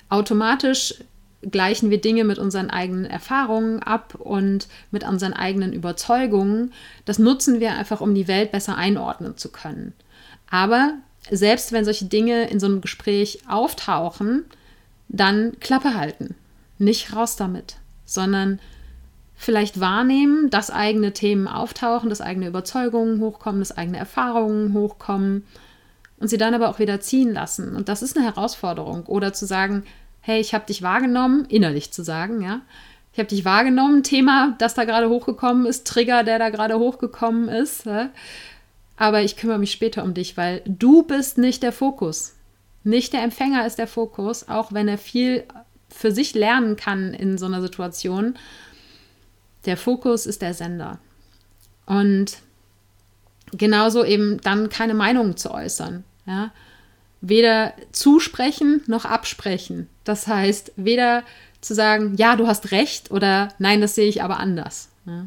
Automatisch 0.10 0.96
gleichen 1.44 1.92
wir 1.92 2.02
Dinge 2.02 2.24
mit 2.24 2.40
unseren 2.40 2.72
eigenen 2.72 3.06
Erfahrungen 3.06 3.84
ab 3.84 4.16
und 4.16 4.68
mit 4.90 5.04
unseren 5.04 5.34
eigenen 5.34 5.74
Überzeugungen. 5.74 6.74
Das 7.06 7.20
nutzen 7.20 7.60
wir 7.60 7.74
einfach, 7.74 8.02
um 8.02 8.16
die 8.16 8.28
Welt 8.28 8.52
besser 8.52 8.78
einordnen 8.78 9.38
zu 9.38 9.52
können. 9.52 9.94
Aber 10.50 10.96
selbst 11.30 11.72
wenn 11.72 11.86
solche 11.86 12.06
Dinge 12.06 12.50
in 12.50 12.60
so 12.60 12.66
einem 12.66 12.82
Gespräch 12.82 13.44
auftauchen, 13.48 14.46
dann 15.08 15.60
Klappe 15.60 15.94
halten. 15.94 16.34
Nicht 16.80 17.16
raus 17.16 17.36
damit, 17.36 17.76
sondern 18.06 18.60
vielleicht 19.40 19.80
wahrnehmen, 19.80 20.50
dass 20.50 20.70
eigene 20.70 21.14
Themen 21.14 21.48
auftauchen, 21.48 22.10
dass 22.10 22.22
eigene 22.22 22.48
Überzeugungen 22.48 23.22
hochkommen, 23.22 23.62
dass 23.62 23.76
eigene 23.76 23.98
Erfahrungen 23.98 24.74
hochkommen 24.74 25.46
und 26.20 26.28
sie 26.28 26.38
dann 26.38 26.54
aber 26.54 26.70
auch 26.70 26.80
wieder 26.80 27.00
ziehen 27.00 27.34
lassen. 27.34 27.76
Und 27.76 27.90
das 27.90 28.04
ist 28.04 28.18
eine 28.18 28.26
Herausforderung. 28.26 29.06
Oder 29.06 29.34
zu 29.34 29.46
sagen, 29.46 29.86
hey, 30.20 30.42
ich 30.42 30.54
habe 30.54 30.66
dich 30.66 30.82
wahrgenommen, 30.82 31.46
innerlich 31.46 31.92
zu 31.92 32.04
sagen, 32.04 32.42
ja. 32.42 32.62
Ich 33.14 33.18
habe 33.18 33.30
dich 33.30 33.44
wahrgenommen, 33.44 34.04
Thema, 34.04 34.56
das 34.60 34.76
da 34.76 34.84
gerade 34.84 35.10
hochgekommen 35.10 35.66
ist, 35.66 35.88
Trigger, 35.88 36.24
der 36.24 36.38
da 36.38 36.50
gerade 36.50 36.78
hochgekommen 36.78 37.50
ist. 37.50 37.86
Ja? 37.86 38.12
aber 39.00 39.22
ich 39.24 39.38
kümmere 39.38 39.58
mich 39.58 39.72
später 39.72 40.04
um 40.04 40.14
dich, 40.14 40.36
weil 40.36 40.62
du 40.66 41.04
bist 41.04 41.38
nicht 41.38 41.64
der 41.64 41.72
Fokus. 41.72 42.36
Nicht 42.84 43.14
der 43.14 43.24
Empfänger 43.24 43.66
ist 43.66 43.78
der 43.78 43.88
Fokus, 43.88 44.50
auch 44.50 44.74
wenn 44.74 44.90
er 44.90 44.98
viel 44.98 45.46
für 45.88 46.12
sich 46.12 46.36
lernen 46.36 46.76
kann 46.76 47.14
in 47.14 47.38
so 47.38 47.46
einer 47.46 47.62
Situation. 47.62 48.38
Der 49.66 49.78
Fokus 49.78 50.26
ist 50.26 50.42
der 50.42 50.54
Sender. 50.54 51.00
Und 51.86 52.38
genauso 53.52 54.04
eben 54.04 54.40
dann 54.42 54.70
keine 54.70 54.94
Meinung 54.94 55.38
zu 55.38 55.52
äußern. 55.52 56.04
Ja? 56.26 56.52
Weder 57.22 57.74
zusprechen 57.92 58.82
noch 58.88 59.06
absprechen. 59.06 59.90
Das 60.04 60.28
heißt, 60.28 60.74
weder 60.76 61.24
zu 61.62 61.74
sagen, 61.76 62.16
ja, 62.16 62.36
du 62.36 62.48
hast 62.48 62.72
recht 62.72 63.12
oder 63.12 63.50
nein, 63.60 63.82
das 63.82 63.96
sehe 63.96 64.08
ich 64.08 64.24
aber 64.24 64.40
anders. 64.40 64.90
Ja? 65.06 65.26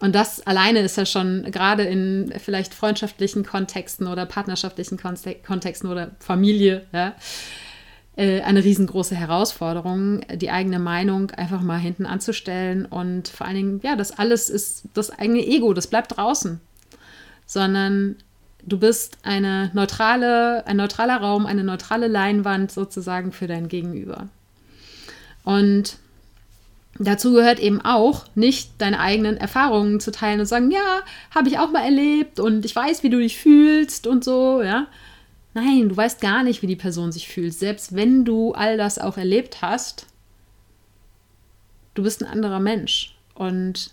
Und 0.00 0.14
das 0.14 0.46
alleine 0.46 0.80
ist 0.80 0.96
ja 0.96 1.06
schon 1.06 1.50
gerade 1.50 1.84
in 1.84 2.32
vielleicht 2.38 2.74
freundschaftlichen 2.74 3.44
Kontexten 3.44 4.06
oder 4.06 4.26
partnerschaftlichen 4.26 4.98
Kontexten 4.98 5.90
oder 5.90 6.10
Familie 6.18 6.84
ja, 6.92 7.14
eine 8.16 8.62
riesengroße 8.62 9.16
Herausforderung, 9.16 10.20
die 10.34 10.50
eigene 10.50 10.78
Meinung 10.78 11.32
einfach 11.32 11.62
mal 11.62 11.78
hinten 11.78 12.06
anzustellen 12.06 12.86
und 12.86 13.28
vor 13.28 13.46
allen 13.46 13.56
Dingen, 13.56 13.80
ja, 13.82 13.96
das 13.96 14.12
alles 14.12 14.48
ist 14.48 14.84
das 14.94 15.10
eigene 15.10 15.44
Ego, 15.44 15.74
das 15.74 15.88
bleibt 15.88 16.16
draußen, 16.16 16.60
sondern 17.44 18.16
du 18.64 18.78
bist 18.78 19.18
eine 19.24 19.70
neutrale, 19.74 20.64
ein 20.66 20.76
neutraler 20.76 21.16
Raum, 21.16 21.44
eine 21.44 21.64
neutrale 21.64 22.06
Leinwand 22.06 22.70
sozusagen 22.70 23.32
für 23.32 23.48
dein 23.48 23.68
Gegenüber. 23.68 24.28
Und 25.42 25.98
Dazu 26.98 27.32
gehört 27.32 27.58
eben 27.58 27.80
auch, 27.80 28.24
nicht 28.36 28.70
deine 28.78 29.00
eigenen 29.00 29.36
Erfahrungen 29.36 29.98
zu 29.98 30.12
teilen 30.12 30.40
und 30.40 30.46
sagen, 30.46 30.70
ja, 30.70 31.00
habe 31.34 31.48
ich 31.48 31.58
auch 31.58 31.72
mal 31.72 31.82
erlebt 31.82 32.38
und 32.38 32.64
ich 32.64 32.76
weiß, 32.76 33.02
wie 33.02 33.10
du 33.10 33.18
dich 33.18 33.38
fühlst 33.38 34.06
und 34.06 34.22
so, 34.22 34.62
ja. 34.62 34.86
Nein, 35.54 35.88
du 35.88 35.96
weißt 35.96 36.20
gar 36.20 36.42
nicht, 36.42 36.62
wie 36.62 36.66
die 36.66 36.76
Person 36.76 37.12
sich 37.12 37.28
fühlt. 37.28 37.54
Selbst 37.54 37.94
wenn 37.94 38.24
du 38.24 38.52
all 38.52 38.76
das 38.76 38.98
auch 38.98 39.16
erlebt 39.16 39.62
hast, 39.62 40.06
du 41.94 42.02
bist 42.02 42.22
ein 42.22 42.28
anderer 42.28 42.58
Mensch. 42.60 43.16
Und 43.34 43.92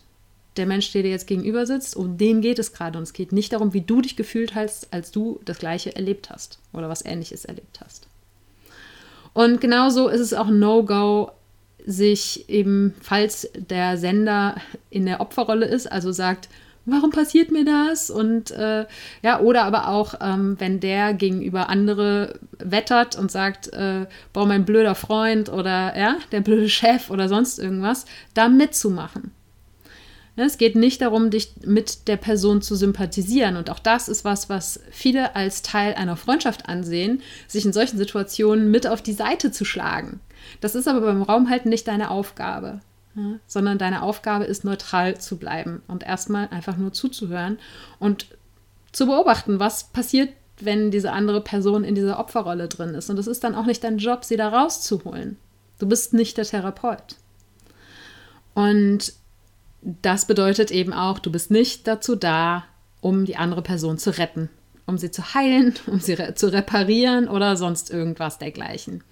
der 0.57 0.65
Mensch, 0.65 0.91
der 0.91 1.03
dir 1.03 1.11
jetzt 1.11 1.27
gegenüber 1.27 1.65
sitzt, 1.65 1.95
um 1.95 2.17
den 2.17 2.41
geht 2.41 2.59
es 2.59 2.73
gerade. 2.73 2.97
Und 2.97 3.03
es 3.03 3.13
geht 3.13 3.31
nicht 3.31 3.53
darum, 3.53 3.73
wie 3.73 3.81
du 3.81 4.01
dich 4.01 4.15
gefühlt 4.15 4.55
hast, 4.55 4.91
als 4.91 5.11
du 5.11 5.39
das 5.45 5.59
Gleiche 5.59 5.95
erlebt 5.95 6.29
hast 6.29 6.59
oder 6.73 6.89
was 6.89 7.05
Ähnliches 7.05 7.45
erlebt 7.45 7.79
hast. 7.83 8.07
Und 9.33 9.61
genauso 9.61 10.09
ist 10.09 10.19
es 10.19 10.33
auch 10.33 10.49
No-Go, 10.49 11.31
sich 11.85 12.47
eben, 12.49 12.93
falls 13.01 13.49
der 13.55 13.97
Sender 13.97 14.55
in 14.89 15.05
der 15.05 15.21
Opferrolle 15.21 15.65
ist, 15.65 15.91
also 15.91 16.11
sagt, 16.11 16.49
warum 16.85 17.11
passiert 17.11 17.51
mir 17.51 17.65
das? 17.65 18.09
Und 18.09 18.51
äh, 18.51 18.85
ja, 19.21 19.39
oder 19.39 19.63
aber 19.63 19.87
auch, 19.87 20.15
ähm, 20.21 20.55
wenn 20.59 20.79
der 20.79 21.13
gegenüber 21.13 21.69
andere 21.69 22.39
wettert 22.57 23.17
und 23.17 23.31
sagt, 23.31 23.71
äh, 23.73 24.05
boah, 24.33 24.45
mein 24.45 24.65
blöder 24.65 24.95
Freund 24.95 25.49
oder 25.49 25.97
ja, 25.97 26.17
der 26.31 26.41
blöde 26.41 26.69
Chef 26.69 27.09
oder 27.09 27.29
sonst 27.29 27.59
irgendwas, 27.59 28.05
da 28.33 28.49
mitzumachen. 28.49 29.31
Ja, 30.37 30.45
es 30.45 30.57
geht 30.57 30.75
nicht 30.75 31.01
darum, 31.01 31.29
dich 31.29 31.51
mit 31.65 32.07
der 32.07 32.17
Person 32.17 32.61
zu 32.61 32.75
sympathisieren. 32.75 33.57
Und 33.57 33.69
auch 33.69 33.79
das 33.79 34.07
ist 34.07 34.23
was, 34.23 34.49
was 34.49 34.79
viele 34.89 35.35
als 35.35 35.61
Teil 35.61 35.93
einer 35.93 36.15
Freundschaft 36.15 36.69
ansehen, 36.69 37.21
sich 37.47 37.65
in 37.65 37.73
solchen 37.73 37.97
Situationen 37.97 38.71
mit 38.71 38.87
auf 38.87 39.01
die 39.01 39.13
Seite 39.13 39.51
zu 39.51 39.65
schlagen. 39.65 40.21
Das 40.61 40.73
ist 40.73 40.87
aber 40.87 41.01
beim 41.01 41.21
Raumhalten 41.21 41.69
nicht 41.69 41.87
deine 41.87 42.09
Aufgabe 42.09 42.79
sondern 43.47 43.77
deine 43.77 44.03
Aufgabe 44.03 44.45
ist, 44.45 44.63
neutral 44.63 45.19
zu 45.19 45.37
bleiben 45.37 45.81
und 45.87 46.03
erstmal 46.03 46.47
einfach 46.49 46.77
nur 46.77 46.93
zuzuhören 46.93 47.59
und 47.99 48.27
zu 48.91 49.05
beobachten, 49.05 49.59
was 49.59 49.85
passiert, 49.85 50.29
wenn 50.59 50.91
diese 50.91 51.11
andere 51.11 51.41
Person 51.41 51.83
in 51.83 51.95
dieser 51.95 52.19
Opferrolle 52.19 52.67
drin 52.67 52.93
ist. 52.93 53.09
Und 53.09 53.17
es 53.17 53.27
ist 53.27 53.43
dann 53.43 53.55
auch 53.55 53.65
nicht 53.65 53.83
dein 53.83 53.97
Job, 53.97 54.23
sie 54.23 54.37
da 54.37 54.49
rauszuholen. 54.49 55.37
Du 55.79 55.87
bist 55.87 56.13
nicht 56.13 56.37
der 56.37 56.45
Therapeut. 56.45 57.15
Und 58.53 59.13
das 59.81 60.25
bedeutet 60.25 60.71
eben 60.71 60.93
auch, 60.93 61.19
du 61.19 61.31
bist 61.31 61.51
nicht 61.51 61.87
dazu 61.87 62.15
da, 62.15 62.65
um 62.99 63.25
die 63.25 63.37
andere 63.37 63.63
Person 63.63 63.97
zu 63.97 64.15
retten, 64.17 64.49
um 64.85 64.97
sie 64.97 65.09
zu 65.09 65.33
heilen, 65.33 65.73
um 65.87 65.99
sie 65.99 66.13
re 66.13 66.35
zu 66.35 66.51
reparieren 66.51 67.27
oder 67.27 67.57
sonst 67.57 67.89
irgendwas 67.89 68.37
dergleichen. 68.37 69.03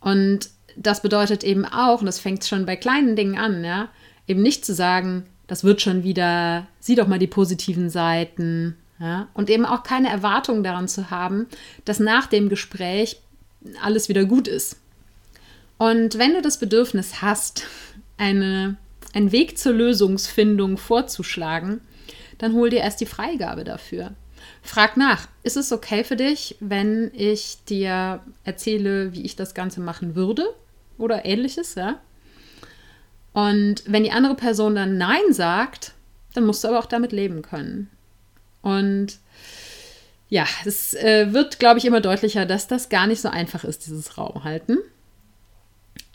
Und 0.00 0.50
das 0.76 1.02
bedeutet 1.02 1.44
eben 1.44 1.64
auch, 1.64 2.00
und 2.00 2.06
das 2.06 2.20
fängt 2.20 2.44
schon 2.44 2.66
bei 2.66 2.76
kleinen 2.76 3.16
Dingen 3.16 3.38
an, 3.38 3.64
ja, 3.64 3.88
eben 4.26 4.42
nicht 4.42 4.64
zu 4.64 4.74
sagen, 4.74 5.26
das 5.46 5.64
wird 5.64 5.80
schon 5.80 6.02
wieder, 6.02 6.66
sieh 6.80 6.94
doch 6.94 7.06
mal 7.06 7.18
die 7.18 7.26
positiven 7.26 7.90
Seiten, 7.90 8.76
ja, 8.98 9.28
und 9.34 9.50
eben 9.50 9.66
auch 9.66 9.82
keine 9.82 10.08
Erwartung 10.08 10.62
daran 10.62 10.88
zu 10.88 11.10
haben, 11.10 11.46
dass 11.84 12.00
nach 12.00 12.26
dem 12.26 12.48
Gespräch 12.48 13.20
alles 13.82 14.08
wieder 14.08 14.24
gut 14.24 14.48
ist. 14.48 14.78
Und 15.78 16.18
wenn 16.18 16.32
du 16.32 16.40
das 16.40 16.58
Bedürfnis 16.58 17.20
hast, 17.20 17.64
eine, 18.16 18.76
einen 19.12 19.32
Weg 19.32 19.58
zur 19.58 19.74
Lösungsfindung 19.74 20.78
vorzuschlagen, 20.78 21.80
dann 22.38 22.54
hol 22.54 22.70
dir 22.70 22.80
erst 22.80 23.00
die 23.00 23.06
Freigabe 23.06 23.64
dafür. 23.64 24.12
Frag 24.62 24.96
nach, 24.96 25.28
ist 25.42 25.56
es 25.56 25.72
okay 25.72 26.04
für 26.04 26.16
dich, 26.16 26.56
wenn 26.60 27.10
ich 27.14 27.58
dir 27.68 28.20
erzähle, 28.44 29.12
wie 29.12 29.22
ich 29.22 29.36
das 29.36 29.54
Ganze 29.54 29.80
machen 29.80 30.14
würde? 30.14 30.54
Oder 30.98 31.24
ähnliches, 31.24 31.74
ja. 31.74 32.00
Und 33.32 33.82
wenn 33.86 34.04
die 34.04 34.12
andere 34.12 34.34
Person 34.34 34.74
dann 34.74 34.96
Nein 34.96 35.32
sagt, 35.32 35.92
dann 36.34 36.46
musst 36.46 36.64
du 36.64 36.68
aber 36.68 36.78
auch 36.78 36.86
damit 36.86 37.12
leben 37.12 37.42
können. 37.42 37.90
Und 38.62 39.18
ja, 40.28 40.46
es 40.64 40.94
äh, 40.94 41.32
wird, 41.32 41.58
glaube 41.58 41.78
ich, 41.78 41.84
immer 41.84 42.00
deutlicher, 42.00 42.46
dass 42.46 42.66
das 42.66 42.88
gar 42.88 43.06
nicht 43.06 43.20
so 43.20 43.28
einfach 43.28 43.64
ist, 43.64 43.86
dieses 43.86 44.18
Raumhalten. 44.18 44.78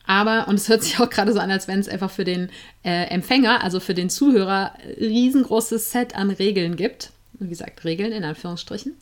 Aber, 0.06 0.48
und 0.48 0.56
es 0.56 0.68
hört 0.68 0.84
sich 0.84 1.00
auch 1.00 1.10
gerade 1.10 1.32
so 1.32 1.40
an, 1.40 1.52
als 1.52 1.68
wenn 1.68 1.80
es 1.80 1.88
einfach 1.88 2.12
für 2.12 2.26
den 2.26 2.50
äh, 2.84 3.06
Empfänger, 3.06 3.64
also 3.64 3.80
für 3.80 3.94
den 3.94 4.10
Zuhörer, 4.10 4.74
riesengroßes 5.00 5.92
Set 5.92 6.16
an 6.16 6.32
Regeln 6.32 6.76
gibt. 6.76 7.12
Wie 7.34 7.48
gesagt, 7.48 7.86
Regeln 7.86 8.12
in 8.12 8.24
Anführungsstrichen. 8.24 8.96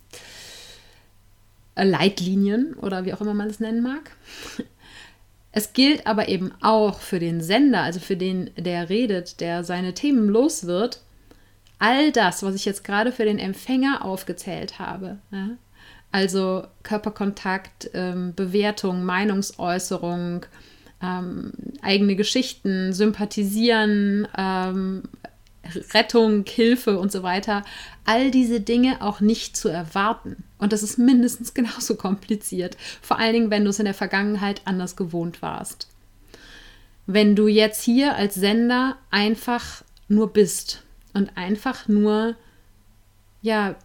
Äh, 1.76 1.86
Leitlinien 1.86 2.74
oder 2.76 3.06
wie 3.06 3.14
auch 3.14 3.22
immer 3.22 3.34
man 3.34 3.50
es 3.50 3.60
nennen 3.60 3.82
mag. 3.82 4.12
Es 5.60 5.74
gilt 5.74 6.08
aber 6.08 6.30
eben 6.30 6.54
auch 6.62 7.02
für 7.02 7.20
den 7.20 7.42
Sender, 7.42 7.82
also 7.82 8.00
für 8.00 8.16
den, 8.16 8.50
der 8.56 8.88
redet, 8.88 9.42
der 9.42 9.66
seine 9.66 9.94
Themen 9.94 10.30
los 10.30 10.68
wird, 10.68 11.02
all 11.80 12.14
das, 12.14 12.44
was 12.44 12.56
ich 12.56 12.64
jetzt 12.64 12.86
gerade 12.86 13.12
für 13.12 13.26
den 13.26 13.40
Empfänger 13.40 14.06
aufgezählt 14.06 14.80
habe. 14.80 15.18
Ja? 15.32 15.50
Also 16.14 16.64
Körperkontakt, 16.84 17.90
ähm, 17.94 18.34
Bewertung, 18.36 19.04
Meinungsäußerung, 19.04 20.46
ähm, 21.04 21.52
eigene 21.82 22.16
Geschichten, 22.16 22.94
Sympathisieren, 22.94 24.30
ähm, 24.38 25.04
Rettung, 25.94 26.46
Hilfe 26.48 27.00
und 27.00 27.12
so 27.12 27.24
weiter, 27.24 27.64
all 28.06 28.32
diese 28.32 28.62
Dinge 28.62 29.02
auch 29.02 29.20
nicht 29.20 29.56
zu 29.56 29.70
erwarten. 29.70 30.44
Und 30.58 30.74
das 30.74 30.84
ist 30.84 30.98
mindestens 30.98 31.54
genauso 31.54 31.96
kompliziert, 31.96 32.78
vor 33.02 33.20
allen 33.20 33.34
Dingen, 33.34 33.52
wenn 33.52 33.64
du 33.64 33.70
es 33.70 33.80
in 33.80 33.86
der 33.86 33.94
Vergangenheit 33.94 34.62
anders 34.66 34.96
gewohnt 34.96 35.42
warst. 35.42 35.88
Wenn 37.06 37.36
du 37.36 37.48
jetzt 37.48 37.84
hier 37.84 38.16
als 38.16 38.36
Sender 38.36 38.98
einfach 39.10 39.84
nur 40.08 40.32
bist 40.32 40.84
und 41.14 41.36
einfach 41.36 41.88
nur 41.88 42.36
ja 43.42 43.76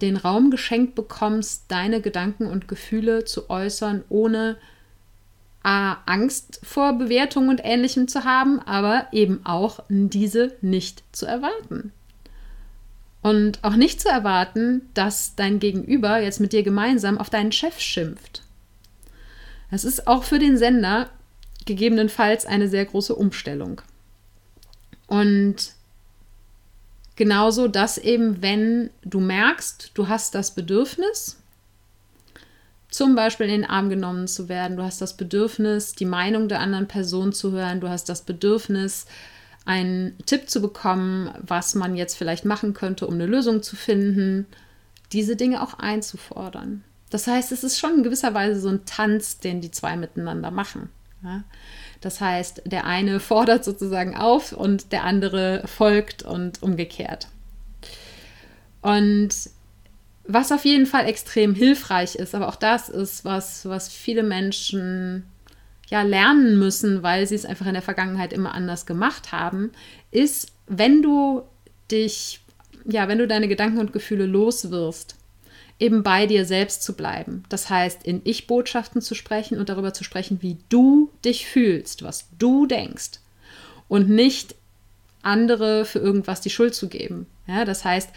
den 0.00 0.16
Raum 0.16 0.50
geschenkt 0.50 0.94
bekommst, 0.94 1.64
deine 1.68 2.00
Gedanken 2.00 2.46
und 2.46 2.66
Gefühle 2.68 3.24
zu 3.24 3.48
äußern, 3.48 4.04
ohne 4.08 4.56
A, 5.64 5.96
Angst 6.04 6.60
vor 6.62 6.92
Bewertung 6.92 7.48
und 7.48 7.60
Ähnlichem 7.64 8.06
zu 8.06 8.24
haben, 8.24 8.60
aber 8.60 9.08
eben 9.12 9.40
auch 9.44 9.80
diese 9.88 10.52
nicht 10.60 11.02
zu 11.10 11.26
erwarten. 11.26 11.90
Und 13.22 13.64
auch 13.64 13.74
nicht 13.74 14.02
zu 14.02 14.08
erwarten, 14.10 14.82
dass 14.92 15.34
dein 15.34 15.58
Gegenüber 15.58 16.20
jetzt 16.20 16.40
mit 16.40 16.52
dir 16.52 16.62
gemeinsam 16.62 17.16
auf 17.16 17.30
deinen 17.30 17.50
Chef 17.50 17.80
schimpft. 17.80 18.42
Das 19.70 19.84
ist 19.84 20.06
auch 20.06 20.24
für 20.24 20.38
den 20.38 20.58
Sender 20.58 21.08
gegebenenfalls 21.64 22.44
eine 22.44 22.68
sehr 22.68 22.84
große 22.84 23.14
Umstellung. 23.14 23.80
Und 25.06 25.72
genauso, 27.16 27.68
dass 27.68 27.96
eben, 27.96 28.42
wenn 28.42 28.90
du 29.02 29.20
merkst, 29.20 29.92
du 29.94 30.08
hast 30.08 30.34
das 30.34 30.54
Bedürfnis, 30.54 31.38
zum 32.94 33.16
Beispiel 33.16 33.46
in 33.46 33.62
den 33.62 33.68
Arm 33.68 33.88
genommen 33.88 34.28
zu 34.28 34.48
werden. 34.48 34.76
Du 34.76 34.84
hast 34.84 35.00
das 35.00 35.16
Bedürfnis, 35.16 35.94
die 35.94 36.04
Meinung 36.04 36.46
der 36.46 36.60
anderen 36.60 36.86
Person 36.86 37.32
zu 37.32 37.50
hören. 37.50 37.80
Du 37.80 37.88
hast 37.88 38.08
das 38.08 38.22
Bedürfnis, 38.22 39.06
einen 39.64 40.16
Tipp 40.26 40.48
zu 40.48 40.62
bekommen, 40.62 41.34
was 41.40 41.74
man 41.74 41.96
jetzt 41.96 42.14
vielleicht 42.14 42.44
machen 42.44 42.72
könnte, 42.72 43.08
um 43.08 43.14
eine 43.14 43.26
Lösung 43.26 43.64
zu 43.64 43.74
finden. 43.74 44.46
Diese 45.10 45.34
Dinge 45.34 45.60
auch 45.60 45.74
einzufordern. 45.74 46.84
Das 47.10 47.26
heißt, 47.26 47.50
es 47.50 47.64
ist 47.64 47.80
schon 47.80 47.96
in 47.96 48.02
gewisser 48.04 48.32
Weise 48.32 48.60
so 48.60 48.68
ein 48.68 48.84
Tanz, 48.86 49.40
den 49.40 49.60
die 49.60 49.72
zwei 49.72 49.96
miteinander 49.96 50.52
machen. 50.52 50.88
Ja? 51.24 51.42
Das 52.00 52.20
heißt, 52.20 52.62
der 52.64 52.84
eine 52.84 53.18
fordert 53.30 53.64
sozusagen 53.64 54.16
auf 54.16 54.52
und 54.52 54.92
der 54.92 55.02
andere 55.02 55.64
folgt 55.66 56.22
und 56.22 56.62
umgekehrt. 56.62 57.26
Und 58.82 59.34
was 60.26 60.52
auf 60.52 60.64
jeden 60.64 60.86
Fall 60.86 61.06
extrem 61.06 61.54
hilfreich 61.54 62.14
ist, 62.14 62.34
aber 62.34 62.48
auch 62.48 62.56
das 62.56 62.88
ist 62.88 63.24
was, 63.24 63.66
was 63.66 63.88
viele 63.88 64.22
Menschen 64.22 65.24
ja 65.88 66.02
lernen 66.02 66.58
müssen, 66.58 67.02
weil 67.02 67.26
sie 67.26 67.34
es 67.34 67.44
einfach 67.44 67.66
in 67.66 67.74
der 67.74 67.82
Vergangenheit 67.82 68.32
immer 68.32 68.54
anders 68.54 68.86
gemacht 68.86 69.32
haben, 69.32 69.72
ist, 70.10 70.52
wenn 70.66 71.02
du 71.02 71.42
dich, 71.90 72.40
ja, 72.86 73.06
wenn 73.08 73.18
du 73.18 73.28
deine 73.28 73.48
Gedanken 73.48 73.78
und 73.78 73.92
Gefühle 73.92 74.24
loswirst, 74.24 75.16
eben 75.78 76.02
bei 76.02 76.26
dir 76.26 76.46
selbst 76.46 76.82
zu 76.82 76.94
bleiben. 76.94 77.44
Das 77.48 77.68
heißt, 77.68 78.04
in 78.04 78.22
Ich-Botschaften 78.24 79.02
zu 79.02 79.14
sprechen 79.14 79.58
und 79.58 79.68
darüber 79.68 79.92
zu 79.92 80.04
sprechen, 80.04 80.38
wie 80.40 80.58
du 80.68 81.10
dich 81.24 81.46
fühlst, 81.46 82.02
was 82.02 82.28
du 82.38 82.66
denkst 82.66 83.20
und 83.88 84.08
nicht 84.08 84.54
andere 85.22 85.84
für 85.84 85.98
irgendwas 85.98 86.40
die 86.40 86.50
Schuld 86.50 86.74
zu 86.74 86.88
geben. 86.88 87.26
Ja, 87.46 87.64
das 87.64 87.84
heißt, 87.84 88.10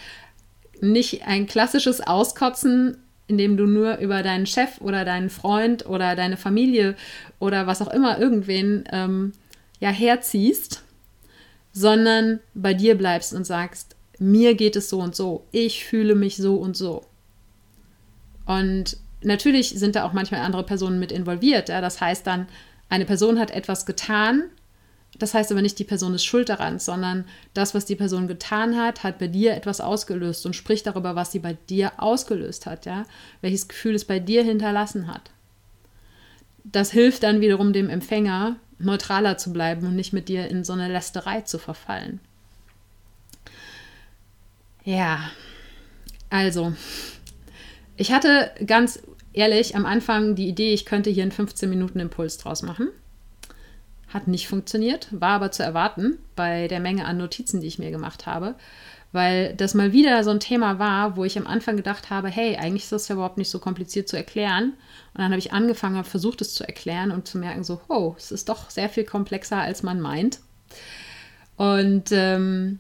nicht 0.82 1.26
ein 1.28 1.48
klassisches 1.48 2.02
Auskotzen, 2.02 2.98
in 3.28 3.38
dem 3.38 3.58
du 3.58 3.66
nur 3.66 3.98
über 3.98 4.24
deinen 4.24 4.46
Chef 4.46 4.80
oder 4.80 5.04
deinen 5.06 5.30
Freund 5.30 5.86
oder 5.86 6.16
deine 6.16 6.38
Familie 6.38 6.96
oder 7.40 7.68
was 7.68 7.82
auch 7.82 7.92
immer 7.92 8.20
irgendwen 8.20 8.86
ähm, 8.92 9.34
ja 9.80 9.90
herziehst, 9.90 10.84
sondern 11.74 12.40
bei 12.54 12.74
dir 12.74 12.98
bleibst 12.98 13.34
und 13.34 13.46
sagst, 13.46 13.96
mir 14.20 14.56
geht 14.56 14.76
es 14.76 14.90
so 14.90 15.00
und 15.00 15.16
so, 15.16 15.46
ich 15.52 15.86
fühle 15.86 16.16
mich 16.16 16.38
so 16.38 16.56
und 16.56 16.76
so. 16.76 17.06
Und 18.46 18.98
natürlich 19.22 19.70
sind 19.70 19.96
da 19.96 20.06
auch 20.06 20.14
manchmal 20.14 20.42
andere 20.42 20.64
Personen 20.64 21.00
mit 21.00 21.12
involviert. 21.12 21.70
Ja? 21.70 21.82
Das 21.82 22.02
heißt 22.02 22.26
dann, 22.26 22.48
eine 22.90 23.06
Person 23.06 23.40
hat 23.40 23.52
etwas 23.52 23.86
getan 23.86 24.46
das 25.20 25.34
heißt 25.34 25.52
aber 25.52 25.62
nicht, 25.62 25.80
die 25.80 25.84
Person 25.84 26.14
ist 26.14 26.26
schuld 26.26 26.50
daran, 26.50 26.80
sondern 26.80 27.26
das, 27.54 27.74
was 27.74 27.86
die 27.86 27.96
Person 27.96 28.28
getan 28.28 28.78
hat, 28.78 29.04
hat 29.04 29.20
bei 29.20 29.28
dir 29.28 29.56
etwas 29.56 29.82
ausgelöst 29.82 30.46
und 30.46 30.56
spricht 30.56 30.86
darüber, 30.86 31.16
was 31.16 31.32
sie 31.32 31.40
bei 31.40 31.58
dir 31.70 31.94
ausgelöst 31.98 32.66
hat, 32.66 32.86
ja, 32.86 33.06
welches 33.42 33.68
Gefühl 33.68 33.96
es 33.96 34.06
bei 34.06 34.20
dir 34.20 34.44
hinterlassen 34.44 35.08
hat. 35.08 35.32
Das 36.64 36.92
hilft 36.92 37.24
dann 37.24 37.42
wiederum 37.42 37.74
dem 37.74 37.90
Empfänger, 37.90 38.58
neutraler 38.78 39.38
zu 39.38 39.54
bleiben 39.54 39.88
und 39.88 39.96
nicht 39.96 40.14
mit 40.14 40.30
dir 40.30 40.48
in 40.48 40.64
so 40.64 40.74
eine 40.74 40.88
Lästerei 40.88 41.42
zu 41.42 41.58
verfallen. 41.58 42.20
Ja, 44.84 45.32
also, 46.30 46.74
ich 47.96 48.12
hatte 48.12 48.52
ganz 48.66 49.00
ehrlich 49.34 49.76
am 49.76 49.86
Anfang 49.86 50.36
die 50.36 50.48
Idee, 50.48 50.74
ich 50.74 50.86
könnte 50.86 51.10
hier 51.10 51.24
einen 51.24 51.32
15 51.32 51.70
Minuten 51.70 52.00
Impuls 52.00 52.38
draus 52.38 52.62
machen. 52.62 52.90
Hat 54.08 54.28
nicht 54.28 54.48
funktioniert, 54.48 55.08
war 55.12 55.32
aber 55.32 55.52
zu 55.52 55.64
erwarten 55.64 56.18
bei 56.36 56.68
der 56.68 56.80
Menge 56.80 57.06
an 57.06 57.18
Notizen, 57.18 57.60
die 57.62 57.68
ich 57.68 57.80
mir 57.80 57.92
gemacht 57.92 58.26
habe, 58.26 58.56
weil 59.12 59.54
das 59.56 59.74
mal 59.74 59.92
wieder 59.92 60.24
so 60.24 60.32
ein 60.32 60.40
Thema 60.40 60.80
war, 60.80 61.18
wo 61.18 61.26
ich 61.26 61.38
am 61.38 61.48
Anfang 61.48 61.76
gedacht 61.76 62.10
habe, 62.10 62.30
hey, 62.30 62.56
eigentlich 62.56 62.84
ist 62.84 62.92
das 62.92 63.08
ja 63.08 63.16
überhaupt 63.16 63.38
nicht 63.38 63.50
so 63.50 63.60
kompliziert 63.60 64.08
zu 64.08 64.16
erklären. 64.16 64.74
Und 65.14 65.22
dann 65.22 65.32
habe 65.32 65.40
ich 65.40 65.54
angefangen, 65.54 65.98
habe 65.98 66.08
versucht, 66.08 66.42
es 66.42 66.54
zu 66.54 66.66
erklären 66.66 67.12
und 67.12 67.28
zu 67.28 67.38
merken, 67.38 67.64
so, 67.64 67.82
oh, 67.90 68.16
es 68.18 68.32
ist 68.32 68.50
doch 68.50 68.70
sehr 68.70 68.90
viel 68.90 69.04
komplexer, 69.04 69.58
als 69.58 69.84
man 69.84 70.00
meint. 70.00 70.40
Und 71.58 72.12
ähm, 72.12 72.80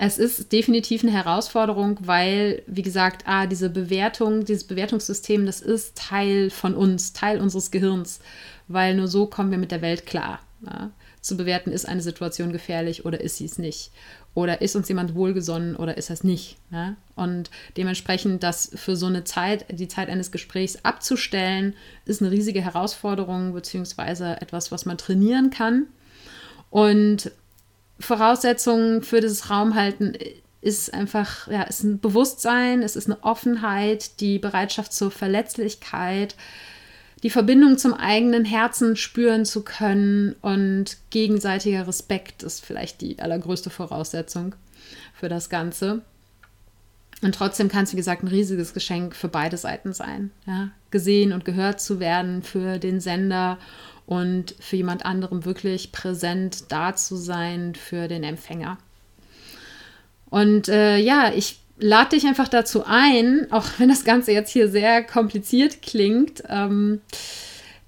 es 0.00 0.18
ist 0.18 0.52
definitiv 0.52 1.02
eine 1.02 1.12
Herausforderung, 1.12 1.98
weil, 2.00 2.62
wie 2.66 2.82
gesagt, 2.82 3.24
ah, 3.26 3.46
diese 3.46 3.68
Bewertung, 3.68 4.44
dieses 4.44 4.64
Bewertungssystem, 4.64 5.44
das 5.44 5.60
ist 5.60 5.98
Teil 5.98 6.50
von 6.50 6.74
uns, 6.74 7.12
Teil 7.12 7.40
unseres 7.40 7.72
Gehirns, 7.72 8.20
weil 8.68 8.94
nur 8.94 9.08
so 9.08 9.26
kommen 9.26 9.50
wir 9.50 9.58
mit 9.58 9.72
der 9.72 9.82
Welt 9.82 10.06
klar. 10.06 10.38
Ja? 10.64 10.90
Zu 11.20 11.36
bewerten, 11.36 11.72
ist 11.72 11.88
eine 11.88 12.00
Situation 12.00 12.52
gefährlich 12.52 13.04
oder 13.04 13.20
ist 13.20 13.36
sie 13.36 13.44
es 13.44 13.58
nicht? 13.58 13.90
Oder 14.34 14.60
ist 14.60 14.76
uns 14.76 14.88
jemand 14.88 15.14
wohlgesonnen 15.14 15.76
oder 15.76 15.96
ist 15.96 16.10
es 16.10 16.24
nicht? 16.24 16.56
Ja? 16.70 16.96
Und 17.16 17.50
dementsprechend 17.76 18.42
das 18.42 18.70
für 18.74 18.96
so 18.96 19.06
eine 19.06 19.24
Zeit, 19.24 19.66
die 19.70 19.88
Zeit 19.88 20.08
eines 20.08 20.30
Gesprächs 20.30 20.84
abzustellen, 20.84 21.74
ist 22.04 22.22
eine 22.22 22.30
riesige 22.30 22.62
Herausforderung, 22.62 23.52
beziehungsweise 23.52 24.40
etwas, 24.40 24.70
was 24.70 24.86
man 24.86 24.98
trainieren 24.98 25.50
kann. 25.50 25.86
Und 26.70 27.32
Voraussetzung 27.98 29.02
für 29.02 29.20
dieses 29.20 29.50
Raumhalten 29.50 30.16
ist 30.60 30.92
einfach, 30.92 31.48
ja, 31.48 31.62
ist 31.62 31.84
ein 31.84 32.00
Bewusstsein, 32.00 32.82
es 32.82 32.96
ist 32.96 33.06
eine 33.06 33.22
Offenheit, 33.22 34.20
die 34.20 34.38
Bereitschaft 34.38 34.92
zur 34.92 35.10
Verletzlichkeit, 35.10 36.34
die 37.22 37.30
Verbindung 37.30 37.78
zum 37.78 37.94
eigenen 37.94 38.44
Herzen 38.44 38.96
spüren 38.96 39.44
zu 39.44 39.62
können 39.64 40.36
und 40.40 40.96
gegenseitiger 41.10 41.86
Respekt 41.86 42.42
ist 42.42 42.64
vielleicht 42.64 43.00
die 43.00 43.18
allergrößte 43.18 43.70
Voraussetzung 43.70 44.54
für 45.14 45.28
das 45.28 45.50
Ganze. 45.50 46.02
Und 47.20 47.34
trotzdem 47.34 47.68
kann 47.68 47.84
es, 47.84 47.92
wie 47.92 47.96
gesagt, 47.96 48.22
ein 48.22 48.28
riesiges 48.28 48.72
Geschenk 48.72 49.16
für 49.16 49.28
beide 49.28 49.56
Seiten 49.56 49.92
sein. 49.92 50.30
Ja? 50.46 50.70
Gesehen 50.92 51.32
und 51.32 51.44
gehört 51.44 51.80
zu 51.80 51.98
werden 51.98 52.42
für 52.42 52.78
den 52.78 53.00
Sender 53.00 53.58
und 54.06 54.54
für 54.60 54.76
jemand 54.76 55.04
anderem 55.04 55.44
wirklich 55.44 55.90
präsent 55.90 56.70
da 56.70 56.94
zu 56.94 57.16
sein 57.16 57.74
für 57.74 58.06
den 58.06 58.22
Empfänger. 58.22 58.78
Und 60.30 60.68
äh, 60.68 60.98
ja, 60.98 61.32
ich 61.34 61.58
lade 61.78 62.10
dich 62.10 62.26
einfach 62.26 62.48
dazu 62.48 62.84
ein, 62.86 63.46
auch 63.50 63.64
wenn 63.78 63.88
das 63.88 64.04
Ganze 64.04 64.32
jetzt 64.32 64.50
hier 64.50 64.68
sehr 64.68 65.02
kompliziert 65.04 65.82
klingt, 65.82 66.42
ähm, 66.48 67.00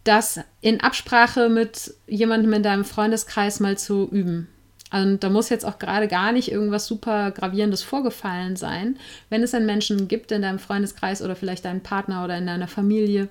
das 0.05 0.41
in 0.61 0.81
Absprache 0.81 1.49
mit 1.49 1.95
jemandem 2.07 2.53
in 2.55 2.63
deinem 2.63 2.85
Freundeskreis 2.85 3.61
mal 3.61 3.77
zu 3.77 4.09
üben. 4.11 4.49
Und 4.93 5.23
da 5.23 5.31
muss 5.31 5.51
jetzt 5.51 5.65
auch 5.65 5.79
gerade 5.79 6.09
gar 6.09 6.33
nicht 6.33 6.51
irgendwas 6.51 6.87
super 6.87 7.31
gravierendes 7.31 7.83
vorgefallen 7.83 8.57
sein. 8.57 8.99
Wenn 9.29 9.43
es 9.43 9.55
einen 9.55 9.67
Menschen 9.67 10.09
gibt 10.09 10.33
in 10.33 10.43
deinem 10.43 10.59
Freundeskreis 10.59 11.23
oder 11.23 11.37
vielleicht 11.37 11.65
deinen 11.65 11.83
Partner 11.83 12.25
oder 12.25 12.37
in 12.37 12.47
deiner 12.47 12.67
Familie, 12.67 13.29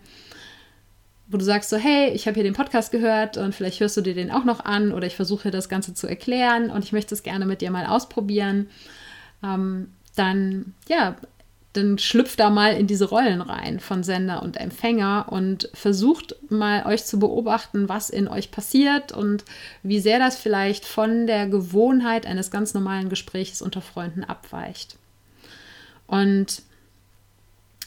wo 1.28 1.38
du 1.38 1.44
sagst 1.44 1.70
so, 1.70 1.78
hey, 1.78 2.12
ich 2.12 2.28
habe 2.28 2.36
hier 2.36 2.44
den 2.44 2.54
Podcast 2.54 2.92
gehört 2.92 3.38
und 3.38 3.54
vielleicht 3.54 3.80
hörst 3.82 3.98
du 3.98 4.02
dir 4.02 4.16
den 4.16 4.32
auch 4.32 4.46
noch 4.46 4.64
an 4.64 4.94
oder 4.94 5.06
ich 5.06 5.16
versuche 5.16 5.52
das 5.52 5.70
Ganze 5.70 5.94
zu 5.94 6.08
erklären 6.08 6.72
und 6.72 6.86
ich 6.86 6.92
möchte 6.92 7.14
es 7.14 7.24
gerne 7.24 7.46
mit 7.46 7.62
dir 7.62 7.72
mal 7.72 7.86
ausprobieren, 7.86 8.70
ähm, 9.44 9.92
dann 10.20 10.74
ja, 10.88 11.16
dann 11.74 12.00
schlüpft 12.00 12.40
da 12.40 12.50
mal 12.50 12.74
in 12.74 12.88
diese 12.88 13.06
Rollen 13.06 13.42
rein 13.42 13.80
von 13.80 14.04
Sender 14.04 14.42
und 14.42 14.58
Empfänger 14.58 15.28
und 15.30 15.70
versucht 15.74 16.36
mal 16.50 16.86
euch 16.86 17.06
zu 17.06 17.20
beobachten, 17.20 17.88
was 17.88 18.10
in 18.10 18.28
euch 18.28 18.50
passiert 18.50 19.12
und 19.12 19.46
wie 19.84 20.00
sehr 20.00 20.18
das 20.18 20.36
vielleicht 20.38 20.86
von 20.86 21.28
der 21.28 21.48
Gewohnheit 21.48 22.26
eines 22.26 22.50
ganz 22.50 22.74
normalen 22.74 23.10
Gesprächs 23.10 23.62
unter 23.62 23.82
Freunden 23.82 24.24
abweicht. 24.24 24.98
Und 26.08 26.64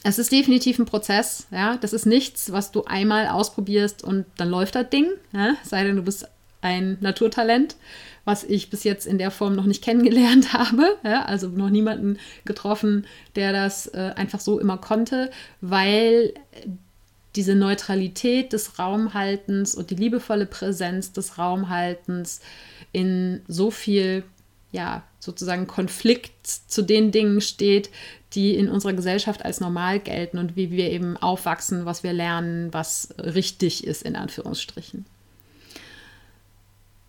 es 0.03 0.17
ist 0.17 0.31
definitiv 0.31 0.79
ein 0.79 0.85
Prozess, 0.85 1.47
ja. 1.51 1.75
Das 1.77 1.91
ist 1.91 2.05
nichts, 2.05 2.53
was 2.53 2.71
du 2.71 2.85
einmal 2.85 3.27
ausprobierst 3.27 4.03
und 4.03 4.25
dann 4.37 4.49
läuft 4.49 4.75
das 4.75 4.89
Ding, 4.89 5.07
ja? 5.33 5.55
sei 5.63 5.83
denn 5.83 5.97
du 5.97 6.03
bist 6.03 6.27
ein 6.61 6.97
Naturtalent, 7.01 7.75
was 8.25 8.43
ich 8.43 8.69
bis 8.69 8.83
jetzt 8.83 9.05
in 9.05 9.17
der 9.17 9.31
Form 9.31 9.55
noch 9.55 9.65
nicht 9.65 9.83
kennengelernt 9.83 10.53
habe. 10.53 10.97
Ja? 11.03 11.25
Also 11.25 11.47
noch 11.47 11.69
niemanden 11.69 12.17
getroffen, 12.45 13.05
der 13.35 13.51
das 13.51 13.87
äh, 13.87 14.13
einfach 14.15 14.39
so 14.39 14.59
immer 14.59 14.77
konnte, 14.77 15.31
weil 15.61 16.33
diese 17.35 17.55
Neutralität 17.55 18.53
des 18.53 18.77
Raumhaltens 18.77 19.75
und 19.75 19.89
die 19.89 19.95
liebevolle 19.95 20.45
Präsenz 20.45 21.11
des 21.11 21.37
Raumhaltens 21.37 22.41
in 22.91 23.41
so 23.47 23.71
viel, 23.71 24.23
ja, 24.71 25.03
sozusagen 25.19 25.65
Konflikt 25.67 26.45
zu 26.45 26.83
den 26.83 27.11
Dingen 27.11 27.41
steht, 27.41 27.89
die 28.33 28.55
in 28.55 28.69
unserer 28.69 28.93
Gesellschaft 28.93 29.45
als 29.45 29.59
normal 29.59 29.99
gelten 29.99 30.37
und 30.37 30.55
wie 30.55 30.71
wir 30.71 30.91
eben 30.91 31.17
aufwachsen, 31.17 31.85
was 31.85 32.03
wir 32.03 32.13
lernen, 32.13 32.73
was 32.73 33.13
richtig 33.17 33.85
ist, 33.85 34.03
in 34.03 34.15
Anführungsstrichen. 34.15 35.05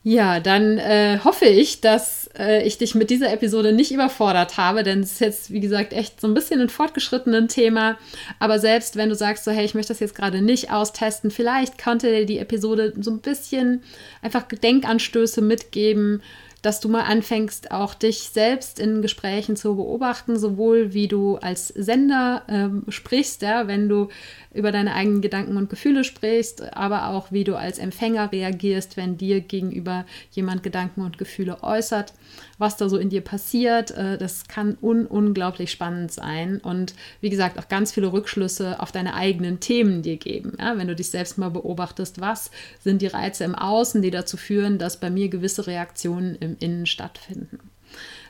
Ja, 0.06 0.38
dann 0.38 0.76
äh, 0.76 1.18
hoffe 1.24 1.46
ich, 1.46 1.80
dass 1.80 2.28
äh, 2.38 2.62
ich 2.66 2.76
dich 2.76 2.94
mit 2.94 3.08
dieser 3.08 3.32
Episode 3.32 3.72
nicht 3.72 3.90
überfordert 3.90 4.58
habe, 4.58 4.82
denn 4.82 5.00
es 5.00 5.12
ist 5.12 5.20
jetzt, 5.20 5.50
wie 5.50 5.60
gesagt, 5.60 5.94
echt 5.94 6.20
so 6.20 6.26
ein 6.26 6.34
bisschen 6.34 6.60
ein 6.60 6.68
fortgeschrittenen 6.68 7.48
Thema. 7.48 7.96
Aber 8.38 8.58
selbst 8.58 8.96
wenn 8.96 9.08
du 9.08 9.14
sagst, 9.14 9.44
so, 9.44 9.50
hey, 9.50 9.64
ich 9.64 9.72
möchte 9.74 9.94
das 9.94 10.00
jetzt 10.00 10.14
gerade 10.14 10.42
nicht 10.42 10.70
austesten, 10.70 11.30
vielleicht 11.30 11.82
konnte 11.82 12.10
dir 12.10 12.26
die 12.26 12.38
Episode 12.38 12.92
so 13.00 13.12
ein 13.12 13.20
bisschen 13.20 13.82
einfach 14.20 14.42
Denkanstöße 14.42 15.40
mitgeben, 15.40 16.20
dass 16.64 16.80
du 16.80 16.88
mal 16.88 17.02
anfängst, 17.02 17.72
auch 17.72 17.92
dich 17.92 18.30
selbst 18.30 18.78
in 18.78 19.02
Gesprächen 19.02 19.54
zu 19.54 19.76
beobachten, 19.76 20.38
sowohl 20.38 20.94
wie 20.94 21.08
du 21.08 21.36
als 21.36 21.68
Sender 21.68 22.42
ähm, 22.48 22.84
sprichst, 22.88 23.42
ja, 23.42 23.68
wenn 23.68 23.90
du 23.90 24.08
über 24.54 24.72
deine 24.72 24.94
eigenen 24.94 25.20
Gedanken 25.20 25.58
und 25.58 25.68
Gefühle 25.68 26.04
sprichst, 26.04 26.74
aber 26.74 27.08
auch 27.08 27.30
wie 27.30 27.44
du 27.44 27.54
als 27.54 27.78
Empfänger 27.78 28.32
reagierst, 28.32 28.96
wenn 28.96 29.18
dir 29.18 29.42
gegenüber 29.42 30.06
jemand 30.30 30.62
Gedanken 30.62 31.02
und 31.02 31.18
Gefühle 31.18 31.62
äußert, 31.62 32.14
was 32.58 32.76
da 32.76 32.88
so 32.88 32.96
in 32.96 33.10
dir 33.10 33.20
passiert. 33.20 33.90
Äh, 33.92 34.18
das 34.18 34.48
kann 34.48 34.76
un 34.80 35.06
unglaublich 35.06 35.70
spannend 35.70 36.12
sein 36.12 36.58
und 36.58 36.94
wie 37.20 37.30
gesagt 37.30 37.58
auch 37.58 37.68
ganz 37.68 37.92
viele 37.92 38.12
Rückschlüsse 38.12 38.80
auf 38.80 38.92
deine 38.92 39.14
eigenen 39.14 39.60
Themen 39.60 40.02
dir 40.02 40.16
geben. 40.16 40.56
Ja, 40.58 40.76
wenn 40.78 40.88
du 40.88 40.94
dich 40.94 41.10
selbst 41.10 41.38
mal 41.38 41.50
beobachtest, 41.50 42.20
was 42.20 42.50
sind 42.82 43.02
die 43.02 43.06
Reize 43.06 43.44
im 43.44 43.54
Außen, 43.54 44.02
die 44.02 44.10
dazu 44.10 44.36
führen, 44.36 44.78
dass 44.78 45.00
bei 45.00 45.10
mir 45.10 45.28
gewisse 45.28 45.66
Reaktionen 45.66 46.36
im 46.36 46.56
Innen 46.58 46.86
stattfinden. 46.86 47.58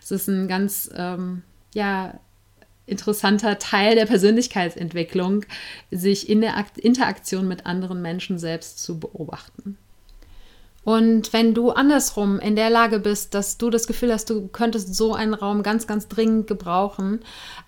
Es 0.02 0.10
ist 0.10 0.28
ein 0.28 0.48
ganz 0.48 0.90
ähm, 0.94 1.42
ja, 1.74 2.18
interessanter 2.86 3.58
Teil 3.58 3.94
der 3.94 4.06
Persönlichkeitsentwicklung, 4.06 5.44
sich 5.90 6.28
in 6.28 6.40
der 6.40 6.54
Interaktion 6.76 7.48
mit 7.48 7.66
anderen 7.66 8.02
Menschen 8.02 8.38
selbst 8.38 8.82
zu 8.82 9.00
beobachten. 9.00 9.78
Und 10.84 11.32
wenn 11.32 11.54
du 11.54 11.70
andersrum 11.70 12.38
in 12.38 12.56
der 12.56 12.68
Lage 12.68 13.00
bist, 13.00 13.34
dass 13.34 13.56
du 13.56 13.70
das 13.70 13.86
Gefühl 13.86 14.12
hast, 14.12 14.28
du 14.28 14.48
könntest 14.48 14.94
so 14.94 15.14
einen 15.14 15.32
Raum 15.32 15.62
ganz, 15.62 15.86
ganz 15.86 16.08
dringend 16.08 16.46
gebrauchen, 16.46 17.20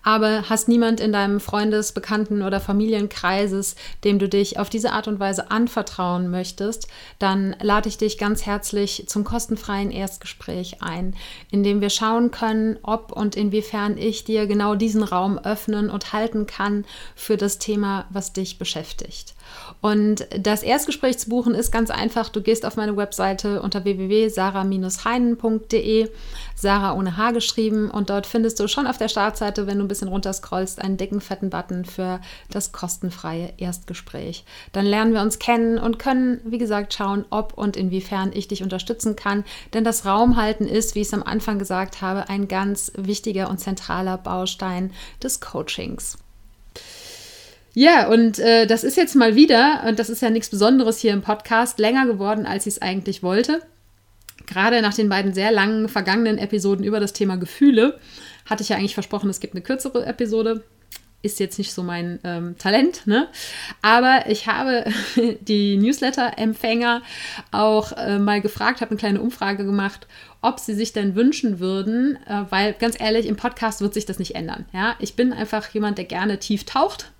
aber 0.03 0.49
hast 0.49 0.67
niemand 0.67 0.99
in 0.99 1.11
deinem 1.11 1.39
Freundes-, 1.39 1.93
Bekannten- 1.93 2.43
oder 2.43 2.59
Familienkreises, 2.59 3.75
dem 4.03 4.19
du 4.19 4.29
dich 4.29 4.59
auf 4.59 4.69
diese 4.69 4.91
Art 4.91 5.07
und 5.07 5.19
Weise 5.19 5.49
anvertrauen 5.49 6.29
möchtest, 6.29 6.87
dann 7.17 7.55
lade 7.61 7.89
ich 7.89 7.97
dich 7.97 8.19
ganz 8.19 8.45
herzlich 8.45 9.05
zum 9.07 9.23
kostenfreien 9.23 9.89
Erstgespräch 9.89 10.83
ein, 10.83 11.15
in 11.49 11.63
dem 11.63 11.81
wir 11.81 11.89
schauen 11.89 12.29
können, 12.29 12.77
ob 12.83 13.11
und 13.11 13.35
inwiefern 13.35 13.97
ich 13.97 14.25
dir 14.25 14.45
genau 14.45 14.75
diesen 14.75 15.01
Raum 15.01 15.39
öffnen 15.39 15.89
und 15.89 16.13
halten 16.13 16.45
kann 16.45 16.85
für 17.15 17.35
das 17.35 17.57
Thema, 17.57 18.05
was 18.11 18.33
dich 18.33 18.59
beschäftigt. 18.59 19.36
Und 19.81 20.25
das 20.37 20.63
Erstgespräch 20.63 21.19
zu 21.19 21.29
buchen 21.29 21.53
ist 21.55 21.71
ganz 21.71 21.89
einfach. 21.89 22.29
Du 22.29 22.41
gehst 22.41 22.65
auf 22.65 22.77
meine 22.77 22.97
Webseite 22.97 23.61
unter 23.61 23.83
www.sarah-heinen.de, 23.83 26.09
Sarah 26.55 26.93
ohne 26.93 27.17
H 27.17 27.31
geschrieben, 27.31 27.91
und 27.91 28.09
dort 28.09 28.25
findest 28.25 28.59
du 28.59 28.67
schon 28.67 28.87
auf 28.87 28.97
der 28.97 29.07
Startseite, 29.07 29.67
wenn 29.67 29.77
du 29.77 29.85
ein 29.85 29.87
bisschen 29.87 30.07
runterscrollst, 30.07 30.81
einen 30.81 30.97
dicken, 30.97 31.21
fetten 31.21 31.49
Button 31.49 31.85
für 31.85 32.19
das 32.49 32.71
kostenfreie 32.71 33.53
Erstgespräch. 33.57 34.45
Dann 34.71 34.85
lernen 34.85 35.13
wir 35.13 35.21
uns 35.21 35.39
kennen 35.39 35.77
und 35.77 35.99
können, 35.99 36.41
wie 36.43 36.57
gesagt, 36.57 36.93
schauen, 36.93 37.25
ob 37.29 37.53
und 37.53 37.77
inwiefern 37.77 38.31
ich 38.33 38.47
dich 38.47 38.63
unterstützen 38.63 39.15
kann. 39.15 39.43
Denn 39.73 39.83
das 39.83 40.05
Raumhalten 40.05 40.67
ist, 40.67 40.95
wie 40.95 41.01
ich 41.01 41.07
es 41.07 41.13
am 41.13 41.23
Anfang 41.23 41.59
gesagt 41.59 42.01
habe, 42.01 42.29
ein 42.29 42.47
ganz 42.47 42.91
wichtiger 42.95 43.49
und 43.49 43.59
zentraler 43.59 44.17
Baustein 44.17 44.91
des 45.21 45.39
Coachings. 45.39 46.17
Ja, 47.79 48.07
und 48.07 48.39
äh, 48.39 48.65
das 48.65 48.83
ist 48.83 48.97
jetzt 48.97 49.13
mal 49.13 49.35
wieder, 49.35 49.83
und 49.87 49.99
das 49.99 50.09
ist 50.09 50.23
ja 50.23 50.31
nichts 50.31 50.49
Besonderes 50.49 50.97
hier 50.97 51.13
im 51.13 51.21
Podcast, 51.21 51.77
länger 51.77 52.07
geworden, 52.07 52.47
als 52.47 52.65
ich 52.65 52.73
es 52.73 52.81
eigentlich 52.81 53.21
wollte. 53.21 53.61
Gerade 54.47 54.81
nach 54.81 54.95
den 54.95 55.09
beiden 55.09 55.35
sehr 55.35 55.51
langen 55.51 55.87
vergangenen 55.87 56.39
Episoden 56.39 56.83
über 56.83 56.99
das 56.99 57.13
Thema 57.13 57.37
Gefühle 57.37 57.99
hatte 58.47 58.63
ich 58.63 58.69
ja 58.69 58.77
eigentlich 58.77 58.95
versprochen, 58.95 59.29
es 59.29 59.39
gibt 59.39 59.53
eine 59.53 59.61
kürzere 59.61 60.07
Episode. 60.07 60.63
ist 61.21 61.39
jetzt 61.39 61.59
nicht 61.59 61.71
so 61.71 61.83
mein 61.83 62.17
ähm, 62.23 62.55
Talent, 62.57 63.05
ne? 63.05 63.27
Aber 63.83 64.27
ich 64.27 64.47
habe 64.47 64.85
die 65.41 65.77
Newsletter-Empfänger 65.77 67.03
auch 67.51 67.91
äh, 67.91 68.17
mal 68.17 68.41
gefragt, 68.41 68.81
habe 68.81 68.89
eine 68.89 68.99
kleine 68.99 69.21
Umfrage 69.21 69.65
gemacht, 69.65 70.07
ob 70.41 70.59
sie 70.59 70.73
sich 70.73 70.93
denn 70.93 71.13
wünschen 71.13 71.59
würden, 71.59 72.17
äh, 72.25 72.45
weil 72.49 72.73
ganz 72.73 72.99
ehrlich, 72.99 73.27
im 73.27 73.35
Podcast 73.35 73.81
wird 73.81 73.93
sich 73.93 74.07
das 74.07 74.17
nicht 74.17 74.33
ändern. 74.33 74.65
Ja? 74.73 74.95
Ich 74.97 75.15
bin 75.15 75.31
einfach 75.31 75.69
jemand, 75.69 75.99
der 75.99 76.05
gerne 76.05 76.39
tief 76.39 76.63
taucht 76.63 77.11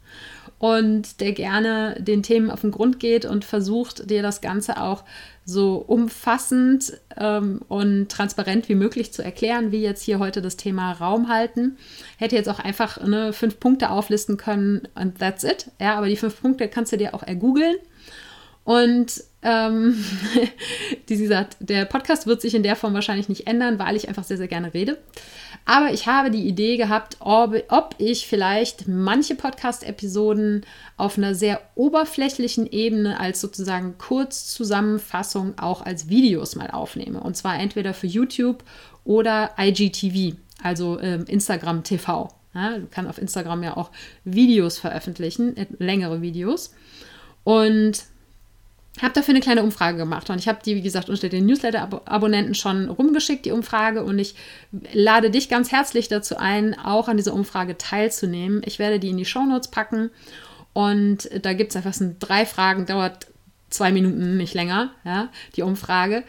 und 0.59 1.21
der 1.21 1.33
gerne 1.33 1.97
den 1.99 2.23
Themen 2.23 2.49
auf 2.49 2.61
den 2.61 2.71
Grund 2.71 2.99
geht 2.99 3.25
und 3.25 3.45
versucht, 3.45 4.09
dir 4.09 4.23
das 4.23 4.41
Ganze 4.41 4.81
auch 4.81 5.03
so 5.45 5.75
umfassend 5.77 6.99
ähm, 7.15 7.61
und 7.67 8.09
transparent 8.09 8.67
wie 8.67 8.75
möglich 8.75 9.13
zu 9.13 9.23
erklären, 9.23 9.71
wie 9.71 9.81
jetzt 9.81 10.03
hier 10.03 10.19
heute 10.19 10.41
das 10.41 10.57
Thema 10.57 10.91
Raum 10.93 11.29
halten. 11.29 11.77
Hätte 12.17 12.35
jetzt 12.35 12.49
auch 12.49 12.59
einfach 12.59 13.01
ne, 13.05 13.33
fünf 13.33 13.59
Punkte 13.59 13.91
auflisten 13.91 14.37
können 14.37 14.87
und 14.95 15.19
that's 15.19 15.43
it. 15.43 15.71
Ja, 15.79 15.95
aber 15.95 16.07
die 16.07 16.17
fünf 16.17 16.41
Punkte 16.41 16.67
kannst 16.67 16.91
du 16.91 16.97
dir 16.97 17.13
auch 17.13 17.23
ergoogeln. 17.23 17.75
Und 18.67 19.23
ähm, 19.43 19.95
wie 21.07 21.17
gesagt, 21.17 21.55
der 21.61 21.85
Podcast 21.85 22.27
wird 22.27 22.41
sich 22.41 22.53
in 22.53 22.63
der 22.63 22.75
Form 22.75 22.93
wahrscheinlich 22.93 23.29
nicht 23.29 23.47
ändern, 23.47 23.79
weil 23.79 23.95
ich 23.95 24.09
einfach 24.09 24.25
sehr, 24.25 24.35
sehr 24.35 24.49
gerne 24.49 24.73
rede. 24.73 24.97
Aber 25.63 25.93
ich 25.93 26.05
habe 26.05 26.31
die 26.31 26.45
Idee 26.45 26.75
gehabt, 26.75 27.15
ob, 27.21 27.55
ob 27.69 27.95
ich 27.97 28.27
vielleicht 28.27 28.85
manche 28.89 29.35
Podcast-Episoden 29.35 30.65
auf 30.97 31.17
einer 31.17 31.33
sehr 31.33 31.61
oberflächlichen 31.75 32.69
Ebene 32.69 33.21
als 33.21 33.39
sozusagen 33.39 33.97
Kurzzusammenfassung 33.97 35.57
auch 35.57 35.81
als 35.81 36.09
Videos 36.09 36.57
mal 36.57 36.69
aufnehme. 36.69 37.21
Und 37.21 37.37
zwar 37.37 37.57
entweder 37.57 37.93
für 37.93 38.07
YouTube 38.07 38.65
oder 39.05 39.51
IGTV, 39.57 40.35
also 40.61 40.99
ähm, 40.99 41.23
Instagram 41.25 41.85
TV. 41.85 42.33
Ja, 42.53 42.79
du 42.79 42.87
kannst 42.91 43.09
auf 43.09 43.17
Instagram 43.17 43.63
ja 43.63 43.77
auch 43.77 43.91
Videos 44.25 44.77
veröffentlichen, 44.77 45.55
äh, 45.55 45.67
längere 45.79 46.21
Videos. 46.21 46.73
Und 47.45 48.03
habe 49.03 49.13
dafür 49.13 49.33
eine 49.33 49.41
kleine 49.41 49.63
Umfrage 49.63 49.97
gemacht 49.97 50.29
und 50.29 50.39
ich 50.39 50.47
habe 50.47 50.59
die, 50.65 50.75
wie 50.75 50.81
gesagt, 50.81 51.09
unter 51.09 51.29
den 51.29 51.45
Newsletter-Abonnenten 51.45 52.55
schon 52.55 52.89
rumgeschickt, 52.89 53.45
die 53.45 53.51
Umfrage. 53.51 54.03
Und 54.03 54.19
ich 54.19 54.35
lade 54.93 55.29
dich 55.29 55.49
ganz 55.49 55.71
herzlich 55.71 56.07
dazu 56.07 56.37
ein, 56.37 56.77
auch 56.77 57.07
an 57.07 57.17
dieser 57.17 57.33
Umfrage 57.33 57.77
teilzunehmen. 57.77 58.61
Ich 58.65 58.79
werde 58.79 58.99
die 58.99 59.09
in 59.09 59.17
die 59.17 59.25
Shownotes 59.25 59.69
packen 59.69 60.09
und 60.73 61.29
da 61.41 61.53
gibt 61.53 61.71
es 61.71 61.75
einfach 61.75 61.93
so 61.93 62.13
drei 62.19 62.45
Fragen, 62.45 62.85
dauert 62.85 63.27
zwei 63.69 63.91
Minuten, 63.91 64.37
nicht 64.37 64.53
länger, 64.53 64.91
ja, 65.03 65.29
die 65.55 65.63
Umfrage 65.63 66.23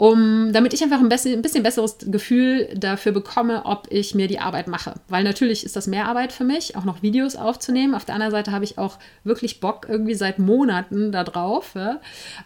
um, 0.00 0.50
damit 0.54 0.72
ich 0.72 0.82
einfach 0.82 0.98
ein 0.98 1.10
bisschen, 1.10 1.34
ein 1.34 1.42
bisschen 1.42 1.62
besseres 1.62 1.98
Gefühl 2.06 2.68
dafür 2.74 3.12
bekomme, 3.12 3.66
ob 3.66 3.86
ich 3.90 4.14
mir 4.14 4.28
die 4.28 4.38
Arbeit 4.38 4.66
mache. 4.66 4.94
Weil 5.08 5.24
natürlich 5.24 5.62
ist 5.62 5.76
das 5.76 5.86
mehr 5.86 6.06
Arbeit 6.06 6.32
für 6.32 6.42
mich, 6.42 6.74
auch 6.74 6.86
noch 6.86 7.02
Videos 7.02 7.36
aufzunehmen. 7.36 7.94
Auf 7.94 8.06
der 8.06 8.14
anderen 8.14 8.30
Seite 8.30 8.50
habe 8.50 8.64
ich 8.64 8.78
auch 8.78 8.98
wirklich 9.24 9.60
Bock 9.60 9.86
irgendwie 9.90 10.14
seit 10.14 10.38
Monaten 10.38 11.12
da 11.12 11.22
drauf. 11.22 11.72
Ja? 11.74 12.00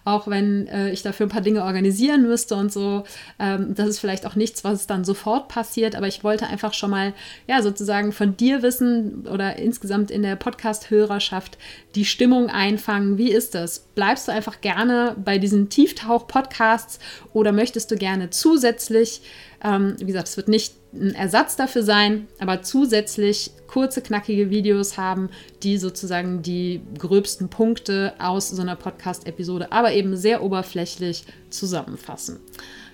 Auch 0.05 0.27
wenn 0.27 0.67
äh, 0.67 0.91
ich 0.91 1.03
dafür 1.03 1.27
ein 1.27 1.29
paar 1.29 1.43
Dinge 1.43 1.63
organisieren 1.63 2.23
müsste 2.23 2.57
und 2.57 2.73
so. 2.73 3.05
Ähm, 3.39 3.73
das 3.77 3.89
ist 3.89 3.99
vielleicht 4.01 4.27
auch 4.27 4.35
nichts, 4.35 4.65
was 4.65 4.89
dann 4.89 5.05
sofort 5.05 5.47
passiert, 5.47 5.95
aber 5.95 6.09
ich 6.09 6.25
wollte 6.25 6.49
einfach 6.49 6.75
schon 6.75 6.91
mal, 6.91 7.13
ja, 7.47 7.63
sozusagen 7.63 8.11
von 8.11 8.37
dir 8.37 8.63
wissen 8.63 9.29
oder 9.29 9.61
insgesamt 9.61 10.11
in 10.11 10.23
der 10.23 10.35
Podcast-Hörerschaft 10.35 11.57
die 11.95 12.05
Stimmung 12.05 12.51
einfangen. 12.51 13.17
Wie 13.17 13.31
ist 13.31 13.55
das? 13.55 13.87
Bleibst 13.95 14.26
du 14.28 14.32
einfach 14.32 14.61
gerne 14.61 15.16
bei 15.22 15.38
diesen 15.38 15.68
Tieftauch-Podcasts 15.68 16.99
oder 17.32 17.53
möchtest 17.53 17.90
du 17.90 17.97
gerne 17.97 18.30
zusätzlich, 18.30 19.22
ähm, 19.62 19.95
wie 19.99 20.07
gesagt, 20.07 20.28
es 20.28 20.36
wird 20.36 20.49
nicht 20.49 20.74
ein 20.92 21.14
Ersatz 21.14 21.57
dafür 21.57 21.82
sein, 21.82 22.28
aber 22.38 22.62
zusätzlich 22.62 23.53
kurze, 23.66 24.01
knackige 24.01 24.51
Videos 24.51 24.97
haben, 24.97 25.30
die 25.62 25.78
sozusagen 25.78 26.42
die 26.42 26.80
gröbsten 26.99 27.49
Punkte 27.49 28.14
aus 28.18 28.51
so 28.51 28.62
einer 28.62 28.76
Podcast-Episode, 28.76 29.72
aber 29.72 29.92
eben 29.92 30.16
sehr 30.16 30.42
oberflächlich 30.42 31.24
zusammenfassen. 31.51 32.40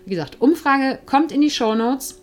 Wie 0.05 0.11
gesagt, 0.11 0.41
Umfrage 0.41 0.99
kommt 1.05 1.33
in 1.33 1.41
die 1.41 1.51
Show 1.51 1.75
Notes. 1.75 2.21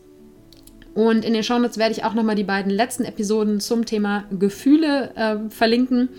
Und 0.98 1.24
in 1.24 1.36
den 1.36 1.44
Shownotes 1.44 1.78
werde 1.78 1.92
ich 1.92 2.04
auch 2.04 2.16
nochmal 2.16 2.34
die 2.34 2.44
beiden 2.44 2.72
letzten 2.72 3.06
Episoden 3.06 3.60
zum 3.60 3.86
Thema 3.86 4.24
Gefühle 4.32 5.12
äh, 5.16 5.36
verlinken, 5.52 6.10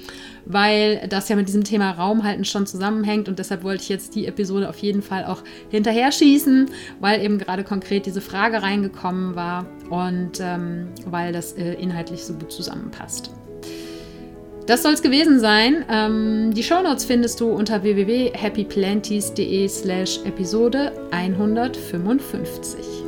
weil 0.44 1.04
das 1.08 1.28
ja 1.28 1.34
mit 1.34 1.48
diesem 1.48 1.64
Thema 1.64 1.90
Raumhalten 1.90 2.44
schon 2.44 2.64
zusammenhängt. 2.64 3.28
Und 3.28 3.40
deshalb 3.40 3.64
wollte 3.64 3.82
ich 3.82 3.88
jetzt 3.88 4.14
die 4.14 4.28
Episode 4.28 4.68
auf 4.68 4.78
jeden 4.78 5.02
Fall 5.02 5.24
auch 5.24 5.42
hinterher 5.68 6.12
schießen, 6.12 6.70
weil 7.00 7.24
eben 7.24 7.38
gerade 7.38 7.64
konkret 7.64 8.06
diese 8.06 8.20
Frage 8.20 8.62
reingekommen 8.62 9.34
war 9.34 9.66
und 9.90 10.38
ähm, 10.38 10.90
weil 11.06 11.32
das 11.32 11.54
äh, 11.54 11.72
inhaltlich 11.72 12.22
so 12.22 12.34
gut 12.34 12.52
zusammenpasst. 12.52 13.32
Das 14.66 14.84
soll 14.84 14.92
es 14.92 15.02
gewesen 15.02 15.40
sein. 15.40 15.84
Ähm, 15.90 16.54
die 16.54 16.62
Shownotes 16.62 17.04
findest 17.04 17.40
du 17.40 17.50
unter 17.50 17.82
www.happyplanties.de 17.82 19.66
slash 19.66 20.20
Episode 20.24 20.92
155. 21.10 23.07